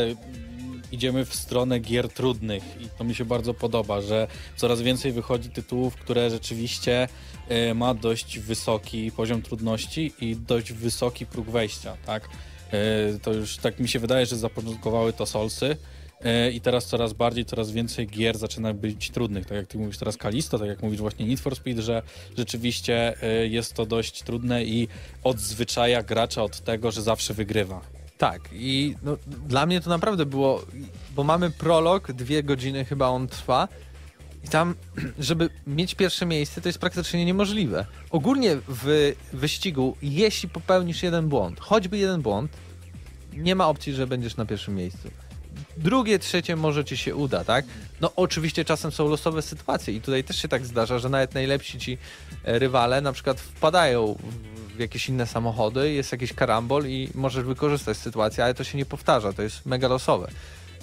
idziemy 0.92 1.26
w 1.26 1.36
stronę 1.36 1.80
gier 1.80 2.10
trudnych 2.10 2.64
i 2.82 2.90
to 2.98 3.04
mi 3.04 3.16
się 3.16 3.26
bardzo 3.26 3.54
podoba, 3.54 4.02
że 4.02 4.28
coraz 4.56 4.82
więcej 4.82 5.12
wychodzi 5.12 5.50
tytułów, 5.50 5.96
które 5.96 6.30
rzeczywiście 6.30 7.08
e, 7.50 7.74
ma 7.74 7.94
dość 7.94 8.40
wysoki 8.40 9.12
poziom 9.12 9.42
trudności 9.42 10.14
i 10.22 10.36
dość 10.36 10.74
wysoki 10.74 11.26
próg 11.26 11.50
wejścia, 11.50 11.98
tak? 12.06 12.30
E, 12.72 13.20
to 13.20 13.34
już 13.34 13.58
tak 13.58 13.80
mi 13.80 13.90
się 13.90 14.00
wydaje, 14.00 14.26
że 14.26 14.38
zapoczątkowały 14.38 15.14
to 15.14 15.26
Solsy 15.26 15.78
e, 16.22 16.52
i 16.52 16.62
teraz 16.62 16.86
coraz 16.86 17.14
bardziej, 17.14 17.46
coraz 17.46 17.72
więcej 17.72 18.08
gier 18.08 18.38
zaczyna 18.38 18.74
być 18.74 19.10
trudnych, 19.10 19.46
tak 19.46 19.58
jak 19.58 19.68
ty 19.68 19.78
mówisz 19.78 19.98
teraz 19.98 20.18
Kalisto, 20.18 20.60
tak 20.60 20.68
jak 20.68 20.84
mówisz 20.84 21.00
właśnie 21.00 21.26
Need 21.26 21.40
for 21.40 21.56
Speed, 21.56 21.82
że 21.82 22.02
rzeczywiście 22.38 23.14
jest 23.50 23.74
to 23.74 23.86
dość 23.86 24.24
trudne 24.24 24.64
i 24.64 24.88
odzwyczaja 25.24 26.04
gracza 26.04 26.44
od 26.44 26.60
tego, 26.60 26.92
że 26.92 27.02
zawsze 27.02 27.34
wygrywa. 27.34 28.01
Tak, 28.22 28.50
i 28.54 28.96
no, 29.04 29.18
dla 29.48 29.66
mnie 29.66 29.82
to 29.82 29.90
naprawdę 29.90 30.26
było, 30.26 30.66
bo 31.16 31.24
mamy 31.24 31.52
prolog, 31.52 32.12
dwie 32.12 32.44
godziny 32.44 32.86
chyba 32.86 33.08
on 33.08 33.28
trwa. 33.28 33.68
I 34.44 34.48
tam, 34.48 34.76
żeby 35.20 35.50
mieć 35.68 35.96
pierwsze 35.96 36.26
miejsce, 36.26 36.62
to 36.62 36.70
jest 36.70 36.80
praktycznie 36.80 37.26
niemożliwe. 37.26 37.86
Ogólnie 38.10 38.58
w 38.68 39.14
wyścigu, 39.34 39.98
jeśli 40.02 40.50
popełnisz 40.50 41.04
jeden 41.04 41.30
błąd, 41.30 41.60
choćby 41.60 41.98
jeden 41.98 42.22
błąd, 42.22 42.52
nie 43.34 43.56
ma 43.56 43.68
opcji, 43.68 43.94
że 43.94 44.08
będziesz 44.08 44.38
na 44.38 44.46
pierwszym 44.46 44.76
miejscu. 44.76 45.12
Drugie, 45.78 46.20
trzecie 46.20 46.56
może 46.56 46.86
ci 46.86 46.98
się 46.98 47.16
uda, 47.16 47.44
tak? 47.44 47.66
No 48.02 48.12
oczywiście 48.16 48.66
czasem 48.66 48.92
są 48.92 49.10
losowe 49.10 49.42
sytuacje 49.42 49.94
i 49.94 50.02
tutaj 50.02 50.24
też 50.24 50.42
się 50.42 50.48
tak 50.48 50.66
zdarza, 50.66 51.00
że 51.00 51.10
nawet 51.10 51.34
najlepsi 51.34 51.80
ci 51.80 51.98
e, 52.44 52.60
rywale 52.60 53.02
na 53.02 53.14
przykład 53.14 53.40
wpadają 53.40 54.18
w 54.24 54.51
jakieś 54.82 55.10
inne 55.10 55.28
samochody, 55.28 55.94
jest 55.94 56.12
jakiś 56.12 56.34
karambol 56.34 56.86
i 56.86 57.10
możesz 57.16 57.44
wykorzystać 57.44 57.98
sytuację, 57.98 58.44
ale 58.44 58.54
to 58.54 58.64
się 58.64 58.78
nie 58.78 58.86
powtarza, 58.86 59.34
to 59.34 59.42
jest 59.42 59.66
mega 59.66 59.88
losowe. 59.88 60.28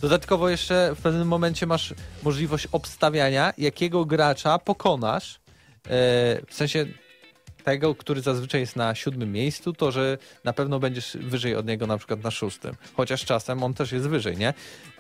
Dodatkowo 0.01 0.49
jeszcze 0.49 0.94
w 0.96 1.03
pewnym 1.03 1.28
momencie 1.28 1.66
masz 1.66 1.94
możliwość 2.22 2.68
obstawiania, 2.72 3.53
jakiego 3.59 4.05
gracza 4.05 4.59
pokonasz, 4.59 5.34
e, 5.34 5.40
w 6.46 6.55
sensie 6.55 6.86
tego, 7.69 7.95
który 7.95 8.21
zazwyczaj 8.21 8.61
jest 8.61 8.77
na 8.77 8.95
siódmym 8.95 9.33
miejscu, 9.33 9.73
to 9.73 9.93
że 9.93 10.19
na 10.45 10.53
pewno 10.53 10.81
będziesz 10.81 11.16
wyżej 11.21 11.57
od 11.57 11.66
niego 11.66 11.87
na 11.87 11.99
przykład 11.99 12.23
na 12.23 12.31
szóstym. 12.31 12.75
Chociaż 12.97 13.25
czasem 13.25 13.62
on 13.62 13.75
też 13.75 13.93
jest 13.93 14.09
wyżej, 14.09 14.37
nie? 14.37 14.55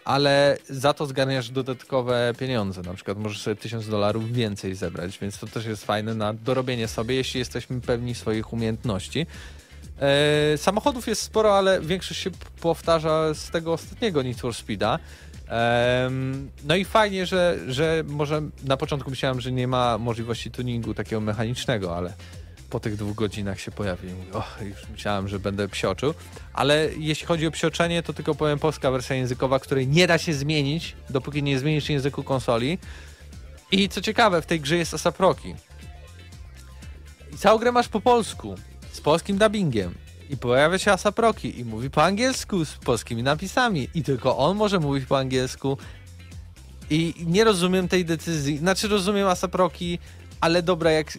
Ale 0.04 0.58
za 0.68 0.92
to 0.94 1.06
zgarniasz 1.06 1.50
dodatkowe 1.50 2.32
pieniądze. 2.38 2.82
Na 2.82 2.94
przykład 2.94 3.18
możesz 3.18 3.40
sobie 3.40 3.56
tysiąc 3.56 3.88
dolarów 3.88 4.32
więcej 4.32 4.74
zebrać, 4.74 5.18
więc 5.18 5.38
to 5.38 5.46
też 5.46 5.66
jest 5.66 5.84
fajne 5.84 6.14
na 6.14 6.32
dorobienie 6.34 6.88
sobie, 6.88 7.14
jeśli 7.14 7.38
jesteśmy 7.38 7.80
pewni 7.80 8.14
swoich 8.14 8.52
umiejętności. 8.52 9.26
E, 10.00 10.58
samochodów 10.58 11.06
jest 11.06 11.22
sporo, 11.22 11.58
ale 11.58 11.80
większość 11.80 12.20
się 12.20 12.30
powtarza 12.60 13.34
z 13.34 13.50
tego 13.50 13.72
ostatniego 13.72 14.22
Need 14.22 14.40
for 14.40 14.54
Speeda. 14.54 14.98
No 16.64 16.76
i 16.76 16.84
fajnie, 16.84 17.26
że, 17.26 17.58
że 17.68 18.04
może 18.06 18.42
na 18.64 18.76
początku 18.76 19.10
myślałem, 19.10 19.40
że 19.40 19.52
nie 19.52 19.68
ma 19.68 19.98
możliwości 19.98 20.50
tuningu 20.50 20.94
takiego 20.94 21.20
mechanicznego, 21.20 21.96
ale 21.96 22.12
po 22.70 22.80
tych 22.80 22.96
dwóch 22.96 23.14
godzinach 23.14 23.60
się 23.60 23.70
pojawi. 23.70 24.08
i 24.08 24.12
mówię, 24.12 24.28
już 24.60 24.88
myślałem, 24.92 25.28
że 25.28 25.38
będę 25.38 25.68
psioczył. 25.68 26.14
Ale 26.52 26.88
jeśli 26.98 27.26
chodzi 27.26 27.46
o 27.46 27.50
psioczenie, 27.50 28.02
to 28.02 28.12
tylko 28.12 28.34
powiem 28.34 28.58
polska 28.58 28.90
wersja 28.90 29.16
językowa, 29.16 29.58
której 29.58 29.88
nie 29.88 30.06
da 30.06 30.18
się 30.18 30.34
zmienić, 30.34 30.96
dopóki 31.10 31.42
nie 31.42 31.58
zmienisz 31.58 31.88
języku 31.88 32.22
konsoli. 32.22 32.78
I 33.72 33.88
co 33.88 34.00
ciekawe, 34.00 34.42
w 34.42 34.46
tej 34.46 34.60
grze 34.60 34.76
jest 34.76 34.94
Asaproki. 34.94 35.54
I 37.32 37.38
całą 37.38 37.58
grę 37.58 37.72
masz 37.72 37.88
po 37.88 38.00
polsku, 38.00 38.54
z 38.92 39.00
polskim 39.00 39.38
dubbingiem. 39.38 39.94
I 40.30 40.36
pojawia 40.36 40.78
się 40.78 40.92
Asaproki 40.92 41.60
i 41.60 41.64
mówi 41.64 41.90
po 41.90 42.04
angielsku 42.04 42.64
z 42.64 42.74
polskimi 42.74 43.22
napisami. 43.22 43.88
I 43.94 44.02
tylko 44.02 44.38
on 44.38 44.56
może 44.56 44.80
mówić 44.80 45.06
po 45.06 45.18
angielsku. 45.18 45.78
I 46.90 47.14
nie 47.26 47.44
rozumiem 47.44 47.88
tej 47.88 48.04
decyzji. 48.04 48.58
Znaczy 48.58 48.88
rozumiem 48.88 49.26
Asaproki, 49.26 49.98
ale 50.40 50.62
dobra, 50.62 50.90
jak 50.90 51.18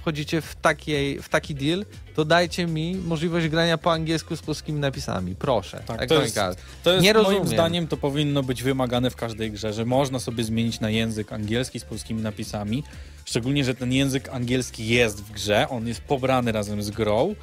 wchodzicie 0.00 0.40
w, 0.40 0.56
takiej, 0.56 1.22
w 1.22 1.28
taki 1.28 1.54
deal, 1.54 1.84
to 2.14 2.24
dajcie 2.24 2.66
mi 2.66 2.94
możliwość 2.96 3.48
grania 3.48 3.78
po 3.78 3.92
angielsku 3.92 4.36
z 4.36 4.42
polskimi 4.42 4.80
napisami. 4.80 5.34
Proszę. 5.34 5.82
Tak, 5.86 6.06
to 6.06 6.22
jest-. 6.22 6.38
To 6.82 6.92
jest 6.92 7.02
Nie 7.04 7.14
moim 7.14 7.26
rozumiem. 7.26 7.46
zdaniem 7.48 7.86
to 7.86 7.96
powinno 7.96 8.42
być 8.42 8.62
wymagane 8.62 9.10
w 9.10 9.16
każdej 9.16 9.50
grze, 9.52 9.72
że 9.72 9.84
można 9.84 10.18
sobie 10.18 10.44
zmienić 10.44 10.80
na 10.80 10.90
język 10.90 11.32
angielski 11.32 11.80
z 11.80 11.84
polskimi 11.84 12.22
napisami. 12.22 12.84
Szczególnie, 13.24 13.64
że 13.64 13.74
ten 13.74 13.92
język 13.92 14.28
angielski 14.28 14.88
jest 14.88 15.22
w 15.22 15.32
grze, 15.32 15.68
on 15.68 15.86
jest 15.88 16.00
pobrany 16.00 16.52
razem 16.52 16.82
z 16.82 16.90
grą 16.90 17.34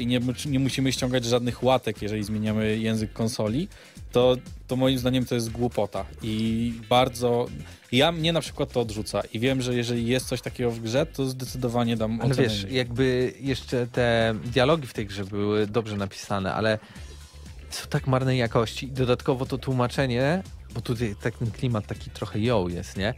i 0.00 0.06
nie, 0.06 0.20
nie 0.46 0.58
musimy 0.58 0.92
ściągać 0.92 1.24
żadnych 1.24 1.62
łatek, 1.62 2.02
jeżeli 2.02 2.24
zmieniamy 2.24 2.78
język 2.78 3.12
konsoli. 3.12 3.68
To, 4.12 4.36
to 4.66 4.76
moim 4.76 4.98
zdaniem 4.98 5.26
to 5.26 5.34
jest 5.34 5.50
głupota 5.50 6.04
i 6.22 6.72
bardzo. 6.88 7.46
Ja 7.92 8.12
mnie 8.12 8.32
na 8.32 8.40
przykład 8.40 8.72
to 8.72 8.80
odrzuca 8.80 9.22
i 9.32 9.38
wiem, 9.40 9.62
że 9.62 9.74
jeżeli 9.74 10.06
jest 10.06 10.26
coś 10.26 10.40
takiego 10.40 10.70
w 10.70 10.80
grze, 10.80 11.06
to 11.06 11.26
zdecydowanie 11.26 11.96
dam 11.96 12.20
Ale 12.20 12.30
ocenę. 12.30 12.48
wiesz, 12.48 12.66
jakby 12.70 13.32
jeszcze 13.40 13.86
te 13.86 14.34
dialogi 14.44 14.86
w 14.86 14.92
tej 14.92 15.06
grze 15.06 15.24
były 15.24 15.66
dobrze 15.66 15.96
napisane, 15.96 16.54
ale 16.54 16.78
są 17.70 17.86
tak 17.88 18.06
marnej 18.06 18.38
jakości. 18.38 18.86
I 18.86 18.92
dodatkowo 18.92 19.46
to 19.46 19.58
tłumaczenie, 19.58 20.42
bo 20.74 20.80
tutaj 20.80 21.14
tak 21.22 21.38
ten 21.38 21.50
klimat 21.50 21.86
taki 21.86 22.10
trochę 22.10 22.40
ją 22.40 22.68
jest, 22.68 22.96
nie? 22.96 23.14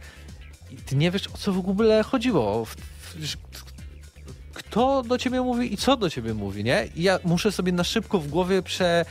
I 0.71 0.75
ty 0.75 0.95
nie 0.95 1.11
wiesz, 1.11 1.27
o 1.27 1.37
co 1.37 1.53
w 1.53 1.57
ogóle 1.59 2.03
chodziło. 2.03 2.65
W, 2.65 2.75
w, 2.75 3.76
kto 4.57 5.03
do 5.03 5.17
ciebie 5.17 5.41
mówi 5.41 5.73
i 5.73 5.77
co 5.77 5.97
do 5.97 6.09
ciebie 6.09 6.33
mówi, 6.33 6.63
nie? 6.63 6.87
I 6.95 7.03
ja 7.03 7.19
muszę 7.23 7.51
sobie 7.51 7.71
na 7.71 7.83
szybko 7.83 8.19
w 8.19 8.27
głowie 8.27 8.61
prze 8.61 9.05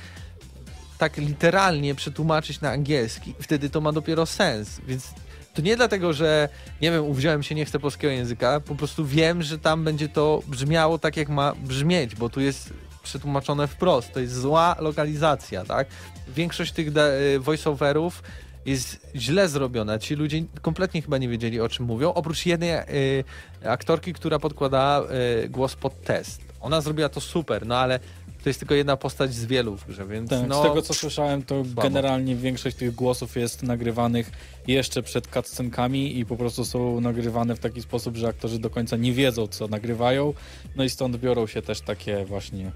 tak 0.98 1.16
literalnie 1.16 1.94
przetłumaczyć 1.94 2.60
na 2.60 2.70
angielski. 2.70 3.34
Wtedy 3.40 3.70
to 3.70 3.80
ma 3.80 3.92
dopiero 3.92 4.26
sens, 4.26 4.80
więc 4.86 5.10
to 5.54 5.62
nie 5.62 5.76
dlatego, 5.76 6.12
że 6.12 6.48
nie 6.82 6.90
wiem, 6.90 7.04
uwziąłem 7.04 7.42
się, 7.42 7.54
nie 7.54 7.64
chcę 7.64 7.78
polskiego 7.78 8.12
języka, 8.12 8.60
po 8.60 8.74
prostu 8.74 9.06
wiem, 9.06 9.42
że 9.42 9.58
tam 9.58 9.84
będzie 9.84 10.08
to 10.08 10.42
brzmiało 10.46 10.98
tak, 10.98 11.16
jak 11.16 11.28
ma 11.28 11.54
brzmieć, 11.54 12.14
bo 12.14 12.28
tu 12.28 12.40
jest 12.40 12.72
przetłumaczone 13.02 13.66
wprost. 13.66 14.12
To 14.12 14.20
jest 14.20 14.34
zła 14.34 14.76
lokalizacja, 14.78 15.64
tak? 15.64 15.86
Większość 16.28 16.72
tych 16.72 16.88
y, 16.88 17.40
voiceoverów 17.40 18.22
jest 18.66 19.06
źle 19.14 19.48
zrobiona. 19.48 19.98
Ci 19.98 20.14
ludzie 20.14 20.44
kompletnie 20.62 21.02
chyba 21.02 21.18
nie 21.18 21.28
wiedzieli, 21.28 21.60
o 21.60 21.68
czym 21.68 21.86
mówią, 21.86 22.12
oprócz 22.14 22.46
jednej 22.46 22.70
y, 22.70 23.24
aktorki, 23.64 24.12
która 24.12 24.38
podkładała 24.38 25.10
y, 25.44 25.48
głos 25.48 25.74
pod 25.74 26.02
test. 26.02 26.40
Ona 26.60 26.80
zrobiła 26.80 27.08
to 27.08 27.20
super, 27.20 27.66
no 27.66 27.76
ale 27.78 28.00
to 28.42 28.50
jest 28.50 28.58
tylko 28.60 28.74
jedna 28.74 28.96
postać 28.96 29.34
z 29.34 29.44
wielu 29.44 29.76
w 29.76 29.86
grze, 29.86 30.06
więc 30.06 30.30
Tak, 30.30 30.48
no... 30.48 30.60
Z 30.60 30.66
tego 30.68 30.82
co 30.82 30.94
słyszałem, 30.94 31.42
to 31.42 31.64
słabo. 31.64 31.82
generalnie 31.82 32.36
większość 32.36 32.76
tych 32.76 32.94
głosów 32.94 33.36
jest 33.36 33.62
nagrywanych 33.62 34.30
jeszcze 34.66 35.02
przed 35.02 35.26
cutscenkami 35.26 36.18
i 36.18 36.26
po 36.26 36.36
prostu 36.36 36.64
są 36.64 37.00
nagrywane 37.00 37.56
w 37.56 37.58
taki 37.58 37.82
sposób, 37.82 38.16
że 38.16 38.28
aktorzy 38.28 38.58
do 38.58 38.70
końca 38.70 38.96
nie 38.96 39.12
wiedzą, 39.12 39.46
co 39.46 39.68
nagrywają. 39.68 40.34
No 40.76 40.84
i 40.84 40.90
stąd 40.90 41.16
biorą 41.16 41.46
się 41.46 41.62
też 41.62 41.80
takie 41.80 42.24
właśnie 42.24 42.72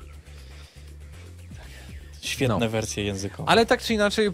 świetne 2.27 2.59
No. 2.59 2.68
wersje 2.68 3.05
językowe. 3.05 3.49
Ale 3.49 3.66
tak 3.66 3.83
czy 3.83 3.95
inaczej 3.95 4.31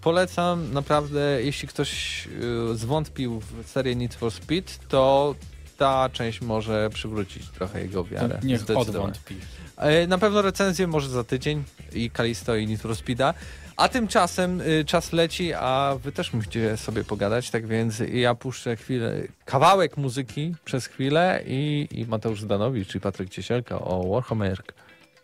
polecam 0.00 0.72
naprawdę, 0.72 1.42
jeśli 1.42 1.68
ktoś 1.68 2.26
y, 2.72 2.76
zwątpił 2.76 3.40
w 3.40 3.68
serię 3.68 3.96
Need 3.96 4.14
for 4.14 4.32
Speed, 4.32 4.72
to 4.88 5.34
ta 5.78 6.08
część 6.12 6.40
może 6.40 6.90
przywrócić 6.94 7.48
trochę 7.48 7.80
jego 7.82 8.04
To 8.04 8.10
wiarę. 8.10 8.38
niech 8.42 8.58
Zdecydowanie. 8.60 8.90
odwątpi. 8.90 9.34
E, 9.76 10.06
Na 10.06 10.18
pewno 10.18 10.42
recenzję 10.42 10.86
może 10.86 11.08
za 11.08 11.24
tydzień 11.24 11.64
i 11.92 12.10
Kalisto 12.10 12.56
i 12.56 12.66
Need 12.66 12.80
for 12.80 12.96
Speeda. 12.96 13.34
A 13.76 13.88
tymczasem 13.88 14.60
y, 14.60 14.84
czas 14.86 15.12
leci, 15.12 15.52
a 15.54 15.96
wy 16.02 16.12
też 16.12 16.32
musicie 16.32 16.76
sobie 16.76 17.04
pogadać, 17.04 17.50
tak 17.50 17.66
więc 17.66 18.02
ja 18.12 18.34
puszczę 18.34 18.76
chwilę, 18.76 19.12
kawałek 19.44 19.96
muzyki 19.96 20.54
przez 20.64 20.86
chwilę 20.86 21.42
i, 21.46 21.88
i 21.90 22.06
Mateusz 22.06 22.40
Zdanowicz 22.40 22.94
i 22.94 23.00
Patryk 23.00 23.30
Ciesielka 23.30 23.78
o 23.80 24.08
Warhammer 24.10 24.62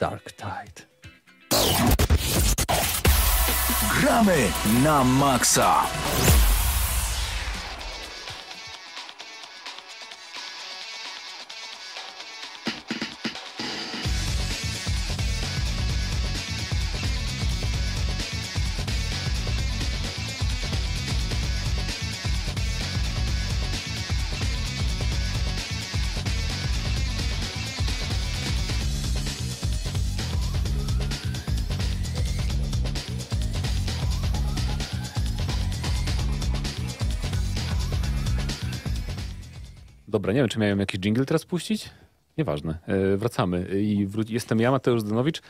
Dark 0.01 0.33
Tide. 0.33 0.90
Gramy 4.01 4.53
na 4.83 5.05
maksa. 5.05 5.87
Dobra, 40.31 40.37
nie 40.37 40.41
wiem, 40.43 40.49
czy 40.49 40.59
miałem 40.59 40.79
jakiś 40.81 41.01
jingle 41.01 41.25
teraz 41.25 41.45
puścić? 41.45 41.91
Nieważne. 42.39 42.79
E, 42.87 43.17
wracamy. 43.17 43.67
I 43.81 44.07
wró- 44.09 44.31
jestem 44.31 44.61
ja, 44.61 44.71
Mateusz 44.71 45.01
Zdanowicz. 45.01 45.43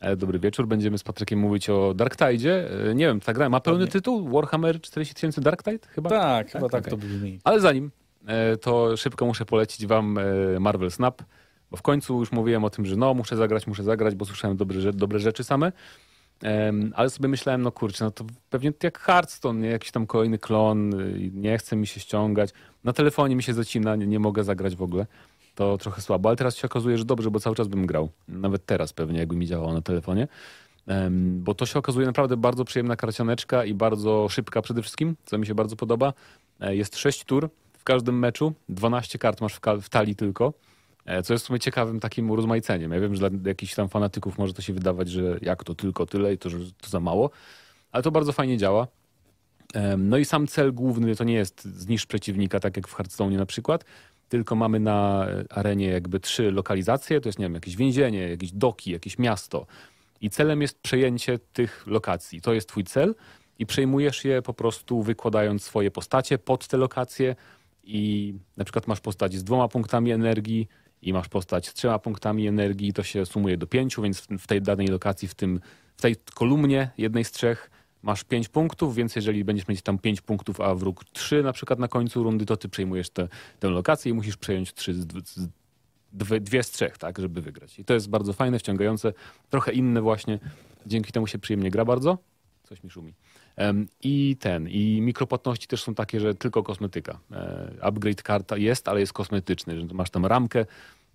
E, 0.00 0.16
dobry 0.16 0.38
wieczór. 0.38 0.66
Będziemy 0.66 0.98
z 0.98 1.02
Patrykiem 1.02 1.38
mówić 1.38 1.70
o 1.70 1.94
Dark 1.94 2.16
Tide. 2.16 2.70
E, 2.90 2.94
nie 2.94 3.06
wiem, 3.06 3.20
ta 3.20 3.32
gra 3.32 3.48
ma 3.48 3.60
pełny 3.60 3.86
tytuł? 3.86 4.28
Warhammer 4.28 4.80
40 4.80 5.14
tysięcy 5.14 5.40
Dark 5.40 5.62
Tide? 5.62 5.88
Chyba? 5.88 6.10
Tak, 6.10 6.50
chyba 6.50 6.68
tak 6.68 6.80
okej. 6.80 6.90
to 6.90 6.96
brzmi. 6.96 7.40
Ale 7.44 7.60
zanim, 7.60 7.90
e, 8.26 8.56
to 8.56 8.96
szybko 8.96 9.26
muszę 9.26 9.44
polecić 9.44 9.86
wam 9.86 10.18
e, 10.18 10.60
Marvel 10.60 10.90
Snap, 10.90 11.22
bo 11.70 11.76
w 11.76 11.82
końcu 11.82 12.18
już 12.20 12.32
mówiłem 12.32 12.64
o 12.64 12.70
tym, 12.70 12.86
że 12.86 12.96
no, 12.96 13.14
muszę 13.14 13.36
zagrać, 13.36 13.66
muszę 13.66 13.82
zagrać, 13.82 14.14
bo 14.14 14.24
słyszałem 14.24 14.56
dobre, 14.56 14.78
rze- 14.80 14.92
dobre 14.92 15.18
rzeczy 15.18 15.44
same. 15.44 15.72
Em, 16.42 16.92
ale 16.96 17.10
sobie 17.10 17.28
myślałem, 17.28 17.62
no 17.62 17.72
kurczę, 17.72 18.04
no 18.04 18.10
to 18.10 18.24
pewnie 18.50 18.72
jak 18.82 18.98
Hearthstone, 18.98 19.60
nie? 19.60 19.68
jakiś 19.68 19.90
tam 19.90 20.06
kolejny 20.06 20.38
klon, 20.38 20.94
y, 21.00 21.30
nie 21.34 21.58
chce 21.58 21.76
mi 21.76 21.86
się 21.86 22.00
ściągać. 22.00 22.50
Na 22.84 22.92
telefonie 22.92 23.36
mi 23.36 23.42
się 23.42 23.54
zacina, 23.54 23.96
nie, 23.96 24.06
nie 24.06 24.18
mogę 24.18 24.44
zagrać 24.44 24.76
w 24.76 24.82
ogóle. 24.82 25.06
To 25.54 25.78
trochę 25.78 26.02
słabo, 26.02 26.28
ale 26.28 26.36
teraz 26.36 26.56
się 26.56 26.66
okazuje, 26.66 26.98
że 26.98 27.04
dobrze, 27.04 27.30
bo 27.30 27.40
cały 27.40 27.56
czas 27.56 27.68
bym 27.68 27.86
grał. 27.86 28.08
Nawet 28.28 28.66
teraz 28.66 28.92
pewnie, 28.92 29.18
jakby 29.18 29.36
mi 29.36 29.46
działało 29.46 29.72
na 29.72 29.80
telefonie. 29.82 30.28
Em, 30.86 31.40
bo 31.42 31.54
to 31.54 31.66
się 31.66 31.78
okazuje 31.78 32.06
naprawdę 32.06 32.36
bardzo 32.36 32.64
przyjemna 32.64 32.96
karcianeczka 32.96 33.64
i 33.64 33.74
bardzo 33.74 34.28
szybka 34.28 34.62
przede 34.62 34.82
wszystkim, 34.82 35.16
co 35.24 35.38
mi 35.38 35.46
się 35.46 35.54
bardzo 35.54 35.76
podoba. 35.76 36.12
E, 36.60 36.76
Jest 36.76 36.96
6 36.98 37.24
tur 37.24 37.48
w 37.78 37.84
każdym 37.84 38.18
meczu, 38.18 38.52
12 38.68 39.18
kart 39.18 39.40
masz 39.40 39.54
w, 39.54 39.60
w 39.82 39.88
talii 39.88 40.16
tylko, 40.16 40.52
e, 41.04 41.22
co 41.22 41.34
jest 41.34 41.44
w 41.44 41.46
sumie 41.46 41.60
ciekawym 41.60 42.00
takim 42.00 42.30
urozmaiceniem. 42.30 42.92
Ja 42.92 43.00
wiem, 43.00 43.14
że 43.14 43.30
dla 43.30 43.38
jakichś 43.48 43.74
tam 43.74 43.88
fanatyków 43.88 44.38
może 44.38 44.52
to 44.52 44.62
się 44.62 44.72
wydawać, 44.72 45.10
że 45.10 45.38
jak 45.42 45.64
to 45.64 45.74
tylko 45.74 46.06
tyle 46.06 46.34
i 46.34 46.38
to, 46.38 46.50
że 46.50 46.58
to 46.58 46.88
za 46.88 47.00
mało, 47.00 47.30
ale 47.92 48.02
to 48.02 48.10
bardzo 48.10 48.32
fajnie 48.32 48.58
działa. 48.58 48.86
No 49.98 50.16
i 50.16 50.24
sam 50.24 50.46
cel 50.46 50.72
główny 50.72 51.16
to 51.16 51.24
nie 51.24 51.34
jest 51.34 51.64
zniszcz 51.64 52.06
przeciwnika, 52.06 52.60
tak 52.60 52.76
jak 52.76 52.88
w 52.88 52.94
Hearthstone 52.94 53.36
na 53.36 53.46
przykład, 53.46 53.84
tylko 54.28 54.54
mamy 54.54 54.80
na 54.80 55.26
e, 55.28 55.44
arenie 55.52 55.86
jakby 55.86 56.20
trzy 56.20 56.50
lokalizacje, 56.50 57.20
to 57.20 57.28
jest 57.28 57.38
nie 57.38 57.44
wiem, 57.44 57.54
jakieś 57.54 57.76
więzienie, 57.76 58.28
jakieś 58.28 58.52
doki, 58.52 58.90
jakieś 58.90 59.18
miasto. 59.18 59.66
I 60.20 60.30
celem 60.30 60.62
jest 60.62 60.78
przejęcie 60.78 61.38
tych 61.38 61.86
lokacji. 61.86 62.40
To 62.40 62.52
jest 62.52 62.68
twój 62.68 62.84
cel 62.84 63.14
i 63.58 63.66
przejmujesz 63.66 64.24
je 64.24 64.42
po 64.42 64.54
prostu 64.54 65.02
wykładając 65.02 65.62
swoje 65.62 65.90
postacie 65.90 66.38
pod 66.38 66.68
te 66.68 66.76
lokacje 66.76 67.36
i 67.84 68.34
na 68.56 68.64
przykład 68.64 68.86
masz 68.86 69.00
postać 69.00 69.34
z 69.34 69.44
dwoma 69.44 69.68
punktami 69.68 70.10
energii 70.10 70.68
i 71.02 71.12
masz 71.12 71.28
postać 71.28 71.68
z 71.68 71.74
trzema 71.74 71.98
punktami 71.98 72.46
energii, 72.46 72.92
to 72.92 73.02
się 73.02 73.26
sumuje 73.26 73.56
do 73.56 73.66
pięciu, 73.66 74.02
więc 74.02 74.26
w 74.38 74.46
tej 74.46 74.62
danej 74.62 74.86
lokacji, 74.86 75.28
w, 75.28 75.34
tym, 75.34 75.60
w 75.96 76.02
tej 76.02 76.16
kolumnie 76.34 76.90
jednej 76.98 77.24
z 77.24 77.32
trzech 77.32 77.70
masz 78.04 78.24
pięć 78.24 78.48
punktów, 78.48 78.94
więc 78.94 79.16
jeżeli 79.16 79.44
będziesz 79.44 79.68
mieć 79.68 79.82
tam 79.82 79.98
pięć 79.98 80.20
punktów, 80.20 80.60
a 80.60 80.74
wróg 80.74 81.04
trzy 81.04 81.42
na 81.42 81.52
przykład 81.52 81.78
na 81.78 81.88
końcu 81.88 82.22
rundy, 82.22 82.46
to 82.46 82.56
ty 82.56 82.68
przejmujesz 82.68 83.10
tę 83.10 83.28
tę 83.60 83.68
lokację 83.68 84.10
i 84.10 84.14
musisz 84.14 84.36
przejąć 84.36 84.74
trzy 84.74 84.94
z, 84.94 85.06
z, 85.28 85.48
dwie, 86.12 86.40
dwie 86.40 86.62
z 86.62 86.70
trzech, 86.70 86.98
tak, 86.98 87.18
żeby 87.18 87.42
wygrać. 87.42 87.78
I 87.78 87.84
to 87.84 87.94
jest 87.94 88.08
bardzo 88.08 88.32
fajne, 88.32 88.58
wciągające, 88.58 89.12
trochę 89.50 89.72
inne 89.72 90.02
właśnie. 90.02 90.38
Dzięki 90.86 91.12
temu 91.12 91.26
się 91.26 91.38
przyjemnie 91.38 91.70
gra 91.70 91.84
bardzo. 91.84 92.18
Coś 92.62 92.84
mi 92.84 92.90
szumi. 92.90 93.14
I 94.02 94.36
ten, 94.40 94.68
i 94.68 95.00
mikropłatności 95.00 95.66
też 95.66 95.82
są 95.82 95.94
takie, 95.94 96.20
że 96.20 96.34
tylko 96.34 96.62
kosmetyka. 96.62 97.18
E, 97.32 97.72
upgrade 97.80 98.22
karta 98.22 98.56
jest, 98.56 98.88
ale 98.88 99.00
jest 99.00 99.12
kosmetyczny, 99.12 99.80
że 99.80 99.86
masz 99.94 100.10
tam 100.10 100.26
ramkę, 100.26 100.66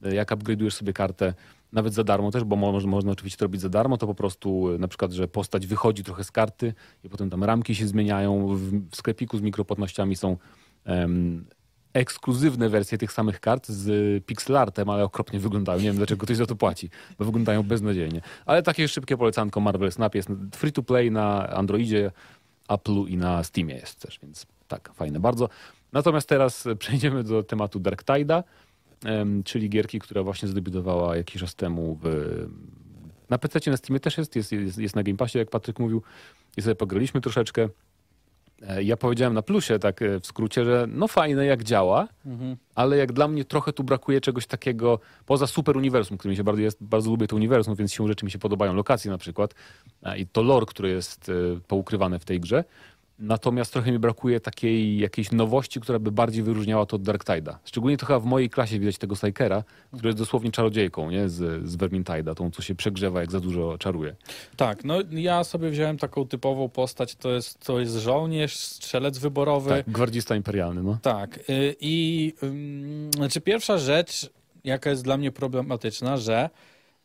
jak 0.01 0.31
upgrade'ujesz 0.31 0.71
sobie 0.71 0.93
kartę, 0.93 1.33
nawet 1.73 1.93
za 1.93 2.03
darmo 2.03 2.31
też, 2.31 2.43
bo 2.43 2.55
mo- 2.55 2.79
można 2.79 3.11
oczywiście 3.11 3.37
to 3.37 3.45
robić 3.45 3.61
za 3.61 3.69
darmo, 3.69 3.97
to 3.97 4.07
po 4.07 4.15
prostu 4.15 4.73
e, 4.75 4.77
na 4.77 4.87
przykład, 4.87 5.11
że 5.11 5.27
postać 5.27 5.67
wychodzi 5.67 6.03
trochę 6.03 6.23
z 6.23 6.31
karty 6.31 6.73
i 7.03 7.09
potem 7.09 7.29
tam 7.29 7.43
ramki 7.43 7.75
się 7.75 7.87
zmieniają. 7.87 8.55
W, 8.57 8.95
sklepiku 8.95 9.37
z 9.37 9.41
mikropłatnościami 9.41 10.15
są 10.15 10.37
ekskluzywne 11.93 12.69
wersje 12.69 12.97
tych 12.97 13.11
samych 13.11 13.39
kart 13.39 13.67
z 13.67 14.25
pixelartem, 14.25 14.89
ale 14.89 15.03
okropnie 15.03 15.39
wyglądają. 15.39 15.79
Nie 15.79 15.85
wiem, 15.85 15.95
dlaczego 15.95 16.25
ktoś 16.25 16.37
za 16.37 16.45
to 16.45 16.55
płaci, 16.55 16.89
bo 17.19 17.25
wyglądają 17.25 17.63
beznadziejnie. 17.63 18.21
Ale 18.45 18.63
takie 18.63 18.87
szybkie 18.87 19.17
polecanko 19.17 19.59
Marvel 19.59 19.91
Snap 19.91 20.15
jest 20.15 20.29
free 20.55 20.71
to 20.71 20.83
play 20.83 21.11
na 21.11 21.49
Androidzie, 21.49 22.11
Apple'u 22.67 23.09
i 23.09 23.17
na 23.17 23.43
Steamie 23.43 23.75
jest 23.75 24.01
też, 24.01 24.19
więc 24.23 24.45
tak, 24.67 24.91
fajne 24.93 25.19
bardzo. 25.19 25.49
Natomiast 25.91 26.29
teraz 26.29 26.67
przejdziemy 26.79 27.23
do 27.23 27.43
tematu 27.43 27.79
Dark 27.79 28.03
Tide'a, 28.03 28.43
czyli 29.45 29.69
gierki, 29.69 29.99
która 29.99 30.23
właśnie 30.23 30.47
zdebiutowała 30.47 31.17
jakiś 31.17 31.41
czas 31.41 31.55
temu 31.55 31.99
w, 32.03 32.07
na 33.29 33.37
PC, 33.37 33.71
na 33.71 33.77
Steamie 33.77 33.99
też 33.99 34.17
jest, 34.17 34.35
jest, 34.35 34.51
jest, 34.51 34.77
jest 34.77 34.95
na 34.95 35.03
Game 35.03 35.17
Passie, 35.17 35.37
jak 35.37 35.49
Patryk 35.49 35.79
mówił, 35.79 36.01
i 36.57 36.61
sobie 36.61 36.75
pograliśmy 36.75 37.21
troszeczkę. 37.21 37.69
E, 38.67 38.83
Ja 38.83 38.97
powiedziałem 38.97 39.33
na 39.33 39.41
plusie, 39.41 39.79
tak 39.79 40.01
e, 40.01 40.19
w 40.19 40.25
skrócie, 40.25 40.65
że 40.65 40.85
no 40.89 41.07
fajne 41.07 41.45
jak 41.45 41.63
działa, 41.63 42.07
ale 42.75 42.97
jak 42.97 43.13
dla 43.13 43.27
mnie 43.27 43.45
trochę 43.45 43.73
tu 43.73 43.83
brakuje 43.83 44.21
czegoś 44.21 44.47
takiego 44.47 44.99
poza 45.25 45.47
super 45.47 45.77
uniwersum, 45.77 46.17
który 46.17 46.29
mi 46.31 46.37
się 46.37 46.43
bardzo, 46.43 46.61
jest, 46.61 46.83
bardzo 46.83 47.09
lubię 47.09 47.27
to 47.27 47.35
uniwersum, 47.35 47.75
więc 47.75 47.93
siłą 47.93 48.07
rzeczy 48.07 48.25
mi 48.25 48.31
się 48.31 48.39
podobają 48.39 48.73
lokacje 48.73 49.11
na 49.11 49.17
przykład 49.17 49.53
a, 50.03 50.15
i 50.15 50.27
to 50.27 50.41
lore, 50.41 50.65
które 50.65 50.89
jest 50.89 51.29
e, 51.29 51.33
poukrywane 51.67 52.19
w 52.19 52.25
tej 52.25 52.39
grze. 52.39 52.63
Natomiast 53.19 53.73
trochę 53.73 53.91
mi 53.91 53.99
brakuje 53.99 54.39
takiej 54.39 54.99
jakiejś 54.99 55.31
nowości, 55.31 55.79
która 55.79 55.99
by 55.99 56.11
bardziej 56.11 56.43
wyróżniała 56.43 56.85
to 56.85 56.95
od 56.95 57.01
Dark 57.01 57.25
Tide'a. 57.25 57.55
Szczególnie 57.63 57.97
to 57.97 58.05
chyba 58.05 58.19
w 58.19 58.25
mojej 58.25 58.49
klasie 58.49 58.79
widać 58.79 58.97
tego 58.97 59.15
Psykera, 59.15 59.63
który 59.93 60.07
jest 60.07 60.17
dosłownie 60.17 60.51
czarodziejką, 60.51 61.11
nie? 61.11 61.29
Z, 61.29 61.69
z 61.69 61.77
Vermintide'a, 61.77 62.35
tą, 62.35 62.51
co 62.51 62.61
się 62.61 62.75
przegrzewa, 62.75 63.21
jak 63.21 63.31
za 63.31 63.39
dużo 63.39 63.77
czaruje. 63.77 64.15
Tak, 64.55 64.83
no 64.83 64.95
ja 65.11 65.43
sobie 65.43 65.69
wziąłem 65.69 65.97
taką 65.97 66.27
typową 66.27 66.69
postać, 66.69 67.15
to 67.15 67.29
jest, 67.31 67.65
to 67.65 67.79
jest 67.79 67.95
żołnierz, 67.95 68.55
strzelec 68.57 69.17
wyborowy. 69.17 69.69
Tak, 69.69 69.89
gwardzista 69.89 70.35
imperialny, 70.35 70.83
no. 70.83 70.97
Tak. 71.01 71.37
y, 71.49 71.75
I 71.79 72.33
ym, 72.43 73.09
znaczy 73.15 73.41
pierwsza 73.41 73.77
rzecz, 73.77 74.29
jaka 74.63 74.89
jest 74.89 75.03
dla 75.03 75.17
mnie 75.17 75.31
problematyczna, 75.31 76.17
że 76.17 76.49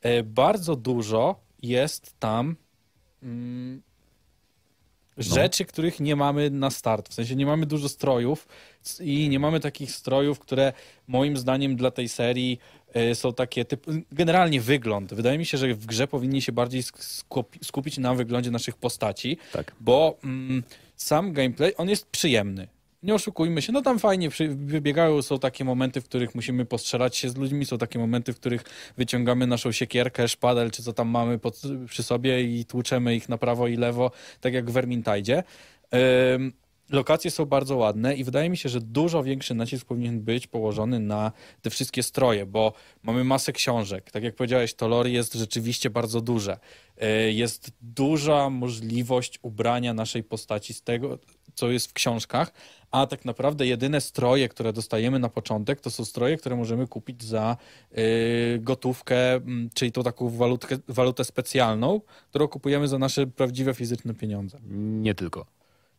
y, 0.07 0.23
bardzo 0.23 0.77
dużo 0.77 1.41
jest 1.63 2.15
tam 2.19 2.57
rzeczy, 5.17 5.65
których 5.65 6.01
nie 6.01 6.17
mamy 6.17 6.51
na 6.51 6.71
start. 6.71 7.09
W 7.09 7.15
sensie 7.15 7.37
nie 7.37 7.47
mamy 7.47 7.67
dużo 7.67 7.89
strojów 7.89 8.49
i 9.01 9.29
nie 9.29 9.39
mamy 9.39 9.61
takich 9.61 9.93
strojów, 9.93 10.39
które 10.39 10.73
moim 11.09 11.37
zdaniem 11.37 11.77
dla 11.77 11.91
tej 11.91 12.09
serii 12.09 12.59
y, 12.97 13.15
są 13.15 13.33
takie 13.33 13.65
typ... 13.65 13.87
generalnie 14.13 14.61
wygląd. 14.61 15.15
Wydaje 15.15 15.39
mi 15.39 15.47
się, 15.47 15.59
że 15.59 15.75
w 15.75 15.87
grze 15.87 16.07
powinni 16.07 16.43
się 16.43 16.53
bardziej 16.53 16.83
sk- 16.83 17.23
skupi- 17.29 17.65
skupić 17.65 17.99
na 17.99 18.15
wyglądzie 18.15 18.51
naszych 18.51 18.77
postaci, 18.77 19.39
Tak. 19.53 19.73
bo 19.81 20.19
mm, 20.25 20.63
sam 20.97 21.33
gameplay, 21.33 21.73
on 21.77 21.89
jest 21.89 22.07
przyjemny. 22.07 22.69
Nie 23.05 23.15
oszukujmy 23.15 23.63
się, 23.63 23.73
no 23.73 23.83
tam 23.83 23.99
fajnie 23.99 24.29
wybiegają, 24.49 25.23
są 25.23 25.39
takie 25.39 25.65
momenty, 25.65 26.01
w 26.01 26.05
których 26.05 26.35
musimy 26.35 26.65
postrzelać 26.65 27.17
się 27.17 27.29
z 27.31 27.37
ludźmi, 27.37 27.65
są 27.65 27.79
takie 27.79 27.99
momenty, 27.99 28.33
w 28.33 28.37
których 28.37 28.65
wyciągamy 28.97 29.47
naszą 29.47 29.73
siekierkę, 29.73 30.29
szpadel, 30.29 30.71
czy 30.71 30.83
co 30.83 30.93
tam 30.93 31.09
mamy 31.09 31.39
pod, 31.39 31.63
przy 31.89 32.03
sobie 32.03 32.43
i 32.43 32.65
tłuczemy 32.65 33.17
ich 33.17 33.29
na 33.29 33.39
prawo 33.39 33.69
i 33.69 33.77
lewo, 33.77 34.11
tak 34.41 34.55
jak 34.55 34.71
w 34.71 34.73
Vermintide. 34.73 35.43
Ym, 36.35 36.53
lokacje 36.91 37.31
są 37.31 37.47
bardzo 37.47 37.77
ładne 37.77 38.15
i 38.15 38.25
wydaje 38.25 38.51
mi 38.51 38.57
się, 38.57 38.69
że 38.69 38.81
dużo 38.81 39.23
większy 39.23 39.55
nacisk 39.55 39.87
powinien 39.87 40.21
być 40.21 40.47
położony 40.47 41.01
na 41.01 41.33
te 41.63 41.71
wszystkie 41.71 42.03
stroje, 42.03 42.47
bo 42.47 42.73
mamy 43.03 43.25
masę 43.25 43.53
książek. 43.53 44.11
Tak 44.11 44.23
jak 44.23 44.35
powiedziałeś, 44.35 44.75
to 44.75 44.89
lore 44.89 45.11
jest 45.11 45.35
rzeczywiście 45.35 45.91
bardzo 45.91 46.21
duże. 46.21 46.59
Y, 47.03 47.33
Jest 47.33 47.73
duża 47.81 48.51
możliwość 48.51 49.39
ubrania 49.43 49.95
naszej 49.95 50.23
postaci 50.23 50.75
z 50.75 50.83
tego, 50.83 51.19
co 51.55 51.71
jest 51.71 51.87
w 51.87 51.93
książkach, 51.93 52.53
a 52.91 53.07
tak 53.07 53.25
naprawdę 53.25 53.67
jedyne 53.67 54.01
stroje, 54.01 54.49
które 54.49 54.73
dostajemy 54.73 55.19
na 55.19 55.29
początek, 55.29 55.81
to 55.81 55.91
są 55.91 56.05
stroje, 56.05 56.37
które 56.37 56.57
możemy 56.57 56.87
kupić 56.87 57.25
za 57.25 57.57
y, 57.99 58.59
gotówkę, 58.63 59.35
mm, 59.35 59.71
czyli 59.75 59.93
tą 59.93 60.03
taką 60.03 60.29
walutkę, 60.31 60.77
walutę 60.89 61.25
specjalną, 61.25 62.01
którą 62.31 62.49
kupujemy 62.49 62.89
za 62.89 62.99
nasze 62.99 63.27
prawdziwe 63.27 63.75
fizyczne 63.75 64.15
pieniądze. 64.15 64.59
Nie 65.03 65.15
tylko. 65.15 65.47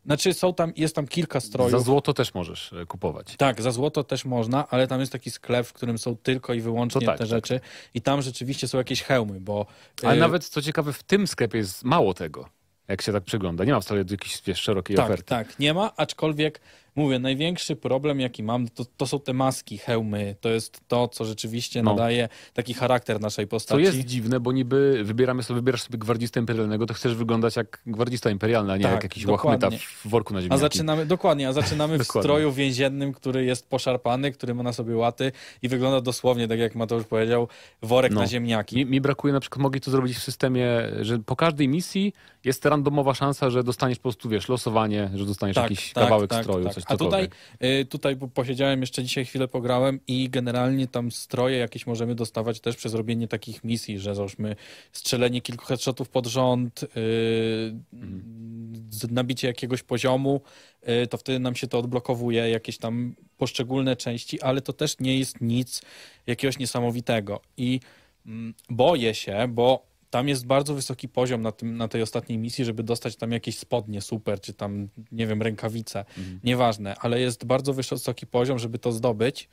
Znaczy 0.05 0.33
są 0.33 0.53
tam, 0.53 0.73
jest 0.75 0.95
tam 0.95 1.07
kilka 1.07 1.39
strojów. 1.39 1.71
Za 1.71 1.79
złoto 1.79 2.13
też 2.13 2.33
możesz 2.33 2.73
e, 2.73 2.85
kupować. 2.85 3.35
Tak, 3.37 3.61
za 3.61 3.71
złoto 3.71 4.03
też 4.03 4.25
można, 4.25 4.67
ale 4.69 4.87
tam 4.87 4.99
jest 4.99 5.11
taki 5.11 5.31
sklep, 5.31 5.67
w 5.67 5.73
którym 5.73 5.97
są 5.97 6.15
tylko 6.15 6.53
i 6.53 6.61
wyłącznie 6.61 7.05
tak, 7.05 7.17
te 7.17 7.23
tak. 7.23 7.27
rzeczy 7.27 7.59
i 7.93 8.01
tam 8.01 8.21
rzeczywiście 8.21 8.67
są 8.67 8.77
jakieś 8.77 9.03
hełmy, 9.03 9.39
bo... 9.39 9.65
Ale 10.03 10.15
y, 10.15 10.19
nawet, 10.19 10.45
co 10.45 10.61
ciekawe, 10.61 10.93
w 10.93 11.03
tym 11.03 11.27
sklepie 11.27 11.57
jest 11.57 11.83
mało 11.83 12.13
tego, 12.13 12.49
jak 12.87 13.01
się 13.01 13.11
tak 13.13 13.23
przygląda. 13.23 13.63
Nie 13.65 13.73
ma 13.73 13.79
wcale 13.79 13.99
jakiejś 14.11 14.41
wiesz, 14.45 14.59
szerokiej 14.61 14.97
Tak, 14.97 15.05
oferty. 15.05 15.23
tak, 15.23 15.59
nie 15.59 15.73
ma, 15.73 15.91
aczkolwiek 15.97 16.59
mówię, 16.95 17.19
największy 17.19 17.75
problem 17.75 18.19
jaki 18.19 18.43
mam, 18.43 18.67
to, 18.67 18.85
to 18.97 19.07
są 19.07 19.19
te 19.19 19.33
maski, 19.33 19.77
hełmy, 19.77 20.35
to 20.41 20.49
jest 20.49 20.81
to, 20.87 21.07
co 21.07 21.25
rzeczywiście 21.25 21.83
No. 21.83 21.91
nadaje 21.91 22.29
taki 22.53 22.73
charakter 22.73 23.21
naszej 23.21 23.47
postaci. 23.47 23.83
jest 23.83 23.99
dziwne, 23.99 24.39
bo 24.39 24.51
niby 24.51 25.01
wybieramy 25.03 25.43
sobie, 25.43 25.55
wybierasz 25.59 25.81
sobie 25.81 25.97
gwardzistę 25.97 26.39
imperialnego, 26.39 26.85
to 26.85 26.93
chcesz 26.93 27.15
wyglądać 27.15 27.55
jak 27.55 27.81
gwardzista 27.87 28.29
imperialny, 28.29 28.73
a 28.73 28.77
nie 28.77 28.83
Tak, 28.83 28.93
jak 28.93 29.03
jakiś 29.03 29.25
łachmyta 29.25 29.69
w 30.03 30.07
worku 30.09 30.33
na 30.33 30.39
A 30.39 30.41
ziemniaki. 30.41 30.61
zaczynamy, 30.61 31.05
dokładnie, 31.05 31.47
a 31.47 31.53
zaczynamy 31.53 31.97
w 31.99 32.03
stroju 32.03 32.51
więziennym, 32.51 33.13
który 33.13 33.45
jest 33.45 33.69
poszarpany, 33.69 34.31
który 34.31 34.53
ma 34.53 34.63
na 34.63 34.73
sobie 34.73 34.95
łaty 34.95 35.31
i 35.61 35.67
wygląda 35.69 36.01
dosłownie, 36.01 36.47
tak 36.47 36.59
jak 36.59 36.75
Mateusz 36.75 37.03
powiedział, 37.03 37.47
worek 37.81 38.11
No. 38.13 38.21
na 38.21 38.27
ziemniaki. 38.27 38.75
Mi, 38.75 38.85
mi 38.85 39.01
brakuje, 39.01 39.33
na 39.33 39.39
przykład 39.39 39.61
mogli 39.61 39.81
to 39.81 39.91
zrobić 39.91 40.17
w 40.17 40.23
systemie, 40.23 40.67
że 41.01 41.19
po 41.19 41.35
każdej 41.35 41.67
misji 41.67 42.13
jest 42.43 42.65
randomowa 42.65 43.13
szansa, 43.13 43.49
że 43.49 43.63
dostaniesz 43.63 43.97
po 43.97 44.01
prostu, 44.03 44.29
wiesz, 44.29 44.49
losowanie, 44.49 45.09
że 45.15 45.25
dostaniesz 45.25 45.55
jakiś 45.57 45.93
kawałek 45.93 46.33
stroju, 46.35 46.69
coś 46.69 46.83
Tak, 46.83 46.84
A 46.87 46.97
tutaj, 46.97 47.27
y, 47.81 47.85
tutaj 47.85 48.15
po- 48.17 48.27
posiedziałem 48.27 48.81
jeszcze 48.81 49.03
dzisiaj 49.03 49.25
chwilę 49.25 49.47
pograłem 49.47 49.99
i 50.07 50.29
generalnie 50.29 50.87
tam 50.87 51.11
stroje 51.11 51.57
jakieś 51.57 51.87
możemy 51.87 52.15
dostawać 52.15 52.59
też 52.59 52.75
przez 52.75 52.93
robienie 52.93 53.27
takich 53.27 53.63
misji, 53.63 53.99
że 53.99 54.15
załóżmy 54.15 54.55
strzelenie 54.91 55.41
kilku 55.41 55.65
headshotów 55.65 56.09
pod 56.09 56.27
rząd, 56.27 56.83
y, 56.83 56.87
z- 58.89 59.11
nabicie 59.11 59.47
jakiegoś 59.47 59.83
poziomu, 59.83 60.41
y, 61.03 61.07
to 61.07 61.17
wtedy 61.17 61.39
nam 61.39 61.55
się 61.55 61.67
to 61.67 61.79
odblokowuje, 61.79 62.49
jakieś 62.49 62.77
tam 62.77 63.15
poszczególne 63.37 63.95
części, 63.95 64.41
ale 64.41 64.61
to 64.61 64.73
też 64.73 64.99
nie 64.99 65.19
jest 65.19 65.41
nic 65.41 65.81
jakiegoś 66.27 66.59
niesamowitego. 66.59 67.41
I 67.57 67.79
mm, 68.25 68.53
boję 68.69 69.13
się, 69.13 69.47
bo 69.49 69.94
tam 70.09 70.27
jest 70.27 70.45
bardzo 70.45 70.73
wysoki 70.73 71.09
poziom 71.09 71.41
na, 71.41 71.51
tym, 71.51 71.77
na 71.77 71.87
tej 71.87 72.01
ostatniej 72.01 72.37
misji, 72.37 72.65
żeby 72.65 72.83
dostać 72.83 73.15
tam 73.15 73.31
jakieś 73.31 73.57
spodnie 73.57 74.01
super, 74.01 74.41
czy 74.41 74.53
tam, 74.53 74.89
nie 75.11 75.27
wiem, 75.27 75.41
rękawice, 75.41 76.05
nieważne, 76.43 76.95
ale 76.95 77.19
jest 77.19 77.45
bardzo 77.45 77.73
wysoki 77.73 78.27
poziom, 78.27 78.59
żeby 78.59 78.79
to 78.79 78.91
zdobyć 78.91 79.49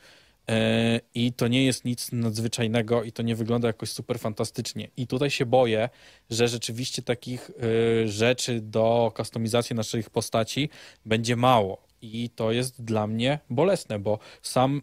e, 0.49 1.01
i 1.15 1.33
to 1.33 1.49
nie 1.49 1.65
jest 1.65 1.85
nic 1.85 2.13
nadzwyczajnego 2.13 3.03
i 3.03 3.13
to 3.13 3.23
nie 3.23 3.37
wygląda 3.37 3.69
jakoś 3.69 3.91
super 3.91 4.19
fantastycznie. 4.19 4.89
I 4.97 5.07
tutaj 5.07 5.31
się 5.31 5.47
boję, 5.47 5.89
że 6.31 6.49
rzeczywiście 6.49 7.03
takich 7.03 7.51
e, 7.51 8.09
rzeczy 8.09 8.61
do 8.61 9.13
kustomizacji 9.17 9.77
naszych 9.77 10.11
postaci 10.11 10.69
będzie 11.07 11.37
mało 11.37 11.87
i 12.03 12.31
to 12.31 12.53
jest 12.53 12.85
dla 12.85 13.07
mnie 13.07 13.39
bolesne, 13.51 13.99
bo 13.99 14.19
sam... 14.43 14.83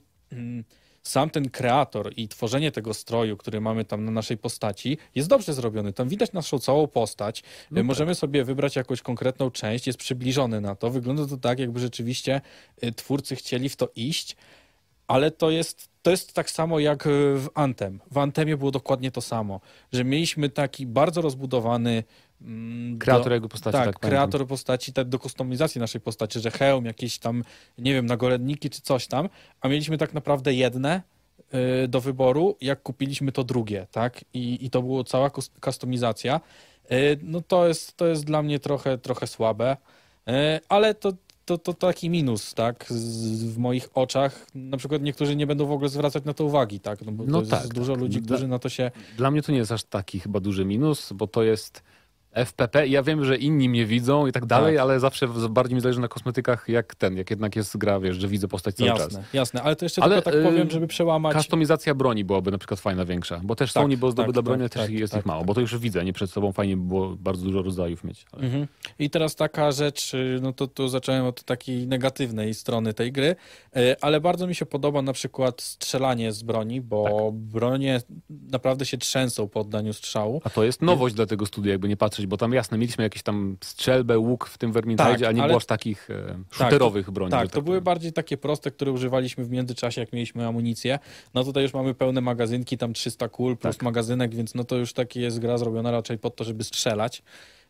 sam 1.09 1.29
ten 1.29 1.49
kreator 1.49 2.13
i 2.17 2.27
tworzenie 2.27 2.71
tego 2.71 2.93
stroju, 2.93 3.37
który 3.37 3.61
mamy 3.61 3.85
tam 3.85 4.05
na 4.05 4.11
naszej 4.11 4.37
postaci, 4.37 4.97
jest 5.15 5.29
dobrze 5.29 5.53
zrobiony. 5.53 5.93
Tam 5.93 6.09
widać 6.09 6.33
naszą 6.33 6.59
całą 6.59 6.87
postać. 6.87 7.43
No 7.71 7.83
Możemy 7.83 8.15
sobie 8.15 8.43
wybrać 8.43 8.75
jakąś 8.75 9.01
konkretną 9.01 9.51
część, 9.51 9.87
jest 9.87 9.99
przybliżony 9.99 10.61
na 10.61 10.75
to. 10.75 10.89
Wygląda 10.89 11.25
to 11.27 11.37
tak, 11.37 11.59
jakby 11.59 11.79
rzeczywiście 11.79 12.41
y, 12.83 12.91
twórcy 12.91 13.35
chcieli 13.35 13.69
w 13.69 13.75
to 13.75 13.89
iść, 13.95 14.35
ale 15.07 15.31
to 15.31 15.49
jest, 15.49 15.89
to 16.01 16.11
jest 16.11 16.33
tak 16.33 16.49
samo 16.49 16.79
jak 16.79 17.07
y, 17.07 17.09
w 17.35 17.49
Antem. 17.53 17.99
W 18.11 18.17
Antemie 18.17 18.57
było 18.57 18.71
dokładnie 18.71 19.11
to 19.11 19.21
samo, 19.21 19.61
że 19.93 20.03
mieliśmy 20.03 20.49
taki 20.49 20.85
bardzo 20.85 21.21
rozbudowany 21.21 22.03
mm, 22.41 22.99
Kreator 22.99 23.31
jego 23.31 23.49
postaci, 23.49 23.77
tak, 23.77 23.85
tak, 23.85 23.99
kreator 23.99 24.31
pamiętam. 24.31 24.47
postaci 24.47 24.93
tak, 24.93 25.09
do 25.09 25.19
kustomizacji 25.19 25.81
naszej 25.81 26.01
postaci, 26.01 26.39
że 26.39 26.51
hełm, 26.51 26.85
jakieś 26.85 27.19
tam, 27.19 27.43
nie 27.77 27.93
wiem, 27.93 28.05
nagorenniki 28.05 28.69
czy 28.69 28.81
coś 28.81 29.07
tam, 29.07 29.29
a 29.61 29.67
mieliśmy 29.67 29.97
tak 29.97 30.13
naprawdę 30.13 30.53
jedne 30.53 31.01
y, 31.83 31.87
do 31.87 32.01
wyboru, 32.01 32.55
jak 32.61 32.83
kupiliśmy 32.83 33.31
to 33.31 33.43
drugie, 33.43 33.87
tak? 33.91 34.25
I, 34.33 34.65
i 34.65 34.69
to 34.69 34.81
była 34.81 35.03
cała 35.03 35.27
kus- 35.29 35.49
kustomizacja. 35.61 36.41
Y, 36.91 37.19
no 37.23 37.41
to 37.41 37.67
jest, 37.67 37.97
to 37.97 38.07
jest 38.07 38.25
dla 38.25 38.41
mnie 38.41 38.59
trochę, 38.59 38.97
trochę 38.97 39.27
słabe, 39.27 39.77
y, 40.29 40.31
ale 40.69 40.93
to, 40.93 41.13
to, 41.45 41.57
to 41.57 41.73
taki 41.73 42.09
minus, 42.09 42.53
tak? 42.53 42.85
Z, 42.89 43.43
w 43.43 43.57
moich 43.57 43.89
oczach. 43.93 44.45
Na 44.55 44.77
przykład 44.77 45.01
niektórzy 45.01 45.35
nie 45.35 45.47
będą 45.47 45.65
w 45.65 45.71
ogóle 45.71 45.89
zwracać 45.89 46.23
na 46.23 46.33
to 46.33 46.45
uwagi, 46.45 46.79
tak? 46.79 47.01
No 47.05 47.11
bo 47.11 47.23
No 47.27 47.41
tak, 47.41 47.67
dużo 47.67 47.93
tak. 47.93 48.01
ludzi, 48.01 48.21
Dla- 48.21 48.25
którzy 48.35 48.47
na 48.47 48.59
to 48.59 48.69
się... 48.69 48.91
Dla 49.17 49.31
mnie 49.31 49.41
to 49.41 49.51
nie 49.51 49.57
jest 49.57 49.71
aż 49.71 49.83
taki 49.83 50.19
chyba 50.19 50.39
duży 50.39 50.65
minus, 50.65 51.13
bo 51.13 51.27
to 51.27 51.43
jest 51.43 51.83
FPP 52.31 52.87
i 52.87 52.91
ja 52.91 53.03
wiem, 53.03 53.25
że 53.25 53.37
inni 53.37 53.69
mnie 53.69 53.85
widzą 53.85 54.27
i 54.27 54.31
tak 54.31 54.45
dalej, 54.45 54.75
Tak. 54.75 54.81
ale 54.81 54.99
zawsze 54.99 55.27
bardziej 55.49 55.75
mi 55.75 55.81
zależy 55.81 55.99
na 55.99 56.07
kosmetykach 56.07 56.69
jak 56.69 56.95
ten, 56.95 57.17
jak 57.17 57.29
jednak 57.29 57.55
jest 57.55 57.77
gra, 57.77 57.99
wiesz, 57.99 58.17
że 58.17 58.27
widzę 58.27 58.47
postać 58.47 58.75
cały 58.75 58.89
czas. 58.89 58.99
Jasne, 58.99 59.23
jasne, 59.33 59.61
ale 59.63 59.75
to 59.75 59.85
jeszcze 59.85 60.03
Ale, 60.03 60.15
tylko 60.15 60.31
tak 60.31 60.39
y, 60.39 60.43
powiem, 60.43 60.69
żeby 60.69 60.87
przełamać... 60.87 61.37
Kustomizacja 61.37 61.95
broni 61.95 62.25
byłaby 62.25 62.51
na 62.51 62.57
przykład 62.57 62.79
fajna, 62.79 63.05
większa, 63.05 63.41
bo 63.43 63.55
też 63.55 63.73
Tak, 63.73 63.83
są 63.83 63.87
niby 63.87 64.05
ozdoby 64.05 64.27
tak, 64.27 64.33
dla 64.33 64.41
broni, 64.41 64.61
ale 64.61 64.69
tak, 64.69 64.73
też 64.73 64.91
tak, 64.91 64.99
jest 64.99 65.13
tak, 65.13 65.19
ich 65.19 65.25
mało, 65.25 65.45
bo 65.45 65.53
to 65.53 65.61
już 65.61 65.77
widzę, 65.77 66.05
nie 66.05 66.13
przed 66.13 66.31
sobą 66.31 66.51
fajnie 66.51 66.77
by 66.77 66.83
było 66.87 67.15
bardzo 67.15 67.45
dużo 67.45 67.61
rodzajów 67.61 68.03
mieć. 68.03 68.25
Ale... 68.31 68.43
Mhm. 68.43 68.67
I 68.99 69.09
teraz 69.09 69.35
taka 69.35 69.71
rzecz, 69.71 70.13
y, 70.13 70.39
no 70.41 70.53
to 70.53 70.67
tu 70.67 70.87
zacząłem 70.87 71.25
od 71.25 71.43
takiej 71.43 71.87
negatywnej 71.87 72.53
strony 72.53 72.93
tej 72.93 73.11
gry, 73.11 73.35
y, 73.77 73.95
ale 74.01 74.21
bardzo 74.21 74.47
mi 74.47 74.55
się 74.55 74.65
podoba 74.65 75.01
na 75.01 75.13
przykład 75.13 75.61
strzelanie 75.61 76.31
z 76.31 76.43
broni, 76.43 76.81
bo 76.81 77.31
bronie 77.33 78.01
naprawdę 78.29 78.85
się 78.85 78.97
trzęsą 78.97 79.47
po 79.47 79.59
oddaniu 79.59 79.93
strzału. 79.93 80.41
A 80.43 80.49
to 80.49 80.63
jest 80.63 80.81
nowość 80.81 81.15
dla 81.15 81.25
tego 81.25 81.45
studia, 81.45 81.71
jakby 81.71 81.87
nie 81.87 81.97
patrzeć, 81.97 82.18
bo 82.27 82.37
tam 82.37 82.53
jasne, 82.53 82.77
mieliśmy 82.77 83.03
jakieś 83.03 83.23
tam 83.23 83.57
strzelbę, 83.63 84.19
łuk 84.19 84.47
w 84.47 84.57
tym 84.57 84.71
Vermintide, 84.71 85.11
Tak, 85.11 85.23
a 85.23 85.31
nie 85.31 85.41
ale- 85.41 85.47
było 85.47 85.57
aż 85.57 85.65
takich 85.65 86.09
e, 86.09 86.37
shooterowych 86.51 87.11
broni. 87.11 87.31
Tak, 87.31 87.45
że 87.45 87.49
to 87.49 87.61
były 87.61 87.81
bardziej 87.81 88.13
takie 88.13 88.37
proste, 88.37 88.71
które 88.71 88.91
używaliśmy 88.91 89.45
w 89.45 89.49
międzyczasie, 89.51 90.01
jak 90.01 90.13
mieliśmy 90.13 90.47
amunicję. 90.47 90.99
No 91.33 91.43
tutaj 91.43 91.63
już 91.63 91.73
mamy 91.73 91.93
pełne 91.93 92.21
magazynki, 92.21 92.77
tam 92.77 92.93
300 92.93 93.29
kul 93.29 93.57
plus 93.57 93.75
Tak. 93.77 93.83
magazynek, 93.83 94.35
więc 94.35 94.55
no 94.55 94.63
to 94.63 94.75
już 94.75 94.93
taki 94.93 95.21
jest 95.21 95.39
gra 95.39 95.57
zrobiona 95.57 95.91
raczej 95.91 96.17
pod 96.17 96.35
to, 96.35 96.43
żeby 96.43 96.63
strzelać. 96.63 97.23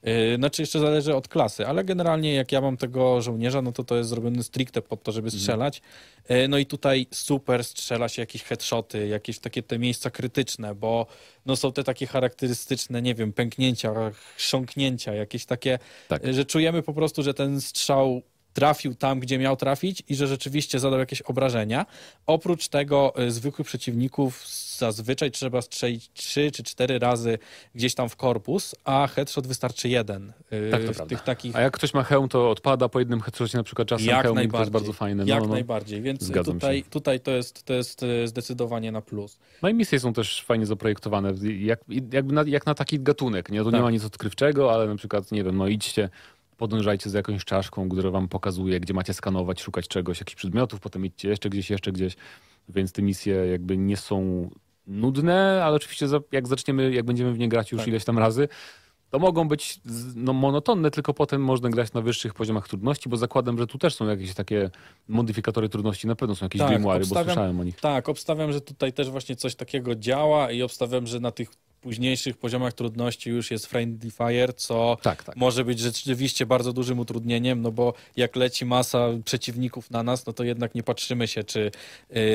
Yy, 0.04 0.36
Znaczy 0.36 0.62
jeszcze 0.62 0.80
zależy 0.80 1.16
od 1.16 1.28
klasy, 1.28 1.68
ale 1.68 1.84
generalnie 1.84 2.34
jak 2.34 2.52
ja 2.52 2.62
mam 2.62 2.78
tego 2.78 3.22
żołnierza, 3.22 3.62
no 3.62 3.72
to 3.72 3.84
to 3.84 3.95
jest 3.97 4.10
zrobione 4.10 4.43
stricte 4.43 4.82
pod 4.82 5.04
to, 5.04 5.12
żeby 5.12 5.26
Mhm. 5.28 5.39
strzelać. 5.41 5.82
Yy, 6.30 6.47
No 6.47 6.58
i 6.58 6.66
tutaj 6.66 7.08
super 7.12 7.64
strzela 7.64 8.10
się 8.10 8.22
jakieś 8.22 8.43
headshoty, 8.43 9.08
jakieś 9.08 9.39
takie 9.39 9.64
te 9.64 9.80
miejsca 9.80 10.10
krytyczne, 10.10 10.76
bo 10.76 11.06
no 11.45 11.56
są 11.56 11.72
te 11.72 11.84
takie 11.84 12.08
charakterystyczne, 12.08 13.02
nie 13.02 13.16
wiem, 13.16 13.34
pęknięcia, 13.34 13.93
chrząknięcia, 14.38 15.14
jakieś 15.14 15.45
takie, 15.45 15.80
Tak. 16.08 16.24
yy, 16.24 16.34
że 16.34 16.45
czujemy 16.45 16.82
po 16.84 16.93
prostu, 16.93 17.24
że 17.24 17.34
ten 17.34 17.62
strzał 17.62 18.22
trafił 18.60 18.95
tam, 18.95 19.20
gdzie 19.20 19.38
miał 19.38 19.55
trafić 19.55 20.03
i 20.10 20.16
że 20.16 20.28
rzeczywiście 20.28 20.80
zadał 20.80 20.99
jakieś 20.99 21.22
obrażenia. 21.22 21.86
Oprócz 22.28 22.68
tego 22.68 23.14
y, 23.20 23.32
zwykłych 23.32 23.68
przeciwników 23.68 24.47
zazwyczaj 24.78 25.32
trzeba 25.32 25.62
strzelić 25.62 26.10
trzy 26.14 26.51
czy 26.51 26.64
cztery 26.64 26.99
razy 26.99 27.39
gdzieś 27.76 27.95
tam 27.95 28.10
w 28.10 28.16
korpus, 28.16 28.76
a 28.84 29.07
headshot 29.07 29.47
wystarczy 29.47 29.89
jeden. 29.89 30.34
y, 30.53 30.72
Tak, 30.72 30.84
to 30.84 30.93
prawda. 30.93 31.18
takich 31.18 31.55
A 31.55 31.62
jak 31.62 31.74
ktoś 31.74 31.93
ma 31.93 32.03
hełm, 32.03 32.30
to 32.30 32.49
odpada 32.51 32.89
po 32.89 32.99
jednym 32.99 33.22
headshocie 33.22 33.57
na 33.57 33.64
przykład 33.64 33.88
czasem 33.88 34.07
jak 34.07 34.24
hełm, 34.24 34.49
to 34.51 34.60
jest 34.60 34.72
bardzo 34.72 34.93
fajne. 34.93 35.24
No, 35.26 35.30
jak 35.30 35.43
no, 35.43 35.49
najbardziej, 35.49 36.01
więc 36.01 36.22
Zgadzam 36.22 36.53
tutaj, 36.53 36.78
się. 36.78 36.84
tutaj 36.89 37.20
to, 37.20 37.32
jest, 37.32 37.64
to 37.64 37.74
jest 37.74 38.03
y, 38.03 38.28
zdecydowanie 38.28 38.91
na 38.91 39.01
plus. 39.01 39.38
No 39.62 39.70
i 39.70 39.74
misje 39.74 39.99
są 39.99 40.14
też 40.14 40.43
fajnie 40.43 40.66
zaprojektowane, 40.66 41.34
jak, 41.60 41.80
jakby 42.12 42.34
na, 42.34 42.43
jak 42.47 42.66
na 42.66 42.76
taki 42.76 42.99
gatunek, 42.99 43.49
nie? 43.51 43.60
To 43.60 43.66
nie 43.66 43.72
Tak. 43.72 43.82
ma 43.82 43.91
nic 43.91 44.05
odkrywczego, 44.05 44.74
ale 44.74 44.88
na 44.88 44.95
przykład, 44.95 45.32
nie 45.32 45.43
wiem, 45.43 45.57
no 45.57 45.68
idźcie, 45.68 46.10
podążajcie 46.60 47.10
za 47.10 47.18
jakąś 47.18 47.45
czaszką, 47.45 47.89
która 47.89 48.12
wam 48.12 48.28
pokazuje, 48.28 48.80
gdzie 48.80 48.93
macie 48.93 49.14
skanować, 49.14 49.62
szukać 49.62 49.88
czegoś, 49.88 50.20
jakichś 50.20 50.36
przedmiotów, 50.36 50.80
potem 50.80 51.05
idźcie 51.05 51.30
jeszcze 51.30 51.49
gdzieś, 51.49 51.70
jeszcze 51.70 51.91
gdzieś, 51.91 52.16
więc 52.70 52.91
te 52.91 53.01
misje 53.01 53.34
jakby 53.36 53.78
nie 53.78 53.97
są 53.97 54.49
nudne, 54.88 55.64
ale 55.64 55.76
oczywiście 55.76 56.05
jak 56.32 56.47
zaczniemy, 56.47 56.91
jak 56.91 57.05
będziemy 57.05 57.34
w 57.34 57.39
nie 57.39 57.49
grać 57.49 57.72
już 57.72 57.82
Tak. 57.82 57.88
ileś 57.88 58.05
tam 58.05 58.18
razy, 58.20 58.47
to 59.10 59.20
mogą 59.20 59.47
być 59.47 59.80
no, 60.16 60.34
monotonne, 60.34 60.91
tylko 60.91 61.14
potem 61.14 61.41
można 61.41 61.70
grać 61.70 61.93
na 61.93 62.01
wyższych 62.01 62.34
poziomach 62.34 62.68
trudności, 62.68 63.10
bo 63.10 63.18
zakładam, 63.18 63.57
że 63.57 63.68
tu 63.68 63.78
też 63.78 63.95
są 63.95 64.07
jakieś 64.07 64.34
takie 64.34 64.70
modyfikatory 65.07 65.70
trudności, 65.70 66.07
na 66.07 66.16
pewno 66.16 66.36
są 66.36 66.45
jakieś 66.45 66.60
Tak, 66.60 66.70
grimoire, 66.70 67.05
bo 67.07 67.24
słyszałem 67.24 67.60
o 67.60 67.64
nich. 67.64 67.80
Tak, 67.80 68.10
obstawiam, 68.10 68.53
że 68.53 68.62
tutaj 68.62 68.93
też 68.93 69.10
właśnie 69.10 69.36
coś 69.36 69.55
takiego 69.55 69.95
działa 69.95 70.51
i 70.51 70.62
obstawiam, 70.62 71.07
że 71.07 71.20
na 71.20 71.32
tych 71.32 71.49
późniejszych 71.80 72.38
poziomach 72.38 72.74
trudności 72.74 73.30
już 73.30 73.52
jest 73.52 73.66
Friendly 73.66 74.12
Fire, 74.12 74.54
co 74.54 74.98
Tak, 75.02 75.24
tak. 75.24 75.36
może 75.36 75.66
być 75.66 75.80
rzeczywiście 75.80 76.46
bardzo 76.46 76.74
dużym 76.74 77.00
utrudnieniem, 77.00 77.62
no 77.62 77.72
bo 77.72 77.94
jak 78.16 78.36
leci 78.36 78.66
masa 78.66 79.08
przeciwników 79.26 79.92
na 79.92 80.04
nas, 80.04 80.26
no 80.26 80.34
to 80.34 80.44
jednak 80.44 80.76
nie 80.76 80.84
patrzymy 80.84 81.28
się, 81.28 81.44
czy 81.44 81.72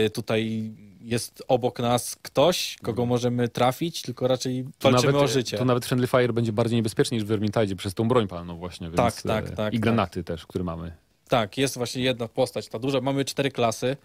y, 0.07 0.11
tutaj 0.11 0.71
jest 1.01 1.43
obok 1.49 1.79
nas 1.79 2.17
ktoś, 2.23 2.77
kogo 2.83 3.07
możemy 3.07 3.49
trafić, 3.49 4.03
tylko 4.03 4.29
raczej 4.29 4.59
Mhm. 4.59 4.73
Walczymy 4.93 5.13
nawet, 5.13 5.31
o 5.31 5.33
życie. 5.33 5.59
Tu 5.59 5.65
nawet 5.65 5.87
Friendly 5.87 6.07
Fire 6.07 6.33
będzie 6.33 6.53
bardziej 6.53 6.77
niebezpieczny 6.77 7.15
niż 7.17 7.25
w 7.25 7.27
Vermintide 7.29 7.77
przez 7.77 7.95
tą 7.95 8.09
broń 8.09 8.29
palną 8.29 8.57
właśnie. 8.57 8.87
Więc, 8.87 8.97
Tak, 8.97 9.23
tak, 9.23 9.47
e, 9.49 9.51
tak, 9.51 9.75
I 9.75 9.77
tak. 9.77 9.81
granaty 9.83 10.25
też, 10.25 10.47
które 10.47 10.65
mamy. 10.65 10.93
Tak, 11.29 11.59
jest 11.59 11.77
właśnie 11.77 12.03
jedna 12.03 12.29
postać, 12.29 12.69
ta 12.69 12.79
duża. 12.79 13.01
Mamy 13.01 13.25
cztery 13.25 13.51
klasy. 13.51 13.97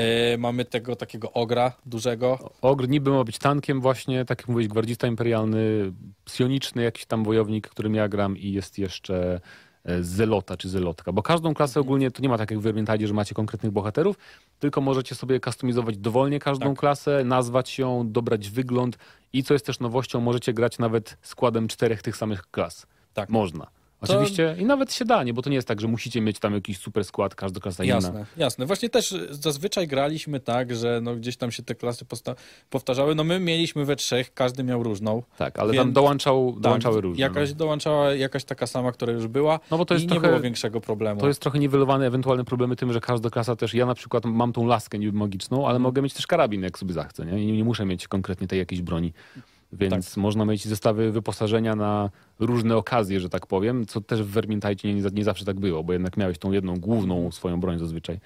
Y, 0.00 0.38
mamy 0.38 0.64
tego 0.64 0.96
takiego 0.96 1.32
ogra 1.32 1.72
dużego. 1.86 2.50
Ogr 2.62 2.88
niby 2.88 3.10
ma 3.10 3.24
być 3.24 3.38
tankiem 3.38 3.80
właśnie, 3.80 4.24
tak 4.24 4.38
jak 4.40 4.48
mówiłeś, 4.48 4.68
gwardzista 4.68 5.06
imperialny, 5.06 5.92
psioniczny 6.24 6.82
jakiś 6.82 7.06
tam 7.06 7.24
wojownik, 7.24 7.68
którym 7.68 7.94
ja 7.94 8.08
gram 8.08 8.36
i 8.36 8.52
jest 8.52 8.78
jeszcze 8.78 9.40
e, 9.84 10.02
zelota 10.02 10.56
czy 10.56 10.68
zelotka, 10.68 11.12
bo 11.12 11.22
każdą 11.22 11.54
klasę 11.54 11.80
Mhm. 11.80 11.86
ogólnie 11.86 12.10
to 12.10 12.22
nie 12.22 12.28
ma 12.28 12.38
tak 12.38 12.50
jak 12.50 12.60
w 12.60 12.62
Vermintide, 12.62 13.06
że 13.06 13.14
macie 13.14 13.34
konkretnych 13.34 13.72
bohaterów, 13.72 14.16
tylko 14.58 14.80
możecie 14.80 15.14
sobie 15.14 15.40
kustomizować 15.40 15.98
dowolnie 15.98 16.38
każdą 16.38 16.66
Tak. 16.66 16.78
klasę, 16.78 17.24
nazwać 17.24 17.78
ją, 17.78 18.12
dobrać 18.12 18.50
wygląd 18.50 18.98
i 19.32 19.42
co 19.42 19.54
jest 19.54 19.66
też 19.66 19.80
nowością, 19.80 20.20
możecie 20.20 20.52
grać 20.52 20.78
nawet 20.78 21.16
składem 21.22 21.68
czterech 21.68 22.02
tych 22.02 22.16
samych 22.16 22.42
klas. 22.50 22.86
Tak. 23.14 23.28
Można. 23.30 23.66
Oczywiście 24.10 24.56
i 24.58 24.64
nawet 24.64 24.92
się 24.92 25.04
da, 25.04 25.22
nie, 25.22 25.34
bo 25.34 25.42
to 25.42 25.50
nie 25.50 25.56
jest 25.56 25.68
tak, 25.68 25.80
że 25.80 25.88
musicie 25.88 26.20
mieć 26.20 26.38
tam 26.38 26.54
jakiś 26.54 26.78
super 26.78 27.04
skład, 27.04 27.34
każda 27.34 27.60
klasa 27.60 27.84
inna. 27.84 27.94
Jasne, 27.94 28.26
jasne. 28.36 28.66
Właśnie 28.66 28.88
też 28.88 29.14
zazwyczaj 29.30 29.86
graliśmy 29.88 30.40
tak, 30.40 30.76
że 30.76 31.00
no 31.02 31.16
gdzieś 31.16 31.36
tam 31.36 31.52
się 31.52 31.62
te 31.62 31.74
klasy 31.74 32.04
powtarzały. 32.70 33.14
No 33.14 33.24
my 33.24 33.40
mieliśmy 33.40 33.84
we 33.84 33.96
trzech, 33.96 34.34
każdy 34.34 34.64
miał 34.64 34.82
różną. 34.82 35.22
Tak, 35.38 35.58
ale 35.58 35.72
Więc- 35.72 35.82
tam 35.84 35.92
dołączał, 35.92 36.56
dołączały 36.60 36.94
tak, 36.96 37.02
różne. 37.04 37.20
Jakaś 37.22 37.50
no. 37.50 37.56
dołączała 37.56 38.14
jakaś 38.14 38.44
taka 38.44 38.66
sama, 38.66 38.92
która 38.92 39.12
już 39.12 39.26
była 39.26 39.60
No 39.70 39.78
bo 39.78 39.84
to 39.84 39.94
jest 39.94 40.04
i 40.06 40.08
trochę- 40.08 40.26
nie 40.26 40.28
było 40.28 40.40
większego 40.40 40.80
problemu. 40.80 41.20
To 41.20 41.28
jest 41.28 41.40
trochę 41.40 41.58
niwelowane 41.58 42.06
ewentualne 42.06 42.44
problemy 42.44 42.76
tym, 42.76 42.92
że 42.92 43.00
każda 43.00 43.30
klasa 43.30 43.56
też, 43.56 43.74
ja 43.74 43.86
na 43.86 43.94
przykład 43.94 44.24
mam 44.24 44.52
tą 44.52 44.66
laskę 44.66 44.98
niby 44.98 45.18
magiczną, 45.18 45.56
ale 45.58 45.66
Mhm. 45.66 45.82
mogę 45.82 46.02
mieć 46.02 46.14
też 46.14 46.26
karabin, 46.26 46.62
jak 46.62 46.78
sobie 46.78 46.92
zachcę, 46.94 47.26
nie? 47.26 47.44
I 47.44 47.52
nie 47.52 47.64
muszę 47.64 47.84
mieć 47.84 48.08
konkretnie 48.08 48.48
tej 48.48 48.58
jakiejś 48.58 48.82
broni. 48.82 49.12
Więc 49.72 50.08
Tak. 50.08 50.16
można 50.16 50.44
mieć 50.44 50.64
zestawy 50.68 51.12
wyposażenia 51.12 51.76
na 51.76 52.10
różne 52.38 52.76
okazje, 52.76 53.20
że 53.20 53.28
tak 53.28 53.46
powiem, 53.46 53.86
co 53.86 54.00
też 54.00 54.22
w 54.22 54.26
Vermintide 54.30 54.88
nie, 54.88 54.94
nie, 55.12 55.24
zawsze 55.24 55.44
tak 55.44 55.60
było, 55.60 55.84
bo 55.84 55.92
jednak 55.92 56.16
miałeś 56.16 56.38
tą 56.38 56.52
jedną 56.52 56.74
główną 56.80 57.30
swoją 57.30 57.60
broń 57.60 57.78
zazwyczaj. 57.78 58.20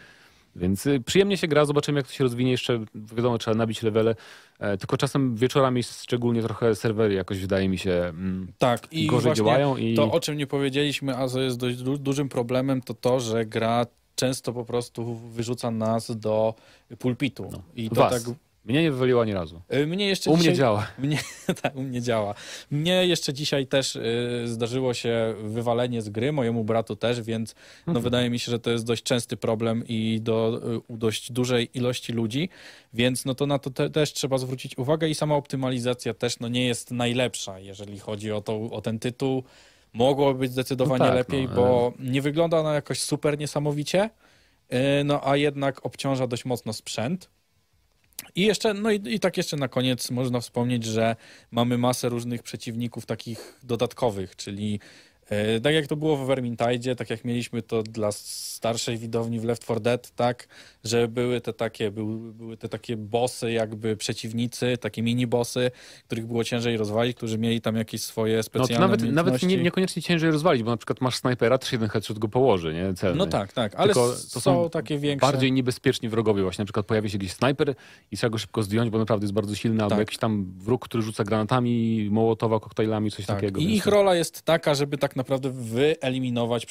Więc 0.56 0.86
y, 0.86 1.00
przyjemnie 1.06 1.36
się 1.36 1.48
gra, 1.48 1.64
zobaczymy 1.64 1.98
jak 1.98 2.06
to 2.06 2.12
się 2.12 2.24
rozwinie 2.24 2.50
jeszcze, 2.50 2.84
wiadomo, 2.94 3.38
trzeba 3.38 3.56
nabić 3.56 3.82
levele, 3.82 4.14
e, 4.58 4.76
tylko 4.78 4.96
czasem 4.96 5.36
wieczorami 5.36 5.82
szczególnie 5.82 6.42
trochę 6.42 6.74
serwery 6.74 7.14
jakoś 7.14 7.38
wydaje 7.40 7.68
mi 7.68 7.78
się 7.78 7.92
mm, 7.92 8.52
tak, 8.58 8.92
i 8.92 9.06
gorzej 9.06 9.32
działają 9.34 9.76
i 9.76 9.94
to, 9.94 10.12
o 10.12 10.20
czym 10.20 10.36
nie 10.36 10.46
powiedzieliśmy, 10.46 11.16
a 11.16 11.28
co 11.28 11.40
jest 11.40 11.56
dość 11.58 11.76
du- 11.82 11.98
dużym 11.98 12.28
problemem, 12.28 12.80
to 12.82 12.94
to, 12.94 13.20
że 13.20 13.46
gra 13.46 13.86
często 14.14 14.52
po 14.52 14.64
prostu 14.64 15.14
wyrzuca 15.14 15.70
nas 15.70 16.16
do 16.16 16.54
pulpitu. 16.98 17.50
I 17.76 17.88
to 17.90 17.94
No. 17.94 18.00
was. 18.10 18.24
tak 18.24 18.34
Mnie 18.66 18.82
nie 18.82 18.90
wywaliło 18.90 19.22
ani 19.22 19.34
razu. 19.34 19.62
Y, 19.74 19.86
Mnie 19.86 20.08
jeszcze 20.08 20.30
U 20.30 20.34
mnie 20.34 20.42
dzisiaj, 20.42 20.56
działa. 20.56 20.86
Mnie, 20.98 21.18
tak, 21.62 21.76
u 21.76 21.82
mnie 21.82 22.02
działa. 22.02 22.34
Mnie 22.70 23.06
jeszcze 23.06 23.32
dzisiaj 23.32 23.66
też 23.66 23.96
y, 23.96 24.42
zdarzyło 24.44 24.94
się 24.94 25.34
wywalenie 25.42 26.02
z 26.02 26.08
gry, 26.08 26.32
mojemu 26.32 26.64
bratu 26.64 26.96
też, 26.96 27.20
więc 27.22 27.54
no, 27.86 27.90
Mhm. 27.90 28.04
wydaje 28.04 28.30
mi 28.30 28.38
się, 28.38 28.50
że 28.50 28.58
to 28.58 28.70
jest 28.70 28.84
dość 28.86 29.02
częsty 29.02 29.36
problem 29.36 29.84
i 29.88 30.20
do 30.22 30.60
y, 30.74 30.78
u 30.88 30.96
dość 30.96 31.32
dużej 31.32 31.70
ilości 31.74 32.12
ludzi, 32.12 32.48
więc 32.94 33.24
no 33.24 33.34
to 33.34 33.46
na 33.46 33.58
to 33.58 33.70
te, 33.70 33.90
też 33.90 34.12
trzeba 34.12 34.38
zwrócić 34.38 34.78
uwagę 34.78 35.08
i 35.08 35.14
sama 35.14 35.34
optymalizacja 35.34 36.14
też 36.14 36.40
no, 36.40 36.48
nie 36.48 36.66
jest 36.66 36.90
najlepsza, 36.90 37.58
jeżeli 37.58 37.98
chodzi 37.98 38.32
o, 38.32 38.40
to, 38.40 38.60
o 38.70 38.80
ten 38.80 38.98
tytuł. 38.98 39.42
Mogłoby 39.92 40.38
być 40.38 40.52
zdecydowanie 40.52 40.98
No 40.98 41.06
tak, 41.06 41.14
lepiej, 41.14 41.48
no, 41.48 41.54
bo 41.54 41.92
nie 41.98 42.22
wygląda 42.22 42.58
ona 42.60 42.74
jakoś 42.74 43.00
super 43.00 43.38
niesamowicie, 43.38 44.10
y, 44.72 45.04
no 45.04 45.20
a 45.28 45.36
jednak 45.36 45.86
obciąża 45.86 46.26
dość 46.26 46.44
mocno 46.44 46.72
sprzęt. 46.72 47.30
I 48.34 48.42
jeszcze, 48.42 48.74
no 48.74 48.90
i, 48.90 49.00
i 49.04 49.20
tak 49.20 49.36
jeszcze 49.36 49.56
na 49.56 49.68
koniec 49.68 50.10
można 50.10 50.40
wspomnieć, 50.40 50.84
że 50.84 51.16
mamy 51.50 51.78
masę 51.78 52.08
różnych 52.08 52.42
przeciwników 52.42 53.06
takich 53.06 53.58
dodatkowych, 53.62 54.36
czyli 54.36 54.80
tak 55.62 55.74
jak 55.74 55.86
to 55.86 55.96
było 55.96 56.16
w 56.16 56.26
Vermintide, 56.26 56.96
tak 56.96 57.10
jak 57.10 57.24
mieliśmy 57.24 57.62
to 57.62 57.82
dla 57.82 58.12
starszej 58.12 58.98
widowni 58.98 59.40
w 59.40 59.44
Left 59.44 59.62
4 59.62 59.80
Dead, 59.80 60.10
tak, 60.10 60.48
że 60.84 61.08
były 61.08 61.40
te 61.40 61.52
takie, 61.52 61.90
były, 61.90 62.32
były 62.32 62.56
te 62.56 62.68
takie 62.68 62.96
bossy, 62.96 63.52
jakby 63.52 63.96
przeciwnicy, 63.96 64.78
takie 64.78 65.02
mini-bossy, 65.02 65.70
których 66.06 66.26
było 66.26 66.44
ciężej 66.44 66.76
rozwalić, 66.76 67.16
którzy 67.16 67.38
mieli 67.38 67.60
tam 67.60 67.76
jakieś 67.76 68.02
swoje 68.02 68.36
No 68.36 68.42
specjalne 68.42 68.74
to 68.74 68.80
nawet, 68.80 69.12
nawet 69.12 69.42
nie, 69.42 69.56
niekoniecznie 69.56 70.02
ciężej 70.02 70.30
rozwalić, 70.30 70.62
bo 70.62 70.70
na 70.70 70.76
przykład 70.76 71.00
masz 71.00 71.16
snajpera, 71.16 71.58
też 71.58 71.72
jeden 71.72 71.88
headshot 71.88 72.18
go 72.18 72.28
położy, 72.28 72.74
nie? 72.74 72.94
Celny. 72.94 73.18
No 73.18 73.26
tak, 73.26 73.52
tak, 73.52 73.74
ale 73.74 73.86
Tylko 73.94 74.14
to 74.32 74.40
są, 74.40 74.70
takie 74.70 74.98
większe... 74.98 75.26
Bardziej 75.26 75.52
niebezpieczni 75.52 76.08
wrogowie 76.08 76.42
właśnie. 76.42 76.62
Na 76.62 76.66
przykład 76.66 76.86
pojawi 76.86 77.10
się 77.10 77.16
jakiś 77.18 77.32
snajper 77.32 77.74
i 78.10 78.16
trzeba 78.16 78.30
go 78.30 78.38
szybko 78.38 78.62
zdjąć, 78.62 78.90
bo 78.90 78.98
naprawdę 78.98 79.24
jest 79.24 79.34
bardzo 79.34 79.54
silny, 79.54 79.82
albo 79.82 79.90
Tak. 79.90 79.98
jakiś 79.98 80.18
tam 80.18 80.54
wróg, 80.58 80.84
który 80.84 81.02
rzuca 81.02 81.24
granatami, 81.24 82.08
mołotowa, 82.10 82.60
koktajlami, 82.60 83.10
coś 83.10 83.26
Tak. 83.26 83.36
takiego. 83.36 83.60
I 83.60 83.64
ich 83.74 83.86
rola 83.86 84.14
jest 84.14 84.42
taka, 84.42 84.74
żeby 84.74 84.98
tak 84.98 85.15
naprawdę 85.16 85.50
wyeliminować 85.50 86.66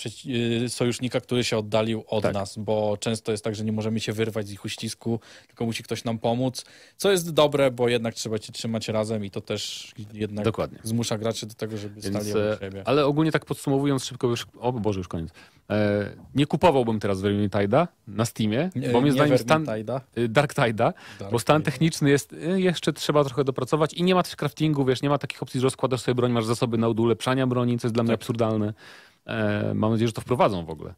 y, 0.66 0.70
sojusznika, 0.70 1.20
który 1.20 1.43
się 1.43 1.58
oddalił 1.58 2.04
od 2.08 2.24
Tak. 2.24 2.34
nas, 2.34 2.58
bo 2.58 2.98
często 3.00 3.32
jest 3.32 3.43
tak, 3.43 3.56
że 3.56 3.64
nie 3.64 3.72
możemy 3.72 4.00
się 4.00 4.14
wyrwać 4.14 4.48
z 4.48 4.52
ich 4.52 4.66
uścisku, 4.66 5.20
tylko 5.48 5.66
musi 5.66 5.84
ktoś 5.84 6.04
nam 6.04 6.20
pomóc, 6.20 6.66
co 6.98 7.12
jest 7.12 7.32
dobre, 7.34 7.72
bo 7.72 7.89
jednak 7.89 8.14
trzeba 8.14 8.38
się 8.38 8.52
trzymać 8.52 8.88
razem 8.88 9.26
i 9.26 9.32
to 9.32 9.41
też 9.41 9.91
jednak 10.14 10.46
Dokładnie. 10.46 10.80
zmusza 10.84 11.18
graczy 11.18 11.46
do 11.46 11.54
tego, 11.54 11.78
żeby 11.78 12.02
Więc, 12.02 12.16
stali 12.16 12.32
e, 12.41 12.48
obok 12.48 12.60
siebie. 12.60 12.82
ale 12.86 13.06
ogólnie 13.06 13.32
tak 13.32 13.46
podsumowując 13.46 14.06
szybko, 14.06 14.28
już, 14.28 14.46
o 14.60 14.72
Boże, 14.74 15.00
już 15.00 15.08
koniec. 15.08 15.30
E, 15.70 16.10
nie 16.36 16.46
kupowałbym 16.46 17.00
teraz 17.00 17.20
Vermintide'a 17.20 17.88
na 18.08 18.26
Steamie, 18.26 18.70
Nie- 18.76 18.88
bo 18.88 18.93
moim 18.93 19.06
nie 19.06 19.12
zdaniem 19.12 19.38
stan, 19.38 19.66
y, 20.18 20.28
Dark 20.30 20.54
Tide'a, 20.54 20.93
bo 21.32 21.39
stan 21.39 21.62
techniczny 21.62 22.10
jest, 22.10 22.34
y, 22.34 22.62
jeszcze 22.62 22.93
trzeba 22.93 23.24
trochę 23.24 23.43
dopracować 23.43 23.93
i 23.93 24.04
nie 24.04 24.16
ma 24.16 24.24
też 24.24 24.36
craftingu, 24.36 24.86
wiesz, 24.86 25.02
nie 25.02 25.10
ma 25.10 25.18
takich 25.18 25.43
opcji, 25.43 25.60
że 25.60 25.64
rozkładasz 25.64 26.02
sobie 26.02 26.16
broń, 26.16 26.32
masz 26.32 26.46
zasoby 26.46 26.78
na 26.78 26.88
ulepszania 26.89 27.48
broni, 27.48 27.80
co 27.80 27.88
jest 27.88 27.96
dla 27.96 28.04
mnie 28.04 28.12
Tak. 28.14 28.20
absurdalne. 28.22 28.35
E, 29.26 29.74
mam 29.74 29.92
nadzieję, 29.92 30.08
że 30.08 30.14
to 30.14 30.22
wprowadzą 30.22 30.66
w 30.66 30.70
ogóle. 30.70 30.94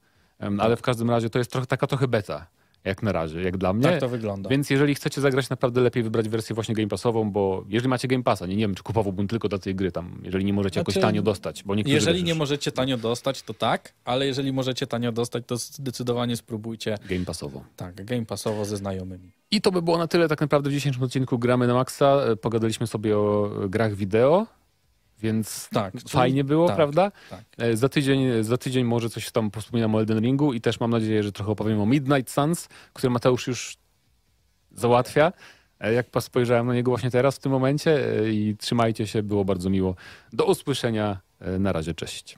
Ale 0.60 0.76
w 0.76 0.82
każdym 0.82 1.10
razie 1.10 1.30
to 1.30 1.40
jest 1.40 1.52
trochę, 1.52 1.68
taka 1.68 1.88
trochę 1.88 2.08
beta. 2.08 2.48
jak 2.84 3.04
na 3.04 3.12
razie, 3.12 3.42
jak 3.42 3.58
dla 3.58 3.74
mnie. 3.74 3.84
Tak 3.84 4.00
to 4.00 4.10
wygląda. 4.10 4.50
Więc 4.50 4.70
jeżeli 4.70 4.96
chcecie 4.96 5.22
zagrać, 5.22 5.50
naprawdę 5.50 5.82
lepiej 5.82 6.04
wybrać 6.04 6.30
wersję 6.30 6.54
właśnie 6.54 6.76
Game 6.76 6.88
Passową, 6.88 7.32
bo 7.32 7.66
jeżeli 7.70 7.90
macie 7.90 8.08
Game 8.08 8.24
Passa, 8.24 8.46
nie, 8.46 8.56
nie 8.56 8.64
wiem, 8.64 8.76
czy 8.76 8.84
kupowałbym 8.84 9.28
tylko 9.28 9.50
dla 9.50 9.60
tej 9.60 9.76
gry 9.76 9.92
tam, 9.92 10.22
jeżeli 10.24 10.46
nie 10.46 10.54
możecie 10.54 10.80
jakoś 10.80 10.94
Znaczy, 10.94 11.08
tanio 11.08 11.22
dostać, 11.22 11.64
bo 11.64 11.76
niektórzy 11.76 11.96
Jeżeli 11.96 12.24
nie 12.24 12.36
możecie 12.36 12.72
tanio 12.72 12.98
dostać, 12.98 13.42
to 13.44 13.54
tak, 13.54 13.94
ale 14.06 14.28
jeżeli 14.28 14.54
możecie 14.54 14.88
tanio 14.88 15.12
dostać, 15.12 15.44
to 15.48 15.58
zdecydowanie 15.58 16.38
spróbujcie 16.38 16.98
Game 17.10 17.26
Passową. 17.26 17.64
tak, 17.76 18.06
game 18.06 18.26
passowo 18.26 18.66
ze 18.66 18.78
znajomymi. 18.78 19.32
I 19.52 19.62
to 19.62 19.72
by 19.72 19.82
było 19.82 19.98
na 19.98 20.08
tyle 20.08 20.28
tak 20.28 20.42
naprawdę 20.42 20.70
w 20.70 20.74
dzisiejszym 20.74 21.04
odcinku 21.04 21.40
Gramy 21.40 21.68
na 21.68 21.74
Maxa. 21.74 22.06
E, 22.06 22.36
Pogadaliśmy 22.36 22.88
sobie 22.88 23.18
o 23.18 23.52
grach 23.70 23.96
wideo, 23.96 24.48
więc 25.22 25.70
Tak, 25.70 25.94
fajnie 26.10 26.44
było, 26.44 26.68
tak, 26.68 26.76
prawda? 26.76 27.12
tak. 27.30 27.44
E, 27.58 27.78
Za 27.78 27.90
tydzień, 27.90 28.44
za 28.44 28.58
tydzień 28.58 28.86
może 28.86 29.10
coś 29.10 29.32
tam 29.32 29.52
wspominam 29.60 29.96
o 29.96 30.00
Elden 30.00 30.20
Ringu 30.20 30.54
i 30.54 30.62
też 30.62 30.80
mam 30.80 30.92
nadzieję, 30.92 31.24
że 31.24 31.32
trochę 31.32 31.52
opowiem 31.52 31.82
o 31.82 31.86
Midnight 31.86 32.32
Suns, 32.34 32.68
który 32.94 33.12
Mateusz 33.12 33.48
już 33.48 33.78
załatwia. 34.72 35.32
E, 35.80 35.94
Jak 35.94 36.08
spojrzałem 36.20 36.68
na 36.68 36.74
niego 36.74 36.92
właśnie 36.92 37.12
teraz 37.12 37.36
w 37.36 37.40
tym 37.40 37.52
momencie 37.52 38.20
e, 38.22 38.30
i 38.30 38.56
trzymajcie 38.58 39.08
się, 39.08 39.24
było 39.24 39.46
bardzo 39.46 39.70
miło. 39.70 39.96
Do 40.34 40.46
usłyszenia. 40.46 41.20
Na 41.60 41.72
razie, 41.72 41.94
cześć. 41.94 42.38